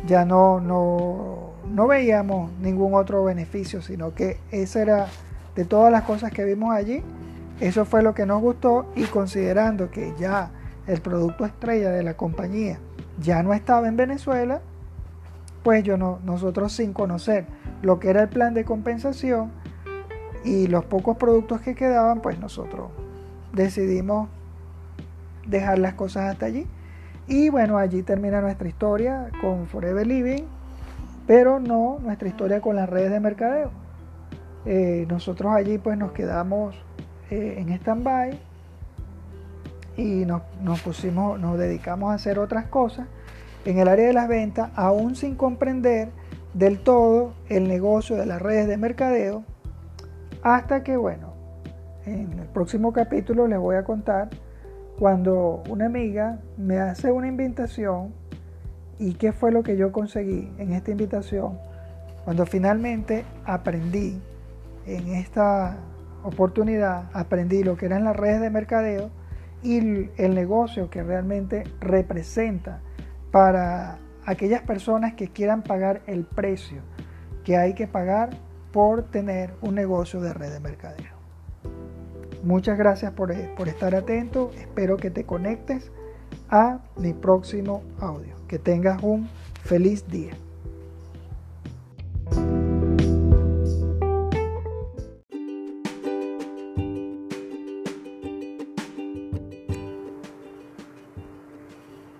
ya 0.08 0.24
no, 0.24 0.62
no, 0.62 1.55
no 1.74 1.88
veíamos 1.88 2.51
ningún 2.61 2.93
otro 2.93 3.24
beneficio, 3.24 3.82
sino 3.82 4.13
que 4.13 4.38
esa 4.51 4.82
era 4.82 5.07
de 5.55 5.66
todas 5.66 5.91
las 5.91 6.03
cosas 6.03 6.32
que 6.32 6.43
vimos 6.43 6.74
allí, 6.74 7.01
eso 7.59 7.86
fue 7.86 8.03
lo 8.03 8.13
que 8.13 8.26
nos 8.26 8.41
gustó 8.41 8.91
y 8.95 9.03
considerando 9.05 9.89
que 9.89 10.13
ya 10.20 10.51
el 10.88 11.01
producto 11.01 11.45
estrella 11.45 11.91
de 11.91 12.03
la 12.03 12.16
compañía 12.16 12.80
ya 13.20 13.41
no 13.43 13.53
estaba 13.53 13.88
en 13.88 13.95
Venezuela, 13.95 14.61
pues 15.63 15.84
yo 15.84 15.97
no, 15.97 16.20
nosotros 16.24 16.74
sin 16.74 16.93
conocer 16.93 17.45
lo 17.82 17.99
que 17.99 18.09
era 18.09 18.24
el 18.24 18.30
plan 18.30 18.53
de 18.53 18.66
compensación, 18.66 19.51
y 20.45 20.68
los 20.68 20.86
pocos 20.86 21.18
productos 21.18 21.59
que 21.61 21.74
quedaban, 21.74 22.22
pues 22.22 22.39
nosotros 22.39 22.91
decidimos 23.51 24.30
dejar 25.47 25.80
las 25.80 25.95
cosas 25.95 26.32
hasta 26.32 26.45
allí. 26.45 26.68
Y 27.28 27.49
bueno, 27.49 27.80
allí 27.80 28.03
termina 28.03 28.41
nuestra 28.41 28.68
historia 28.68 29.32
con 29.41 29.66
Forever 29.66 30.05
Living, 30.05 30.43
pero 31.28 31.59
no 31.59 31.99
nuestra 32.01 32.28
historia 32.28 32.61
con 32.61 32.76
las 32.76 32.89
redes 32.89 33.11
de 33.11 33.19
mercadeo. 33.19 33.71
Eh, 34.65 35.05
nosotros 35.09 35.53
allí 35.53 35.78
pues 35.78 35.97
nos 35.97 36.11
quedamos 36.11 36.76
eh, 37.30 37.55
en 37.57 37.69
stand-by 37.69 38.39
y 39.97 40.26
nos, 40.26 40.41
nos, 40.61 40.82
pusimos, 40.82 41.39
nos 41.39 41.57
dedicamos 41.57 42.11
a 42.11 42.15
hacer 42.15 42.39
otras 42.39 42.67
cosas 42.67 43.07
en 43.65 43.80
el 43.80 43.88
área 43.88 44.07
de 44.07 44.13
las 44.13 44.28
ventas, 44.28 44.69
aún 44.76 45.15
sin 45.15 45.36
comprender 45.36 46.09
del 46.53 46.80
todo 46.80 47.34
el 47.49 47.67
negocio 47.67 48.15
de 48.15 48.26
las 48.26 48.41
redes 48.41 48.67
de 48.67 48.78
mercadeo 48.78 49.43
hasta 50.41 50.84
que, 50.84 50.95
bueno, 50.95 51.34
en 52.05 52.39
el 52.39 52.47
próximo 52.47 52.93
capítulo 52.93 53.47
les 53.47 53.59
voy 53.59 53.76
a 53.76 53.84
contar 53.84 54.30
cuando 54.99 55.63
una 55.69 55.88
amiga 55.88 56.39
me 56.57 56.78
hace 56.78 57.11
una 57.11 57.28
invitación 57.28 58.13
y 59.00 59.14
qué 59.14 59.34
fue 59.34 59.52
lo 59.52 59.64
que 59.64 59.78
yo 59.78 59.91
conseguí 59.91 60.52
en 60.58 60.74
esta 60.74 60.91
invitación. 60.91 61.58
Cuando 62.24 62.46
finalmente 62.46 63.26
aprendí 63.46 64.22
en 64.86 65.08
esta 65.16 65.78
oportunidad, 66.24 67.10
aprendí 67.14 67.64
lo 67.64 67.78
que 67.78 67.86
eran 67.86 68.04
las 68.04 68.16
redes 68.16 68.41
de 68.41 68.50
mercadeo 68.50 69.10
y 69.62 70.10
el 70.18 70.36
negocio 70.36 70.89
que 70.89 71.04
realmente 71.04 71.64
representa 71.80 72.82
para 73.32 74.00
aquellas 74.26 74.62
personas 74.62 75.14
que 75.14 75.28
quieran 75.28 75.62
pagar 75.62 76.02
el 76.08 76.24
precio 76.24 76.82
que 77.46 77.58
hay 77.58 77.74
que 77.74 77.88
pagar 77.88 78.32
por 78.74 79.04
tener 79.04 79.54
un 79.62 79.76
negocio 79.76 80.20
de 80.20 80.34
red 80.34 80.52
de 80.52 80.60
mercadeo. 80.60 81.16
Muchas 82.43 82.78
gracias 82.78 83.14
por, 83.14 83.34
por 83.56 83.70
estar 83.70 83.96
atento. 83.96 84.52
Espero 84.58 84.98
que 84.98 85.12
te 85.12 85.26
conectes 85.26 85.91
a 86.50 86.80
mi 86.98 87.14
próximo 87.14 87.82
audio. 88.00 88.34
Que 88.48 88.60
tengas 88.60 89.02
un 89.04 89.28
feliz 89.64 90.08
día. 90.08 90.34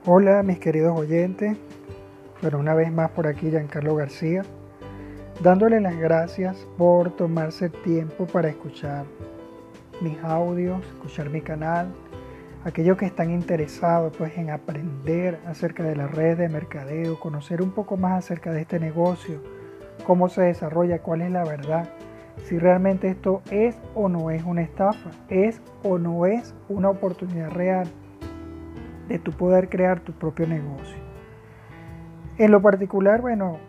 Hola 0.08 0.44
mis 0.44 0.60
queridos 0.60 0.98
oyentes, 0.98 1.58
pero 2.40 2.60
una 2.60 2.76
vez 2.76 2.92
más 2.92 3.10
por 3.12 3.26
aquí 3.28 3.50
Giancarlo 3.50 3.96
García 3.96 4.44
dándole 5.42 5.80
las 5.82 5.98
gracias 5.98 6.68
por 6.78 7.12
tomarse 7.16 7.70
tiempo 7.70 8.26
para 8.26 8.50
escuchar 8.50 9.06
mis 10.02 10.18
audios, 10.24 10.86
escuchar 10.88 11.30
mi 11.30 11.42
canal, 11.42 11.94
aquellos 12.66 12.97
que 12.97 13.05
están 13.05 13.32
interesados 13.32 14.11
pues 14.18 14.38
en 14.38 14.49
aprender 14.49 15.39
acerca 15.45 15.84
de 15.84 15.95
la 15.95 16.07
red 16.07 16.38
de 16.38 16.49
mercadeo, 16.49 17.20
conocer 17.20 17.61
un 17.61 17.72
poco 17.72 17.95
más 17.95 18.26
acerca 18.26 18.51
de 18.51 18.61
este 18.61 18.80
negocio, 18.80 19.39
cómo 20.05 20.28
se 20.30 20.41
desarrolla, 20.41 20.99
cuál 20.99 21.22
es 21.22 21.32
la 21.32 21.45
verdad, 21.45 21.88
si 22.43 22.57
realmente 22.57 23.07
esto 23.07 23.43
es 23.51 23.78
o 23.93 24.09
no 24.09 24.32
es 24.32 24.43
una 24.43 24.63
estafa, 24.63 25.11
es 25.30 25.61
o 25.84 25.99
no 25.99 26.26
es 26.26 26.55
una 26.68 26.89
oportunidad 26.89 27.51
real 27.51 27.88
de 29.07 29.20
tu 29.20 29.32
poder 29.32 29.70
crear 29.70 29.99
tu 29.99 30.11
propio 30.11 30.47
negocio. 30.47 30.97
En 32.39 32.51
lo 32.51 32.61
particular, 32.61 33.22
bueno, 33.22 33.59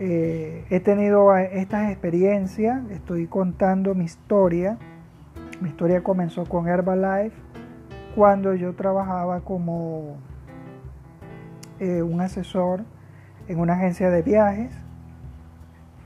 eh, 0.00 0.64
he 0.70 0.80
tenido 0.80 1.36
estas 1.36 1.90
experiencias, 1.90 2.90
estoy 2.90 3.26
contando 3.26 3.94
mi 3.94 4.04
historia. 4.04 4.78
Mi 5.60 5.70
historia 5.70 6.02
comenzó 6.02 6.44
con 6.44 6.68
Herbalife 6.68 7.34
cuando 8.18 8.52
yo 8.56 8.74
trabajaba 8.74 9.42
como 9.42 10.16
eh, 11.78 12.02
un 12.02 12.20
asesor 12.20 12.82
en 13.46 13.60
una 13.60 13.74
agencia 13.74 14.10
de 14.10 14.22
viajes. 14.22 14.72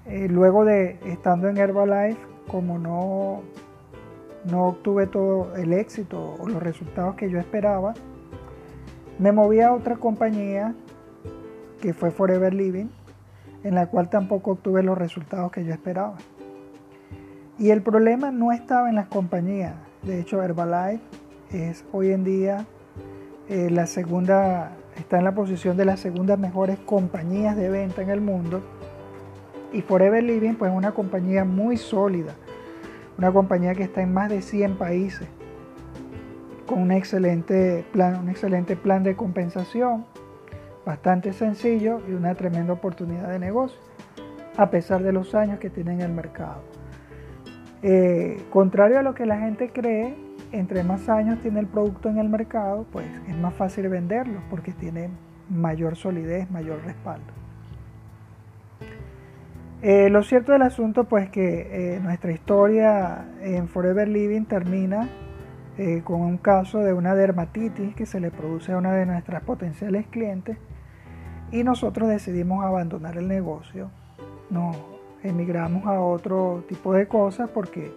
Eh, 0.04 0.28
luego 0.28 0.66
de 0.66 0.98
estando 1.06 1.48
en 1.48 1.56
Herbalife, 1.56 2.20
como 2.48 2.78
no, 2.78 3.40
no 4.44 4.64
obtuve 4.64 5.06
todo 5.06 5.56
el 5.56 5.72
éxito 5.72 6.36
o 6.38 6.46
los 6.46 6.62
resultados 6.62 7.14
que 7.14 7.30
yo 7.30 7.38
esperaba, 7.38 7.94
me 9.18 9.32
moví 9.32 9.62
a 9.62 9.72
otra 9.72 9.96
compañía 9.96 10.74
que 11.80 11.94
fue 11.94 12.10
Forever 12.10 12.52
Living 12.52 12.88
en 13.64 13.74
la 13.74 13.86
cual 13.86 14.10
tampoco 14.10 14.50
obtuve 14.50 14.82
los 14.82 14.98
resultados 14.98 15.50
que 15.50 15.64
yo 15.64 15.72
esperaba. 15.72 16.16
Y 17.58 17.70
el 17.70 17.80
problema 17.80 18.30
no 18.30 18.52
estaba 18.52 18.90
en 18.90 18.96
las 18.96 19.06
compañías. 19.06 19.72
De 20.02 20.20
hecho, 20.20 20.42
Herbalife 20.42 21.21
es 21.52 21.84
hoy 21.92 22.12
en 22.12 22.24
día 22.24 22.66
eh, 23.48 23.70
la 23.70 23.86
segunda, 23.86 24.72
está 24.96 25.18
en 25.18 25.24
la 25.24 25.34
posición 25.34 25.76
de 25.76 25.84
las 25.84 26.00
segundas 26.00 26.38
mejores 26.38 26.78
compañías 26.78 27.56
de 27.56 27.68
venta 27.68 28.02
en 28.02 28.10
el 28.10 28.20
mundo. 28.20 28.62
Y 29.72 29.82
Forever 29.82 30.22
Living, 30.22 30.54
pues 30.54 30.70
es 30.70 30.76
una 30.76 30.92
compañía 30.92 31.44
muy 31.44 31.76
sólida, 31.76 32.34
una 33.18 33.32
compañía 33.32 33.74
que 33.74 33.82
está 33.82 34.02
en 34.02 34.12
más 34.12 34.30
de 34.30 34.42
100 34.42 34.76
países, 34.76 35.28
con 36.66 36.80
un 36.80 36.92
excelente 36.92 37.84
plan, 37.92 38.20
un 38.20 38.28
excelente 38.28 38.76
plan 38.76 39.02
de 39.02 39.16
compensación 39.16 40.04
bastante 40.84 41.32
sencillo 41.32 42.00
y 42.08 42.12
una 42.12 42.34
tremenda 42.34 42.72
oportunidad 42.72 43.28
de 43.28 43.38
negocio, 43.38 43.78
a 44.56 44.70
pesar 44.70 45.02
de 45.02 45.12
los 45.12 45.34
años 45.34 45.58
que 45.58 45.70
tiene 45.70 45.92
en 45.92 46.00
el 46.00 46.12
mercado. 46.12 46.62
Eh, 47.82 48.42
contrario 48.50 48.98
a 48.98 49.02
lo 49.02 49.14
que 49.14 49.26
la 49.26 49.38
gente 49.38 49.70
cree, 49.70 50.14
entre 50.52 50.84
más 50.84 51.08
años 51.08 51.40
tiene 51.40 51.60
el 51.60 51.66
producto 51.66 52.08
en 52.08 52.18
el 52.18 52.28
mercado, 52.28 52.86
pues 52.92 53.06
es 53.28 53.36
más 53.36 53.54
fácil 53.54 53.88
venderlo 53.88 54.40
porque 54.50 54.72
tiene 54.72 55.10
mayor 55.48 55.96
solidez, 55.96 56.50
mayor 56.50 56.82
respaldo. 56.84 57.32
Eh, 59.82 60.10
lo 60.10 60.22
cierto 60.22 60.52
del 60.52 60.62
asunto, 60.62 61.04
pues 61.04 61.28
que 61.28 61.96
eh, 61.96 62.00
nuestra 62.00 62.30
historia 62.30 63.24
en 63.40 63.66
Forever 63.66 64.06
Living 64.06 64.44
termina 64.44 65.08
eh, 65.76 66.02
con 66.04 66.20
un 66.20 66.36
caso 66.36 66.78
de 66.80 66.92
una 66.92 67.14
dermatitis 67.14 67.94
que 67.94 68.06
se 68.06 68.20
le 68.20 68.30
produce 68.30 68.72
a 68.72 68.76
una 68.76 68.92
de 68.92 69.06
nuestras 69.06 69.42
potenciales 69.42 70.06
clientes 70.06 70.56
y 71.50 71.64
nosotros 71.64 72.08
decidimos 72.08 72.64
abandonar 72.64 73.16
el 73.16 73.26
negocio. 73.26 73.90
Nos 74.50 74.76
emigramos 75.24 75.86
a 75.86 76.00
otro 76.00 76.64
tipo 76.68 76.92
de 76.92 77.08
cosas 77.08 77.50
porque 77.50 77.92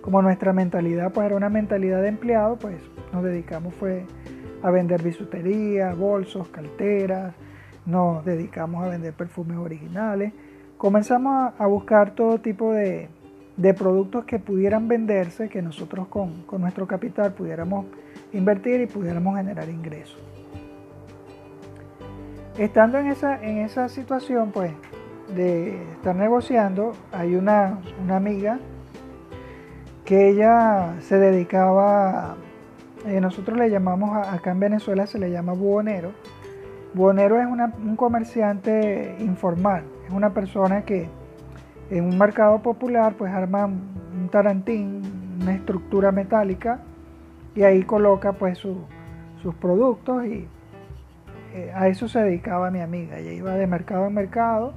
como 0.00 0.22
nuestra 0.22 0.52
mentalidad 0.52 1.12
pues 1.12 1.26
era 1.26 1.36
una 1.36 1.48
mentalidad 1.48 2.02
de 2.02 2.08
empleado, 2.08 2.56
pues 2.56 2.76
nos 3.12 3.22
dedicamos 3.22 3.74
fue 3.74 4.04
a 4.62 4.70
vender 4.70 5.02
bisutería, 5.02 5.94
bolsos, 5.94 6.48
carteras, 6.48 7.34
nos 7.86 8.24
dedicamos 8.24 8.84
a 8.84 8.88
vender 8.88 9.12
perfumes 9.12 9.58
originales. 9.58 10.32
Comenzamos 10.76 11.52
a, 11.58 11.66
buscar 11.66 12.14
todo 12.14 12.38
tipo 12.38 12.72
de, 12.72 13.08
productos 13.76 14.24
que 14.24 14.38
pudieran 14.38 14.88
venderse, 14.88 15.48
que 15.48 15.60
nosotros 15.60 16.08
con, 16.08 16.44
nuestro 16.58 16.86
capital 16.86 17.32
pudiéramos 17.34 17.86
invertir 18.32 18.80
y 18.80 18.86
pudiéramos 18.86 19.36
generar 19.36 19.68
ingresos. 19.68 20.18
Estando 22.56 22.98
en 22.98 23.08
esa, 23.08 23.42
en 23.42 23.58
esa 23.58 23.88
situación, 23.88 24.50
pues, 24.52 24.72
de 25.34 25.82
estar 25.92 26.16
negociando, 26.16 26.92
hay 27.12 27.34
una, 27.34 27.78
una 28.02 28.16
amiga 28.16 28.58
que 30.04 30.28
ella 30.30 30.94
se 31.00 31.18
dedicaba, 31.18 32.36
eh, 33.06 33.20
nosotros 33.20 33.58
le 33.58 33.70
llamamos, 33.70 34.26
acá 34.26 34.50
en 34.50 34.60
Venezuela 34.60 35.06
se 35.06 35.18
le 35.18 35.30
llama 35.30 35.52
buhonero. 35.52 36.12
Buhonero 36.94 37.40
es 37.40 37.46
un 37.46 37.96
comerciante 37.96 39.16
informal, 39.20 39.84
es 40.06 40.12
una 40.12 40.30
persona 40.34 40.82
que 40.82 41.08
en 41.90 42.04
un 42.04 42.18
mercado 42.18 42.60
popular 42.62 43.14
pues 43.16 43.32
arma 43.32 43.66
un 43.66 44.28
tarantín, 44.30 45.02
una 45.40 45.54
estructura 45.54 46.12
metálica 46.12 46.80
y 47.54 47.62
ahí 47.62 47.82
coloca 47.82 48.32
pues 48.32 48.58
sus 48.58 49.54
productos 49.60 50.24
y 50.26 50.48
eh, 51.54 51.72
a 51.74 51.88
eso 51.88 52.08
se 52.08 52.20
dedicaba 52.20 52.70
mi 52.70 52.80
amiga. 52.80 53.18
Ella 53.18 53.32
iba 53.32 53.54
de 53.54 53.66
mercado 53.66 54.06
en 54.06 54.14
mercado 54.14 54.72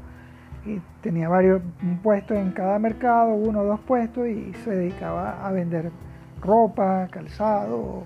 y 0.66 0.82
tenía 1.02 1.28
varios 1.28 1.62
puestos 2.02 2.38
en 2.38 2.52
cada 2.52 2.80
mercado, 2.80 3.34
uno 3.34 3.62
o 3.62 3.64
dos 3.66 3.80
puestos, 3.82 4.28
y 4.28 4.54
se 4.64 4.72
dedicaba 4.72 5.46
a 5.46 5.52
vender 5.52 5.92
ropa, 6.42 7.08
calzado, 7.12 8.04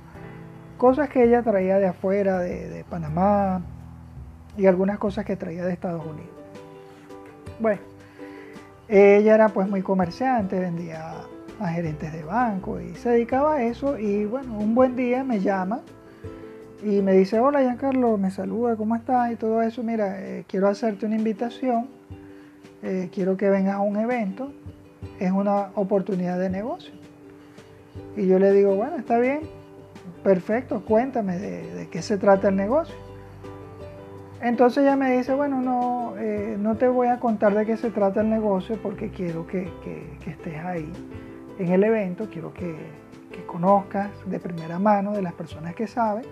cosas 0.77 1.09
que 1.09 1.23
ella 1.23 1.41
traía 1.43 1.77
de 1.77 1.87
afuera, 1.87 2.39
de, 2.39 2.83
Panamá, 2.89 3.61
y 4.57 4.65
algunas 4.65 4.97
cosas 4.97 5.25
que 5.25 5.35
traía 5.35 5.65
de 5.65 5.73
Estados 5.73 6.05
Unidos. 6.05 6.31
Bueno, 7.59 7.81
ella 8.87 9.35
era 9.35 9.49
pues 9.49 9.67
muy 9.67 9.81
comerciante, 9.81 10.59
vendía 10.59 11.13
a 11.59 11.67
gerentes 11.69 12.13
de 12.13 12.23
banco 12.23 12.79
y 12.79 12.93
se 12.95 13.09
dedicaba 13.09 13.55
a 13.55 13.63
eso 13.63 13.97
y 13.97 14.25
bueno, 14.25 14.57
un 14.59 14.75
buen 14.75 14.95
día 14.95 15.23
me 15.23 15.39
llama 15.39 15.81
y 16.83 17.01
me 17.01 17.13
dice, 17.13 17.39
hola 17.39 17.61
Giancarlo, 17.61 18.17
me 18.17 18.29
saluda, 18.29 18.75
¿cómo 18.75 18.95
estás? 18.95 19.31
Y 19.31 19.35
todo 19.35 19.63
eso, 19.63 19.81
mira, 19.81 20.21
eh, 20.21 20.45
quiero 20.47 20.67
hacerte 20.67 21.07
una 21.07 21.15
invitación 21.15 21.96
eh, 22.83 23.09
quiero 23.13 23.37
que 23.37 23.49
vengas 23.49 23.75
a 23.75 23.79
un 23.79 23.97
evento, 23.97 24.51
es 25.19 25.31
una 25.31 25.71
oportunidad 25.75 26.39
de 26.39 26.49
negocio. 26.49 26.93
Y 28.15 28.27
yo 28.27 28.39
le 28.39 28.51
digo, 28.51 28.75
bueno, 28.75 28.97
está 28.97 29.19
bien, 29.19 29.41
perfecto, 30.23 30.83
cuéntame 30.85 31.37
de, 31.37 31.87
qué 31.89 32.01
se 32.01 32.17
trata 32.17 32.49
el 32.49 32.55
negocio. 32.55 32.95
Entonces 34.41 34.83
ella 34.83 34.95
me 34.95 35.17
dice, 35.17 35.33
bueno, 35.33 35.61
no, 35.61 36.15
eh, 36.17 36.57
no 36.59 36.75
te 36.75 36.87
voy 36.87 37.07
a 37.07 37.19
contar 37.19 37.55
de 37.55 37.65
qué 37.65 37.75
se 37.77 37.89
trata 37.89 38.21
el 38.21 38.29
negocio 38.29 38.79
porque 38.81 39.09
quiero 39.09 39.47
que, 39.47 39.71
estés 40.25 40.63
ahí 40.63 40.91
en 41.57 41.71
el 41.71 41.83
evento, 41.83 42.27
quiero 42.31 42.53
que, 42.53 42.75
que 43.31 43.43
conozcas 43.45 44.09
de 44.27 44.39
primera 44.39 44.77
mano 44.77 45.13
de 45.13 45.23
las 45.23 45.33
personas 45.33 45.73
que 45.73 45.87
saben 45.87 46.23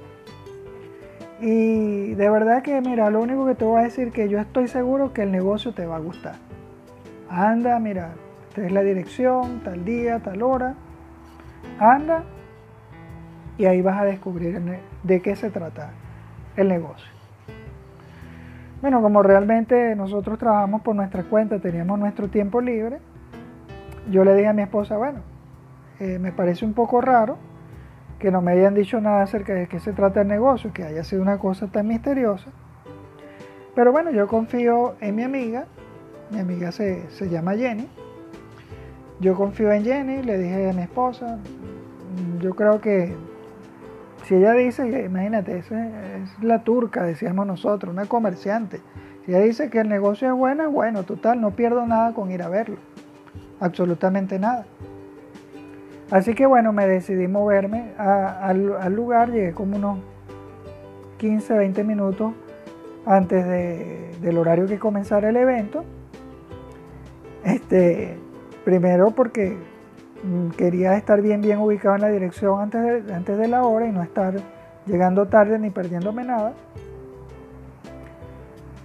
y 1.41 2.13
de 2.13 2.29
verdad 2.29 2.63
que, 2.63 2.79
mira, 2.81 3.09
lo 3.09 3.21
único 3.21 3.45
que 3.45 3.55
te 3.55 3.65
voy 3.65 3.81
a 3.81 3.83
decir 3.83 4.11
que 4.11 4.29
yo 4.29 4.39
estoy 4.39 4.67
seguro 4.67 5.13
que 5.13 5.23
el 5.23 5.31
negocio 5.31 5.73
te 5.73 5.86
va 5.86 5.97
a 5.97 5.99
gustar. 5.99 6.36
Anda, 7.29 7.77
mira, 7.79 8.11
esta 8.49 8.65
es 8.65 8.71
la 8.71 8.81
dirección, 8.81 9.61
tal 9.63 9.83
día, 9.83 10.19
tal 10.19 10.41
hora. 10.41 10.75
Anda 11.79 12.23
y 13.57 13.65
ahí 13.65 13.81
vas 13.81 13.99
a 13.99 14.05
descubrir 14.05 14.61
de 15.03 15.21
qué 15.21 15.36
se 15.36 15.49
trata 15.49 15.91
el 16.55 16.69
negocio. 16.69 17.07
Bueno, 18.81 19.01
como 19.01 19.23
realmente 19.23 19.95
nosotros 19.95 20.38
trabajamos 20.38 20.81
por 20.81 20.95
nuestra 20.95 21.23
cuenta, 21.23 21.59
teníamos 21.59 21.97
nuestro 21.97 22.27
tiempo 22.27 22.61
libre, 22.61 22.99
yo 24.11 24.23
le 24.23 24.36
dije 24.36 24.47
a 24.47 24.53
mi 24.53 24.61
esposa, 24.61 24.97
bueno, 24.97 25.19
eh, 25.99 26.19
me 26.19 26.31
parece 26.31 26.65
un 26.65 26.73
poco 26.73 27.01
raro 27.01 27.38
que 28.20 28.32
no 28.32 28.41
me 28.41 28.53
hayan 28.53 28.74
dicho 28.74 28.99
nada 29.01 29.24
acerca 29.24 29.53
de 29.53 29.68
qué 29.68 29.80
se 29.80 29.93
trata 29.93 30.22
el 30.22 30.28
negocio, 30.28 30.72
que 30.74 30.84
haya 30.84 31.03
sido 31.03 31.22
una 31.22 31.38
cosa 31.38 31.68
tan 31.68 31.88
misteriosa. 31.88 32.49
Pero 33.76 33.91
bueno, 33.91 34.11
yo 34.11 34.28
confío 34.28 34.95
en 35.01 35.16
mi 35.16 35.24
amiga, 35.24 35.66
mi 36.32 36.39
amiga 36.39 36.72
se, 36.72 37.07
llama 37.30 37.55
Jenny, 37.55 37.88
yo 39.20 39.36
confío 39.36 39.72
en 39.72 39.84
Jenny, 39.84 40.24
le 40.24 40.38
dije 40.38 40.70
a 40.70 40.74
mi 40.74 40.84
esposa, 40.84 41.39
yo 42.39 42.55
creo 42.55 42.80
que 42.80 43.13
si 44.24 44.36
ella 44.36 44.53
dice, 44.53 44.88
imagínate, 44.88 45.57
es, 45.57 45.72
es 45.72 46.43
la 46.43 46.63
turca, 46.63 47.03
decíamos 47.03 47.45
nosotros, 47.45 47.93
una 47.93 48.05
comerciante, 48.05 48.80
si 49.26 49.32
ella 49.32 49.41
dice 49.41 49.70
que 49.70 49.80
el 49.80 49.89
negocio 49.89 50.30
es 50.30 50.34
bueno, 50.34 50.72
bueno, 50.72 51.03
total, 51.03 51.41
no 51.41 51.51
pierdo 51.51 51.86
nada 51.86 52.13
con 52.13 52.32
ir 52.32 52.43
a 52.43 52.49
verlo, 52.49 52.78
absolutamente 53.59 54.39
nada. 54.39 54.66
Así 56.12 56.36
que 56.36 56.45
bueno, 56.45 56.72
me 56.72 56.88
decidí 56.88 57.28
moverme 57.28 57.93
al, 57.97 58.93
lugar, 58.93 59.32
llegué 59.32 59.53
como 59.53 59.78
unos 59.78 59.99
15, 61.18 61.58
20 61.58 61.84
minutos 61.84 62.34
antes 63.06 63.45
del 64.22 64.38
horario 64.38 64.68
que 64.68 64.78
comenzara 64.78 65.30
el 65.30 65.38
evento. 65.38 65.84
Este, 67.43 68.18
primero 68.64 69.12
porque 69.12 69.58
mm, 70.24 70.49
quería 70.51 70.95
estar 70.95 71.22
bien, 71.22 71.41
bien 71.41 71.60
ubicado 71.60 71.95
en 71.95 72.01
la 72.01 72.10
dirección 72.10 72.60
antes 72.60 73.06
de, 73.06 73.14
antes 73.14 73.38
de 73.38 73.47
la 73.47 73.64
hora 73.64 73.88
y 73.88 73.91
no 73.91 74.01
estar 74.01 74.36
llegando 74.86 75.28
tarde 75.28 75.58
ni 75.58 75.72
perdiéndome 75.72 76.24
nada. 76.24 76.53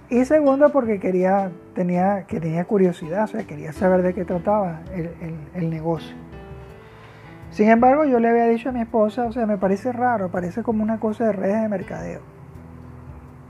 Y 0.09 0.25
segundo 0.25 0.71
porque 0.71 0.99
quería, 0.99 1.51
tenía, 1.73 2.25
tenía 2.27 2.65
curiosidad, 2.65 3.23
o 3.23 3.27
sea, 3.27 3.43
quería 3.45 3.71
saber 3.73 4.01
de 4.01 4.13
qué 4.13 4.25
trataba 4.25 4.81
el 5.55 5.69
negocio. 5.69 6.15
Sin 7.51 7.69
embargo, 7.69 8.05
yo 8.05 8.19
le 8.19 8.29
había 8.29 8.45
dicho 8.45 8.69
a 8.69 8.71
mi 8.71 8.81
esposa, 8.81 9.25
o 9.25 9.31
sea, 9.31 9.45
me 9.45 9.57
parece 9.57 9.91
raro, 9.91 10.29
parece 10.31 10.63
como 10.63 10.83
una 10.83 10.99
cosa 10.99 11.25
de 11.25 11.33
redes 11.33 11.61
de 11.61 11.67
mercadeo. 11.67 12.21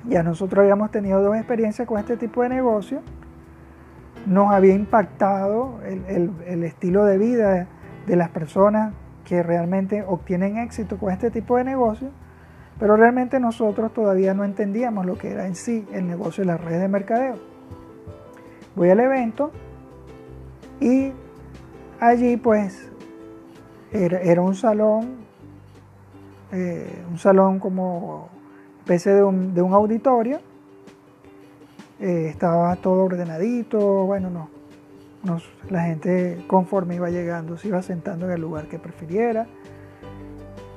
Ya 0.07 0.23
nosotros 0.23 0.63
habíamos 0.63 0.89
tenido 0.89 1.21
dos 1.21 1.35
experiencias 1.35 1.87
con 1.87 1.99
este 1.99 2.17
tipo 2.17 2.41
de 2.41 2.49
negocio. 2.49 3.01
Nos 4.25 4.51
había 4.51 4.73
impactado 4.73 5.79
el, 5.83 6.63
estilo 6.63 7.05
de 7.05 7.17
vida 7.19 7.67
de 8.07 8.15
las 8.15 8.29
personas 8.29 8.93
que 9.23 9.43
realmente 9.43 10.03
obtienen 10.03 10.57
éxito 10.57 10.97
con 10.97 11.11
este 11.11 11.29
tipo 11.29 11.57
de 11.57 11.63
negocio, 11.63 12.09
pero 12.79 12.97
realmente 12.97 13.39
nosotros 13.39 13.93
todavía 13.93 14.33
no 14.33 14.43
entendíamos 14.43 15.05
lo 15.05 15.17
que 15.17 15.31
era 15.31 15.45
en 15.45 15.55
sí 15.55 15.87
el 15.93 16.07
negocio 16.07 16.41
de 16.41 16.47
las 16.47 16.59
redes 16.59 16.81
de 16.81 16.87
mercadeo. 16.87 17.35
Voy 18.75 18.89
al 18.89 18.99
evento 18.99 19.51
y 20.79 21.13
allí 21.99 22.37
pues 22.37 22.90
era, 23.91 24.41
un 24.41 24.55
salón, 24.55 25.17
eh, 26.51 27.03
un 27.09 27.17
salón 27.17 27.59
como 27.59 28.29
especie 28.79 29.13
de 29.13 29.23
un, 29.23 29.53
de 29.53 29.61
un 29.61 29.73
auditorio. 29.73 30.39
Eh, 31.99 32.27
estaba 32.29 32.75
todo 32.77 33.03
ordenadito, 33.03 33.79
bueno, 34.05 34.29
no, 34.31 34.49
la 35.69 35.83
gente 35.83 36.43
conforme 36.47 36.95
iba 36.95 37.09
llegando 37.09 37.57
se 37.57 37.67
iba 37.67 37.81
sentando 37.83 38.25
en 38.25 38.31
el 38.31 38.41
lugar 38.41 38.65
que 38.67 38.79
prefiriera. 38.79 39.45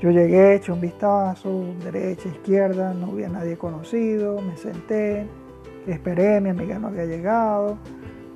Yo 0.00 0.10
llegué, 0.10 0.56
eché 0.56 0.70
un 0.70 0.82
vistazo, 0.82 1.64
derecha, 1.82 2.28
izquierda, 2.28 2.92
no 2.92 3.12
había 3.12 3.28
nadie 3.28 3.56
conocido, 3.56 4.42
me 4.42 4.56
senté, 4.58 5.26
esperé, 5.86 6.42
mi 6.42 6.50
amiga 6.50 6.78
no 6.78 6.88
había 6.88 7.06
llegado, 7.06 7.78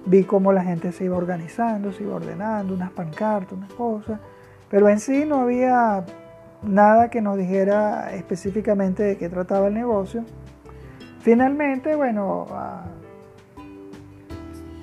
vi 0.07 0.25
cómo 0.25 0.51
la 0.53 0.63
gente 0.63 0.93
se 0.93 1.05
iba 1.05 1.17
organizando, 1.17 1.93
se 1.93 2.05
iba 2.05 2.15
ordenando, 2.15 2.73
unas 2.73 2.91
pancartas, 2.93 3.53
unas 3.53 3.73
cosas. 3.75 4.19
Pero 4.71 4.89
en 4.89 5.01
sí 5.01 5.25
no 5.25 5.41
había 5.41 6.05
nada 6.63 7.09
que 7.11 7.21
nos 7.21 7.37
dijera 7.37 8.15
específicamente 8.15 9.03
de 9.03 9.17
qué 9.17 9.29
trataba 9.29 9.69
el 9.69 9.75
negocio. 9.75 10.25
Finalmente, 11.21 11.95
bueno, 11.97 12.47
ah, 12.51 12.85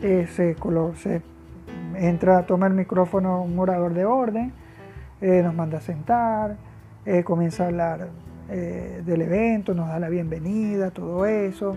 eh, 0.01 0.27
se, 0.27 0.55
entra, 1.95 2.45
toma 2.45 2.67
el 2.67 2.73
micrófono 2.73 3.43
un 3.43 3.57
orador 3.57 3.93
de 3.93 4.05
orden, 4.05 4.53
eh, 5.21 5.41
nos 5.43 5.53
manda 5.53 5.77
a 5.77 5.81
sentar, 5.81 6.57
eh, 7.05 7.23
comienza 7.23 7.63
a 7.63 7.67
hablar 7.67 8.09
del 8.47 9.23
evento, 9.23 9.73
nos 9.73 9.87
da 9.87 9.97
la 9.97 10.07
bienvenida, 10.07 10.91
todo 10.91 11.25
eso. 11.25 11.75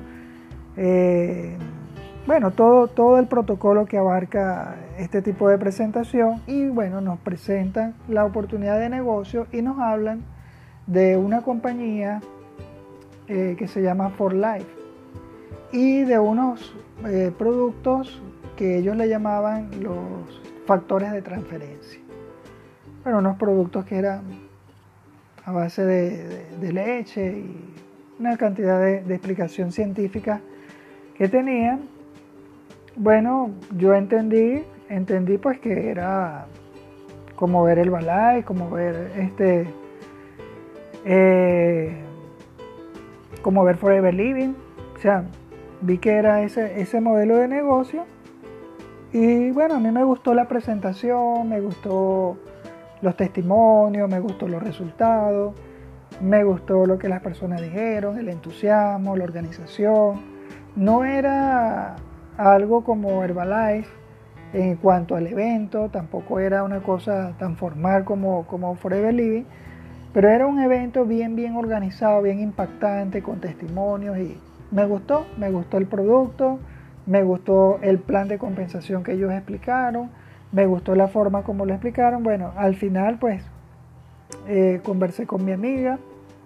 Bueno, 2.29 2.51
todo, 2.51 2.89
todo 2.89 3.19
el 3.19 3.27
protocolo 3.27 3.87
que 3.87 3.97
abarca 3.97 4.77
este 4.99 5.23
tipo 5.23 5.49
de 5.49 5.57
presentación 5.57 6.43
y 6.47 6.67
bueno, 6.67 7.01
nos 7.01 7.19
presentan 7.19 7.95
la 8.07 8.27
oportunidad 8.27 8.79
de 8.79 8.91
negocio 8.91 9.47
y 9.51 9.63
nos 9.63 9.79
hablan 9.79 10.23
de 10.87 11.17
una 11.17 11.41
compañía 11.41 12.21
que 13.27 13.67
se 13.67 13.81
llama 13.83 14.11
For 14.11 14.35
Life 14.35 14.69
y 15.73 16.03
de 16.03 16.19
unos 16.19 16.75
productos 17.39 18.21
que 18.57 18.77
ellos 18.77 18.95
le 18.95 19.09
llamaban 19.09 19.71
los 19.83 20.43
factores 20.67 21.13
de 21.13 21.23
transferencia. 21.23 22.01
Bueno, 23.05 23.21
unos 23.21 23.39
productos 23.39 23.87
que 23.87 23.97
eran 23.97 24.21
a 25.47 25.51
base 25.51 25.83
de, 25.83 26.73
leche 26.73 27.39
y 27.39 27.75
una 28.21 28.37
cantidad 28.37 28.79
de, 28.79 29.15
explicación 29.15 29.73
científica 29.73 30.43
que 31.17 31.27
tenían. 31.27 31.88
Bueno, 33.01 33.53
yo 33.77 33.95
entendí, 33.95 34.65
entendí 34.89 35.39
pues 35.39 35.61
que 35.61 35.89
era 35.89 36.47
como 37.37 37.63
ver 37.63 37.79
el 37.79 37.91
balay, 37.91 38.43
como 38.43 38.69
ver 38.71 39.13
este, 39.17 39.69
eh, 41.05 41.97
como 43.41 43.63
ver 43.63 43.77
Forever 43.77 44.13
Living. 44.13 44.55
O 44.97 44.99
sea, 45.01 45.23
vi 45.81 45.99
que 45.99 46.11
era 46.11 46.43
ese, 46.43 46.81
ese 46.81 47.01
modelo 47.01 47.37
de 47.37 47.47
negocio 47.47 48.05
y 49.13 49.53
bueno, 49.53 49.77
a 49.77 49.79
mí 49.79 49.93
me 49.93 50.03
gustó 50.03 50.35
la 50.35 50.49
presentación, 50.49 51.49
me 51.49 51.61
gustó 51.61 52.37
los 53.01 53.17
testimonios, 53.17 54.11
me 54.11 54.19
gustó 54.19 54.49
los 54.49 54.61
resultados, 54.61 55.55
me 56.21 56.43
gustó 56.43 56.85
lo 56.85 56.99
que 56.99 57.09
las 57.09 57.23
personas 57.23 57.63
dijeron, 57.63 58.19
el 58.19 58.29
entusiasmo, 58.29 59.17
la 59.17 59.23
organización. 59.23 60.37
No 60.75 61.05
era 61.05 61.95
algo 62.39 62.83
como 62.85 63.23
Herbalife 63.23 63.91
en 64.55 64.77
cuanto 64.77 65.15
al 65.15 65.27
evento, 65.27 65.91
tampoco 65.91 66.41
era 66.41 66.65
una 66.65 66.81
cosa 66.81 67.35
tan 67.39 67.57
formal 67.57 68.05
como, 68.05 68.47
como 68.47 68.75
Forever 68.77 69.13
Living, 69.13 69.45
pero 70.15 70.31
era 70.31 70.47
un 70.47 70.59
evento 70.59 71.05
bien, 71.05 71.37
bien 71.37 71.57
organizado, 71.57 72.23
bien 72.23 72.41
impactante, 72.41 73.23
con 73.23 73.41
testimonios 73.41 74.17
y 74.17 74.39
me 74.71 74.87
gustó, 74.87 75.27
me 75.37 75.51
gustó 75.51 75.77
el 75.77 75.87
producto 75.87 76.59
me 77.09 77.23
gustó 77.23 77.79
el 77.81 77.99
plan 77.99 78.29
de 78.29 78.37
compensación 78.37 79.03
que 79.03 79.15
ellos 79.15 79.33
explicaron, 79.33 80.11
me 80.53 80.67
gustó 80.67 80.95
la 80.95 81.09
forma 81.09 81.43
como 81.43 81.65
lo 81.65 81.73
explicaron. 81.73 82.23
Bueno, 82.23 82.53
al 82.55 82.77
final 82.77 83.19
pues 83.19 83.43
eh, 84.47 84.81
conversé 84.85 85.27
con 85.27 85.43
mi 85.43 85.53
amiga, 85.53 85.99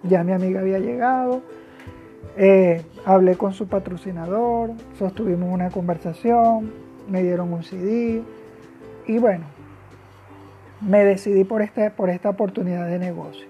ya 0.03 0.23
mi 0.23 0.31
amiga 0.31 0.61
había 0.61 0.79
llegado, 0.79 1.41
eh, 2.37 2.83
hablé 3.05 3.35
con 3.35 3.53
su 3.53 3.67
patrocinador, 3.67 4.71
sostuvimos 4.97 5.49
una 5.51 5.69
conversación, 5.69 6.71
me 7.09 7.21
dieron 7.21 7.53
un 7.53 7.63
CD 7.63 8.21
y 9.07 9.17
bueno, 9.17 9.45
me 10.81 11.03
decidí 11.03 11.43
por 11.43 11.61
esta, 11.61 11.91
por 11.91 12.09
esta 12.09 12.29
oportunidad 12.29 12.87
de 12.87 12.99
negocio. 12.99 13.47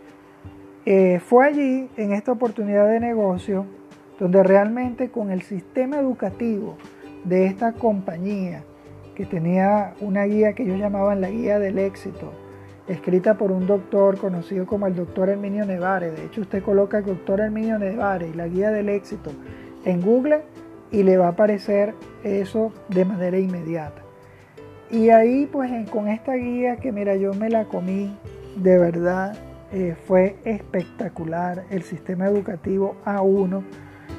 Eh, 0.86 1.21
fue 1.25 1.45
allí, 1.45 1.89
en 1.95 2.11
esta 2.11 2.31
oportunidad 2.31 2.88
de 2.88 2.99
negocio, 2.99 3.65
donde 4.19 4.43
realmente 4.43 5.09
con 5.09 5.31
el 5.31 5.41
sistema 5.41 5.97
educativo 5.97 6.77
de 7.23 7.45
esta 7.45 7.73
compañía 7.73 8.63
que 9.15 9.25
tenía 9.25 9.93
una 10.01 10.25
guía 10.25 10.53
que 10.53 10.63
ellos 10.63 10.79
llamaban 10.79 11.21
la 11.21 11.29
guía 11.29 11.59
del 11.59 11.79
éxito, 11.79 12.34
escrita 12.88 13.38
por 13.38 13.51
un 13.51 13.65
doctor 13.65 14.17
conocido 14.17 14.65
como 14.65 14.88
el 14.88 14.95
doctor 14.95 15.29
Herminio 15.29 15.65
Nevare. 15.65 16.11
De 16.11 16.25
hecho, 16.25 16.41
usted 16.41 16.63
coloca 16.63 16.99
el 16.99 17.05
doctor 17.05 17.39
Herminio 17.39 17.79
Nevare 17.79 18.29
y 18.29 18.34
la 18.34 18.47
guía 18.47 18.71
del 18.71 18.89
éxito 18.89 19.31
en 19.86 20.01
Google 20.01 20.41
y 20.91 21.03
le 21.03 21.17
va 21.17 21.27
a 21.27 21.29
aparecer 21.29 21.93
eso 22.23 22.71
de 22.89 23.05
manera 23.05 23.38
inmediata. 23.38 24.01
Y 24.89 25.09
ahí, 25.09 25.47
pues 25.51 25.89
con 25.89 26.07
esta 26.07 26.34
guía 26.36 26.77
que 26.77 26.91
mira, 26.91 27.15
yo 27.15 27.34
me 27.34 27.49
la 27.49 27.65
comí, 27.65 28.15
de 28.55 28.77
verdad, 28.77 29.36
eh, 29.71 29.95
fue 30.05 30.36
espectacular. 30.43 31.63
El 31.71 31.81
sistema 31.81 32.27
educativo 32.27 32.95
A1, 33.05 33.63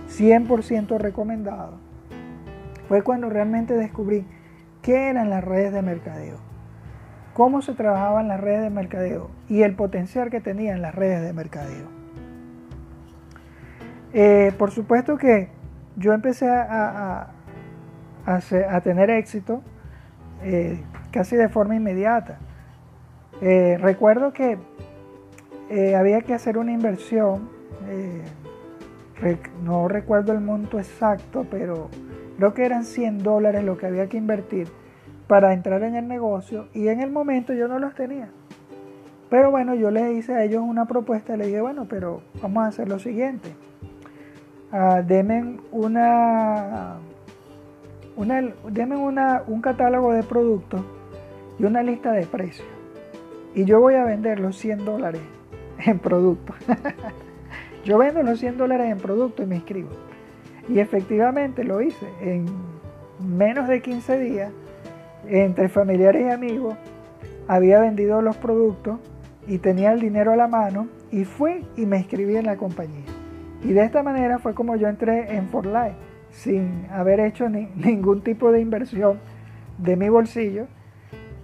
100% 0.09 0.99
recomendado 0.99 1.79
fue 2.89 3.03
cuando 3.03 3.29
realmente 3.29 3.75
descubrí 3.75 4.27
qué 4.83 5.09
eran 5.09 5.31
las 5.31 5.45
redes 5.45 5.73
de 5.73 5.83
mercadeo, 5.83 6.39
cómo 7.35 7.61
se 7.61 7.75
trabajaban 7.75 8.29
las 8.29 8.41
redes 8.41 8.63
de 8.63 8.71
mercadeo 8.71 9.31
y 9.49 9.63
el 9.63 9.75
potencial 9.75 10.31
que 10.31 10.41
tenían 10.41 10.81
las 10.81 10.95
redes 10.95 11.23
de 11.23 11.33
mercadeo. 11.33 11.89
Eh, 14.13 14.53
por 14.59 14.71
supuesto 14.71 15.19
que 15.19 15.49
yo 15.97 16.13
empecé 16.13 16.49
a, 16.49 17.31
tener 18.83 19.11
éxito 19.11 19.63
eh, 20.43 20.81
casi 21.11 21.37
de 21.37 21.49
forma 21.49 21.77
inmediata. 21.77 22.39
Eh, 23.43 23.77
recuerdo 23.81 24.33
que 24.33 24.57
había 25.97 26.21
que 26.23 26.35
hacer 26.35 26.57
una 26.57 26.73
inversión, 26.73 27.51
no 29.65 29.89
recuerdo 29.89 30.33
el 30.33 30.41
monto 30.41 30.79
exacto, 30.79 31.47
pero 31.51 31.91
Creo 32.37 32.53
que 32.53 32.65
eran 32.65 32.85
100 32.85 33.23
dólares 33.23 33.65
lo 33.65 33.77
que 33.77 33.87
había 33.87 34.09
que 34.09 34.17
invertir 34.17 34.69
para 35.27 35.53
entrar 35.53 35.83
en 35.83 35.97
el 35.97 36.09
negocio 36.09 36.69
y 36.75 36.89
en 36.89 37.01
el 37.01 37.11
momento 37.11 37.53
yo 37.53 37.69
no 37.69 37.79
los 37.79 37.95
tenía. 37.95 38.29
Pero 39.31 39.51
bueno, 39.51 39.75
yo 39.75 39.91
les 39.91 40.17
hice 40.17 40.35
a 40.35 40.45
ellos 40.45 40.63
una 40.63 40.87
propuesta 40.87 41.37
les 41.37 41.49
dije, 41.49 41.61
bueno, 41.61 41.87
pero 41.89 42.23
vamos 42.43 42.65
a 42.65 42.67
hacer 42.69 42.89
lo 42.89 42.99
siguiente. 42.99 43.55
Uh, 44.73 45.03
una, 45.73 46.97
una, 48.17 48.55
denme 48.71 48.97
una, 48.97 49.43
un 49.47 49.61
catálogo 49.61 50.13
de 50.13 50.23
productos 50.23 50.83
y 51.59 51.65
una 51.65 51.83
lista 51.83 52.13
de 52.13 52.27
precios. 52.27 52.69
Y 53.55 53.65
yo 53.65 53.81
voy 53.81 53.95
a 53.95 54.05
vender 54.05 54.41
los 54.41 54.57
100 54.59 54.85
dólares 54.85 55.23
en 55.79 55.99
productos. 55.99 56.57
yo 57.85 57.99
vendo 57.99 58.23
los 58.23 58.41
100 58.41 58.59
dólares 58.59 58.91
en 58.91 58.99
productos 58.99 59.47
y 59.47 59.49
me 59.49 59.57
inscribo. 59.57 59.91
Y 60.69 60.81
efectivamente 60.81 61.63
lo 61.63 61.81
hice. 61.81 62.09
En 62.21 62.47
menos 63.21 63.69
de 63.69 63.81
15 63.81 64.19
días, 64.19 64.53
entre 65.29 65.69
familiares 65.69 66.27
y 66.27 66.31
amigos, 66.31 66.77
había 67.49 67.81
vendido 67.81 68.23
los 68.23 68.37
productos 68.37 68.99
y 69.47 69.59
tenía 69.59 69.93
el 69.93 70.01
dinero 70.01 70.33
a 70.33 70.37
la 70.37 70.49
mano 70.49 70.89
y 71.11 71.25
fui 71.25 71.67
y 71.77 71.87
me 71.87 71.99
inscribí 71.99 72.37
en 72.37 72.47
la 72.47 72.57
compañía. 72.57 73.05
Y 73.63 73.73
de 73.73 73.85
esta 73.85 74.03
manera 74.03 74.39
fue 74.39 74.55
como 74.55 74.77
yo 74.77 74.89
entré 74.89 75.37
en 75.37 75.49
For 75.49 75.67
Life, 75.67 75.97
sin 76.31 76.87
haber 76.91 77.21
hecho 77.21 77.49
ningún 77.49 78.23
tipo 78.23 78.53
de 78.53 78.61
inversión 78.61 79.19
de 79.79 79.97
mi 79.97 80.09
bolsillo, 80.09 80.67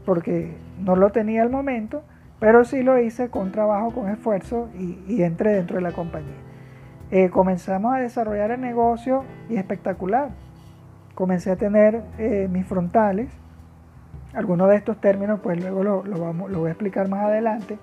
porque 0.04 0.52
no 0.78 0.96
lo 0.96 1.10
tenía 1.10 1.42
al 1.42 1.50
momento, 1.50 2.02
pero 2.38 2.64
sí 2.64 2.82
lo 2.82 2.98
hice 2.98 3.28
con 3.28 3.52
trabajo, 3.52 3.90
con 3.90 4.08
esfuerzo 4.08 4.70
y 4.74 5.22
entré 5.22 5.52
dentro 5.52 5.76
de 5.76 5.82
la 5.82 5.92
compañía. 5.92 6.50
Eh, 7.12 7.28
comenzamos 7.28 7.92
a 7.92 7.98
desarrollar 7.98 8.52
el 8.52 8.60
negocio 8.60 9.24
y 9.48 9.56
espectacular. 9.56 10.30
Comencé 11.16 11.50
a 11.50 11.56
tener 11.56 12.02
eh, 12.18 12.48
mis 12.50 12.64
frontales. 12.64 13.28
Algunos 14.32 14.68
de 14.68 14.76
estos 14.76 15.00
términos, 15.00 15.40
pues 15.42 15.60
luego 15.60 15.82
lo, 15.82 16.04
lo 16.04 16.58
voy 16.60 16.68
a 16.68 16.72
explicar 16.72 17.08
más 17.08 17.24
adelante. 17.24 17.78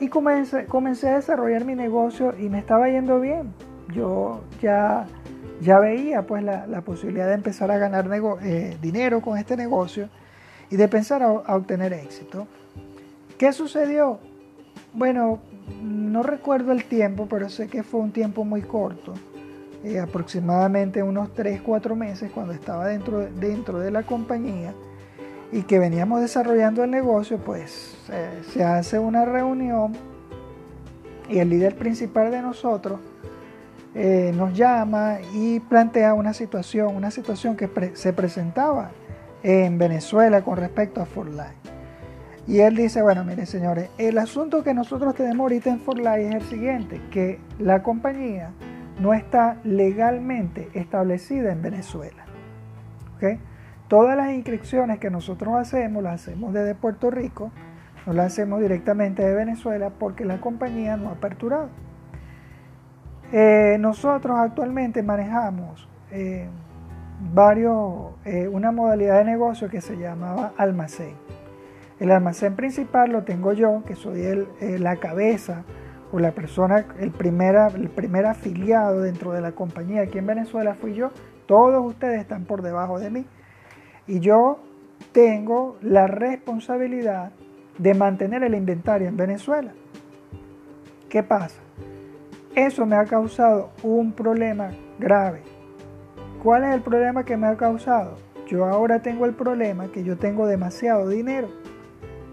Y 0.00 0.08
comencé, 0.08 0.64
comencé 0.64 1.10
a 1.10 1.16
desarrollar 1.16 1.66
mi 1.66 1.74
negocio 1.74 2.34
y 2.38 2.48
me 2.48 2.58
estaba 2.58 2.88
yendo 2.88 3.20
bien. 3.20 3.52
Yo 3.92 4.42
ya, 4.62 5.06
ya 5.60 5.78
veía 5.78 6.22
pues 6.22 6.42
la, 6.42 6.80
posibilidad 6.80 7.26
de 7.26 7.34
empezar 7.34 7.70
a 7.70 7.76
ganar 7.76 8.08
eh, 8.42 8.78
dinero 8.80 9.20
con 9.20 9.36
este 9.36 9.58
negocio 9.58 10.08
y 10.70 10.76
de 10.76 10.88
pensar 10.88 11.22
a 11.22 11.54
obtener 11.54 11.92
éxito. 11.92 12.46
¿Qué 13.36 13.52
sucedió? 13.52 14.20
Bueno, 14.94 15.40
no 15.82 16.22
recuerdo 16.22 16.72
el 16.72 16.84
tiempo, 16.84 17.26
pero 17.28 17.50
sé 17.50 17.68
que 17.68 17.82
fue 17.82 18.00
un 18.00 18.12
tiempo 18.12 18.44
muy 18.44 18.62
corto, 18.62 19.14
eh, 19.84 19.98
aproximadamente 19.98 21.02
unos 21.02 21.34
3-4 21.34 21.94
meses 21.94 22.30
cuando 22.32 22.54
estaba 22.54 22.86
dentro, 22.86 23.20
dentro 23.20 23.78
de 23.80 23.90
la 23.90 24.02
compañía 24.02 24.72
y 25.52 25.62
que 25.62 25.78
veníamos 25.78 26.20
desarrollando 26.20 26.84
el 26.84 26.90
negocio, 26.90 27.38
pues 27.38 27.96
se 28.52 28.64
hace 28.64 28.98
una 28.98 29.24
reunión 29.24 29.92
y 31.28 31.38
el 31.38 31.50
líder 31.50 31.76
principal 31.76 32.30
de 32.30 32.42
nosotros 32.42 33.00
eh, 33.94 34.32
nos 34.34 34.56
llama 34.56 35.18
y 35.34 35.60
plantea 35.60 36.14
una 36.14 36.32
situación, 36.32 36.94
una 36.94 37.10
situación 37.10 37.56
que 37.56 37.68
se 37.94 38.12
presentaba 38.12 38.90
en 39.42 39.78
Venezuela 39.78 40.42
con 40.42 40.56
respecto 40.56 41.00
a 41.00 41.06
Fortnite. 41.06 41.60
Y 42.46 42.60
él 42.60 42.74
dice, 42.74 43.02
bueno, 43.02 43.24
miren 43.24 43.46
señores, 43.46 43.90
el 43.98 44.18
asunto 44.18 44.64
que 44.64 44.74
nosotros 44.74 45.14
tenemos 45.14 45.44
ahorita 45.44 45.70
en 45.70 45.80
Forlay 45.80 46.24
es 46.26 46.34
el 46.34 46.42
siguiente, 46.42 47.00
que 47.10 47.38
la 47.58 47.82
compañía 47.82 48.50
no 49.00 49.14
está 49.14 49.58
legalmente 49.62 50.68
establecida 50.74 51.52
en 51.52 51.62
Venezuela. 51.62 52.24
Todas 53.90 54.16
las 54.16 54.30
inscripciones 54.30 55.00
que 55.00 55.10
nosotros 55.10 55.56
hacemos 55.56 56.00
las 56.00 56.22
hacemos 56.22 56.52
desde 56.52 56.76
Puerto 56.76 57.10
Rico, 57.10 57.50
no 58.06 58.12
la 58.12 58.22
hacemos 58.22 58.60
directamente 58.60 59.24
de 59.24 59.34
Venezuela 59.34 59.90
porque 59.90 60.24
la 60.24 60.40
compañía 60.40 60.96
no 60.96 61.08
ha 61.08 61.14
aperturado. 61.14 61.70
Eh, 63.32 63.78
nosotros 63.80 64.38
actualmente 64.38 65.02
manejamos 65.02 65.88
eh, 66.12 66.46
varios, 67.34 68.12
eh, 68.24 68.46
una 68.46 68.70
modalidad 68.70 69.18
de 69.18 69.24
negocio 69.24 69.68
que 69.68 69.80
se 69.80 69.96
llamaba 69.96 70.52
almacén. 70.56 71.16
El 71.98 72.12
almacén 72.12 72.54
principal 72.54 73.10
lo 73.10 73.24
tengo 73.24 73.54
yo, 73.54 73.82
que 73.84 73.96
soy 73.96 74.22
el, 74.22 74.46
la 74.84 74.98
cabeza 74.98 75.64
o 76.12 76.20
la 76.20 76.30
persona, 76.30 76.86
el, 77.00 77.10
primera, 77.10 77.66
el 77.66 77.88
primer 77.88 78.26
afiliado 78.26 79.00
dentro 79.00 79.32
de 79.32 79.40
la 79.40 79.50
compañía 79.50 80.02
aquí 80.02 80.18
en 80.18 80.26
Venezuela 80.28 80.74
fui 80.74 80.94
yo. 80.94 81.10
Todos 81.46 81.84
ustedes 81.84 82.20
están 82.20 82.44
por 82.44 82.62
debajo 82.62 83.00
de 83.00 83.10
mí. 83.10 83.26
Y 84.10 84.18
yo 84.18 84.58
tengo 85.12 85.76
la 85.82 86.08
responsabilidad 86.08 87.30
de 87.78 87.94
mantener 87.94 88.42
el 88.42 88.56
inventario 88.56 89.06
en 89.06 89.16
Venezuela. 89.16 89.72
¿Qué 91.08 91.22
pasa? 91.22 91.60
Eso 92.56 92.86
me 92.86 92.96
ha 92.96 93.04
causado 93.04 93.70
un 93.84 94.10
problema 94.10 94.72
grave. 94.98 95.42
¿Cuál 96.42 96.64
es 96.64 96.74
el 96.74 96.80
problema 96.80 97.24
que 97.24 97.36
me 97.36 97.46
ha 97.46 97.56
causado? 97.56 98.16
Yo 98.48 98.64
ahora 98.64 99.00
tengo 99.00 99.26
el 99.26 99.34
problema 99.34 99.92
que 99.92 100.02
yo 100.02 100.18
tengo 100.18 100.48
demasiado 100.48 101.08
dinero 101.08 101.46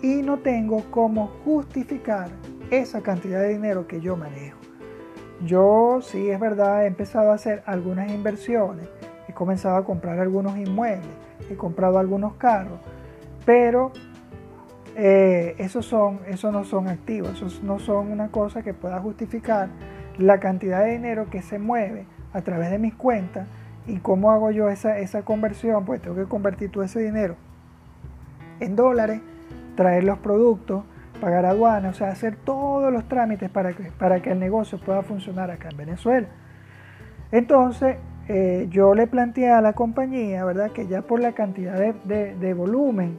y 0.02 0.24
no 0.24 0.40
tengo 0.40 0.84
cómo 0.90 1.28
justificar 1.46 2.30
esa 2.72 3.02
cantidad 3.02 3.42
de 3.42 3.50
dinero 3.50 3.86
que 3.88 4.02
yo 4.02 4.18
manejo. 4.18 4.58
Yo 5.46 6.00
sí 6.02 6.32
es 6.32 6.40
verdad, 6.40 6.86
he 6.86 6.88
empezado 6.88 7.30
a 7.30 7.36
hacer 7.36 7.62
algunas 7.68 8.10
inversiones, 8.10 8.90
he 9.28 9.34
comenzado 9.34 9.76
a 9.78 9.86
comprar 9.86 10.20
algunos 10.20 10.58
inmuebles, 10.58 11.27
he 11.50 11.56
comprado 11.56 12.00
algunos 12.00 12.34
carros, 12.36 12.80
pero 13.46 13.92
eh, 14.96 15.56
esos, 15.58 15.86
son, 15.86 16.20
esos 16.28 16.52
no 16.52 16.64
son 16.64 16.88
activos, 16.88 17.34
esos 17.34 17.64
no 17.64 17.80
son 17.80 18.12
una 18.12 18.30
cosa 18.30 18.64
que 18.64 18.74
pueda 18.74 19.00
justificar 19.00 19.70
la 20.18 20.40
cantidad 20.40 20.84
de 20.84 20.92
dinero 20.92 21.30
que 21.30 21.42
se 21.42 21.60
mueve 21.60 22.06
a 22.34 22.42
través 22.42 22.72
de 22.72 22.80
mis 22.80 22.96
cuentas 22.96 23.48
y 23.86 23.98
cómo 23.98 24.32
hago 24.32 24.52
yo 24.52 24.70
esa, 24.70 25.00
esa 25.00 25.24
conversión, 25.24 25.86
pues 25.86 26.02
tengo 26.02 26.16
que 26.16 26.26
convertir 26.26 26.72
todo 26.72 26.84
ese 26.84 27.00
dinero 27.00 27.36
en 28.60 28.76
dólares, 28.76 29.22
traer 29.76 30.04
los 30.04 30.18
productos, 30.20 30.84
pagar 31.22 31.46
aduana, 31.46 31.90
o 31.90 31.94
sea, 31.94 32.10
hacer 32.10 32.36
todos 32.36 32.92
los 32.92 33.08
trámites 33.08 33.50
para 33.50 33.74
que, 33.74 33.92
para 33.92 34.22
que 34.22 34.32
el 34.32 34.40
negocio 34.40 34.80
pueda 34.80 35.04
funcionar 35.04 35.52
acá 35.52 35.70
en 35.70 35.78
Venezuela. 35.78 36.28
Entonces, 37.32 37.98
eh, 38.30 38.68
yo 38.70 38.94
le 38.94 39.08
planteé 39.08 39.50
a 39.52 39.62
la 39.62 39.74
compañía, 39.74 40.44
¿verdad? 40.44 40.72
Que 40.72 40.88
ya 40.88 41.02
por 41.02 41.22
la 41.22 41.32
cantidad 41.32 41.78
de, 41.94 42.54
volumen 42.54 43.18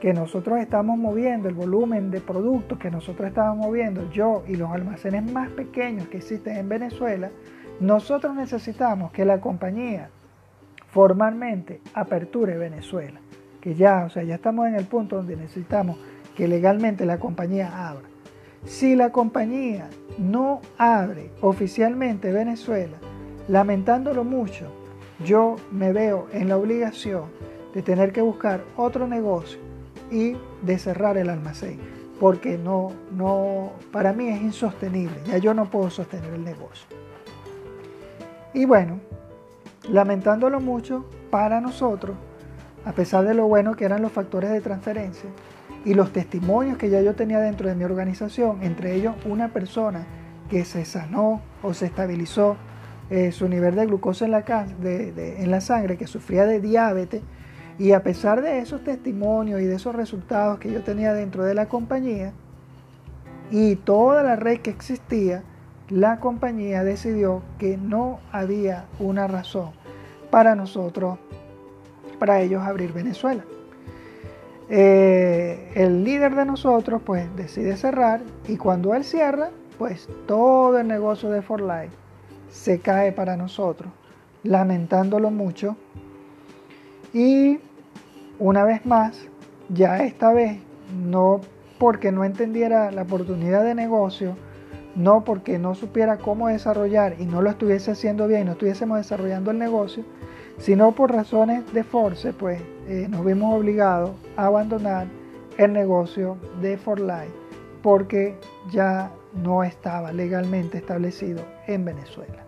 que 0.00 0.12
nosotros 0.12 0.58
estamos 0.58 0.98
moviendo, 0.98 1.48
el 1.48 1.54
volumen 1.54 2.10
de 2.10 2.20
productos 2.20 2.78
que 2.78 2.90
nosotros 2.90 3.28
estamos 3.28 3.56
moviendo, 3.56 4.10
yo 4.10 4.44
y 4.46 4.56
los 4.56 4.70
almacenes 4.70 5.30
más 5.32 5.50
pequeños 5.50 6.08
que 6.08 6.18
existen 6.18 6.56
en 6.56 6.68
Venezuela, 6.68 7.30
nosotros 7.80 8.34
necesitamos 8.34 9.12
que 9.12 9.24
la 9.24 9.40
compañía 9.40 10.10
formalmente 10.88 11.80
aperture 11.94 12.58
Venezuela. 12.58 13.20
Que 13.60 13.74
ya, 13.74 14.04
o 14.04 14.10
sea, 14.10 14.22
ya 14.24 14.36
estamos 14.36 14.68
en 14.68 14.74
el 14.74 14.84
punto 14.84 15.16
donde 15.16 15.36
necesitamos 15.36 15.98
que 16.36 16.46
legalmente 16.46 17.06
la 17.06 17.18
compañía 17.18 17.88
abra. 17.88 18.06
Si 18.64 18.94
la 18.94 19.10
compañía 19.10 19.88
no 20.18 20.60
abre 20.76 21.30
oficialmente 21.40 22.30
Venezuela, 22.30 22.98
Lamentándolo 23.48 24.24
mucho, 24.24 24.66
yo 25.24 25.56
me 25.72 25.92
veo 25.92 26.28
en 26.32 26.48
la 26.48 26.58
obligación 26.58 27.24
de 27.74 27.80
tener 27.82 28.12
que 28.12 28.20
buscar 28.20 28.62
otro 28.76 29.06
negocio 29.06 29.58
y 30.10 30.36
de 30.62 30.78
cerrar 30.78 31.16
el 31.16 31.30
almacén, 31.30 31.80
porque 32.20 32.58
no, 32.58 32.92
no, 33.10 33.72
para 33.90 34.12
mí 34.12 34.28
es 34.28 34.42
insostenible, 34.42 35.16
ya 35.26 35.38
yo 35.38 35.54
no 35.54 35.70
puedo 35.70 35.88
sostener 35.88 36.34
el 36.34 36.44
negocio. 36.44 36.86
Y 38.52 38.66
bueno, 38.66 39.00
lamentándolo 39.90 40.60
mucho, 40.60 41.06
para 41.30 41.60
nosotros, 41.62 42.16
a 42.84 42.92
pesar 42.92 43.24
de 43.24 43.34
lo 43.34 43.46
bueno 43.46 43.76
que 43.76 43.86
eran 43.86 44.02
los 44.02 44.12
factores 44.12 44.50
de 44.50 44.60
transferencia 44.60 45.30
y 45.86 45.94
los 45.94 46.12
testimonios 46.12 46.76
que 46.76 46.90
ya 46.90 47.00
yo 47.00 47.14
tenía 47.14 47.40
dentro 47.40 47.68
de 47.68 47.74
mi 47.74 47.84
organización, 47.84 48.62
entre 48.62 48.94
ellos 48.94 49.14
una 49.24 49.48
persona 49.48 50.06
que 50.50 50.64
se 50.66 50.84
sanó 50.84 51.40
o 51.62 51.72
se 51.72 51.86
estabilizó 51.86 52.56
eh, 53.10 53.32
su 53.32 53.48
nivel 53.48 53.74
de 53.74 53.86
glucosa 53.86 54.26
en 54.26 54.32
la, 55.50 55.60
sangre, 55.62 55.96
que 55.96 56.06
sufría 56.06 56.44
de 56.44 56.60
diabetes, 56.60 57.22
y 57.78 57.92
a 57.92 58.02
pesar 58.02 58.42
de 58.42 58.58
esos 58.58 58.84
testimonios 58.84 59.62
y 59.62 59.64
de 59.64 59.76
esos 59.76 59.94
resultados 59.94 60.58
que 60.58 60.70
yo 60.70 60.82
tenía 60.82 61.14
dentro 61.14 61.44
de 61.44 61.54
la 61.54 61.66
compañía 61.66 62.32
y 63.50 63.76
toda 63.76 64.22
la 64.22 64.36
red 64.36 64.58
que 64.60 64.70
existía, 64.70 65.42
la 65.88 66.20
compañía 66.20 66.84
decidió 66.84 67.42
que 67.58 67.78
no 67.78 68.18
había 68.30 68.84
una 68.98 69.26
razón 69.26 69.70
para 70.30 70.54
nosotros, 70.54 71.18
para 72.18 72.42
ellos 72.42 72.62
abrir 72.62 72.92
Venezuela. 72.92 73.44
Eh, 74.68 75.72
el 75.76 76.04
líder 76.04 76.34
de 76.34 76.44
nosotros 76.44 77.00
pues 77.02 77.34
decide 77.36 77.74
cerrar 77.78 78.20
y 78.46 78.58
cuando 78.58 78.94
él 78.94 79.02
cierra, 79.02 79.48
pues 79.78 80.08
todo 80.26 80.78
el 80.78 80.88
negocio 80.88 81.30
de 81.30 81.40
For 81.40 81.62
Life 81.62 82.07
se 82.50 82.80
cae 82.80 83.12
para 83.12 83.36
nosotros, 83.36 83.92
lamentándolo 84.42 85.30
mucho. 85.30 85.76
Y 87.12 87.58
una 88.38 88.64
vez 88.64 88.84
más, 88.86 89.28
ya 89.68 89.98
esta 89.98 90.32
vez, 90.32 90.58
no 91.04 91.40
porque 91.78 92.12
no 92.12 92.24
entendiera 92.24 92.90
la 92.90 93.02
oportunidad 93.02 93.64
de 93.64 93.74
negocio, 93.74 94.36
no 94.94 95.24
porque 95.24 95.58
no 95.58 95.74
supiera 95.74 96.18
cómo 96.18 96.48
desarrollar 96.48 97.16
y 97.18 97.26
no 97.26 97.40
lo 97.40 97.50
estuviese 97.50 97.92
haciendo 97.92 98.26
bien, 98.26 98.46
no 98.46 98.52
estuviésemos 98.52 98.98
desarrollando 98.98 99.50
el 99.50 99.58
negocio, 99.58 100.04
sino 100.58 100.92
por 100.92 101.12
razones 101.12 101.72
de 101.72 101.84
force, 101.84 102.32
pues 102.32 102.60
eh, 102.88 103.06
nos 103.08 103.24
vimos 103.24 103.54
obligados 103.54 104.10
a 104.36 104.46
abandonar 104.46 105.06
el 105.56 105.72
negocio 105.72 106.36
de 106.60 106.76
For 106.76 107.00
Life 107.00 107.32
porque 107.82 108.36
ya 108.70 109.12
no 109.34 109.62
estaba 109.62 110.12
legalmente 110.12 110.78
establecido 110.78 111.57
en 111.68 111.84
Venezuela. 111.84 112.44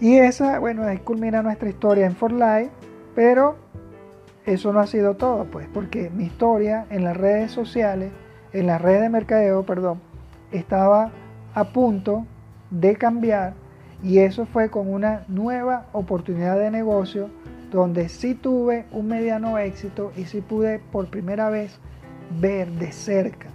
Y 0.00 0.16
esa, 0.16 0.58
bueno, 0.58 0.82
ahí 0.82 0.98
culmina 0.98 1.42
nuestra 1.42 1.68
historia 1.68 2.06
en 2.06 2.16
For 2.16 2.32
Life, 2.32 2.70
pero 3.14 3.56
eso 4.46 4.72
no 4.72 4.80
ha 4.80 4.86
sido 4.86 5.14
todo, 5.14 5.44
pues, 5.44 5.68
porque 5.72 6.10
mi 6.10 6.24
historia 6.24 6.86
en 6.90 7.04
las 7.04 7.16
redes 7.16 7.52
sociales, 7.52 8.10
en 8.52 8.66
las 8.66 8.80
redes 8.80 9.02
de 9.02 9.10
mercadeo, 9.10 9.64
perdón, 9.64 10.00
estaba 10.52 11.12
a 11.54 11.64
punto 11.72 12.26
de 12.70 12.96
cambiar 12.96 13.54
y 14.02 14.18
eso 14.18 14.46
fue 14.46 14.70
con 14.70 14.92
una 14.92 15.24
nueva 15.28 15.86
oportunidad 15.92 16.58
de 16.58 16.70
negocio 16.70 17.30
donde 17.70 18.08
sí 18.08 18.34
tuve 18.34 18.86
un 18.92 19.08
mediano 19.08 19.58
éxito 19.58 20.12
y 20.16 20.24
sí 20.24 20.40
pude 20.40 20.78
por 20.78 21.10
primera 21.10 21.50
vez 21.50 21.78
ver 22.40 22.70
de 22.70 22.92
cerca 22.92 23.48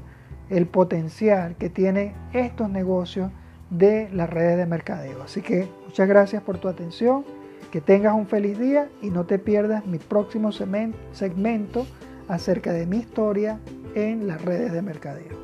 el 0.49 0.67
potencial 0.67 1.55
que 1.55 1.69
tienen 1.69 2.13
estos 2.33 2.69
negocios 2.69 3.31
de 3.73 4.09
las 4.13 4.29
redes 4.29 4.57
de 4.57 4.65
mercadeo. 4.65 5.23
Así 5.23 5.41
que 5.41 5.67
muchas 5.85 6.07
gracias 6.07 6.43
por 6.43 6.57
tu 6.57 6.67
atención, 6.67 7.25
que 7.71 7.81
tengas 7.81 8.13
un 8.13 8.27
feliz 8.27 8.57
día 8.59 8.89
y 9.01 9.09
no 9.09 9.25
te 9.25 9.39
pierdas 9.39 9.85
mi 9.85 9.97
próximo 9.97 10.51
segmento 10.51 11.85
acerca 12.27 12.71
de 12.71 12.85
mi 12.85 12.97
historia 12.97 13.59
en 13.95 14.27
las 14.27 14.41
redes 14.41 14.71
de 14.71 14.81
mercadeo. 14.81 15.43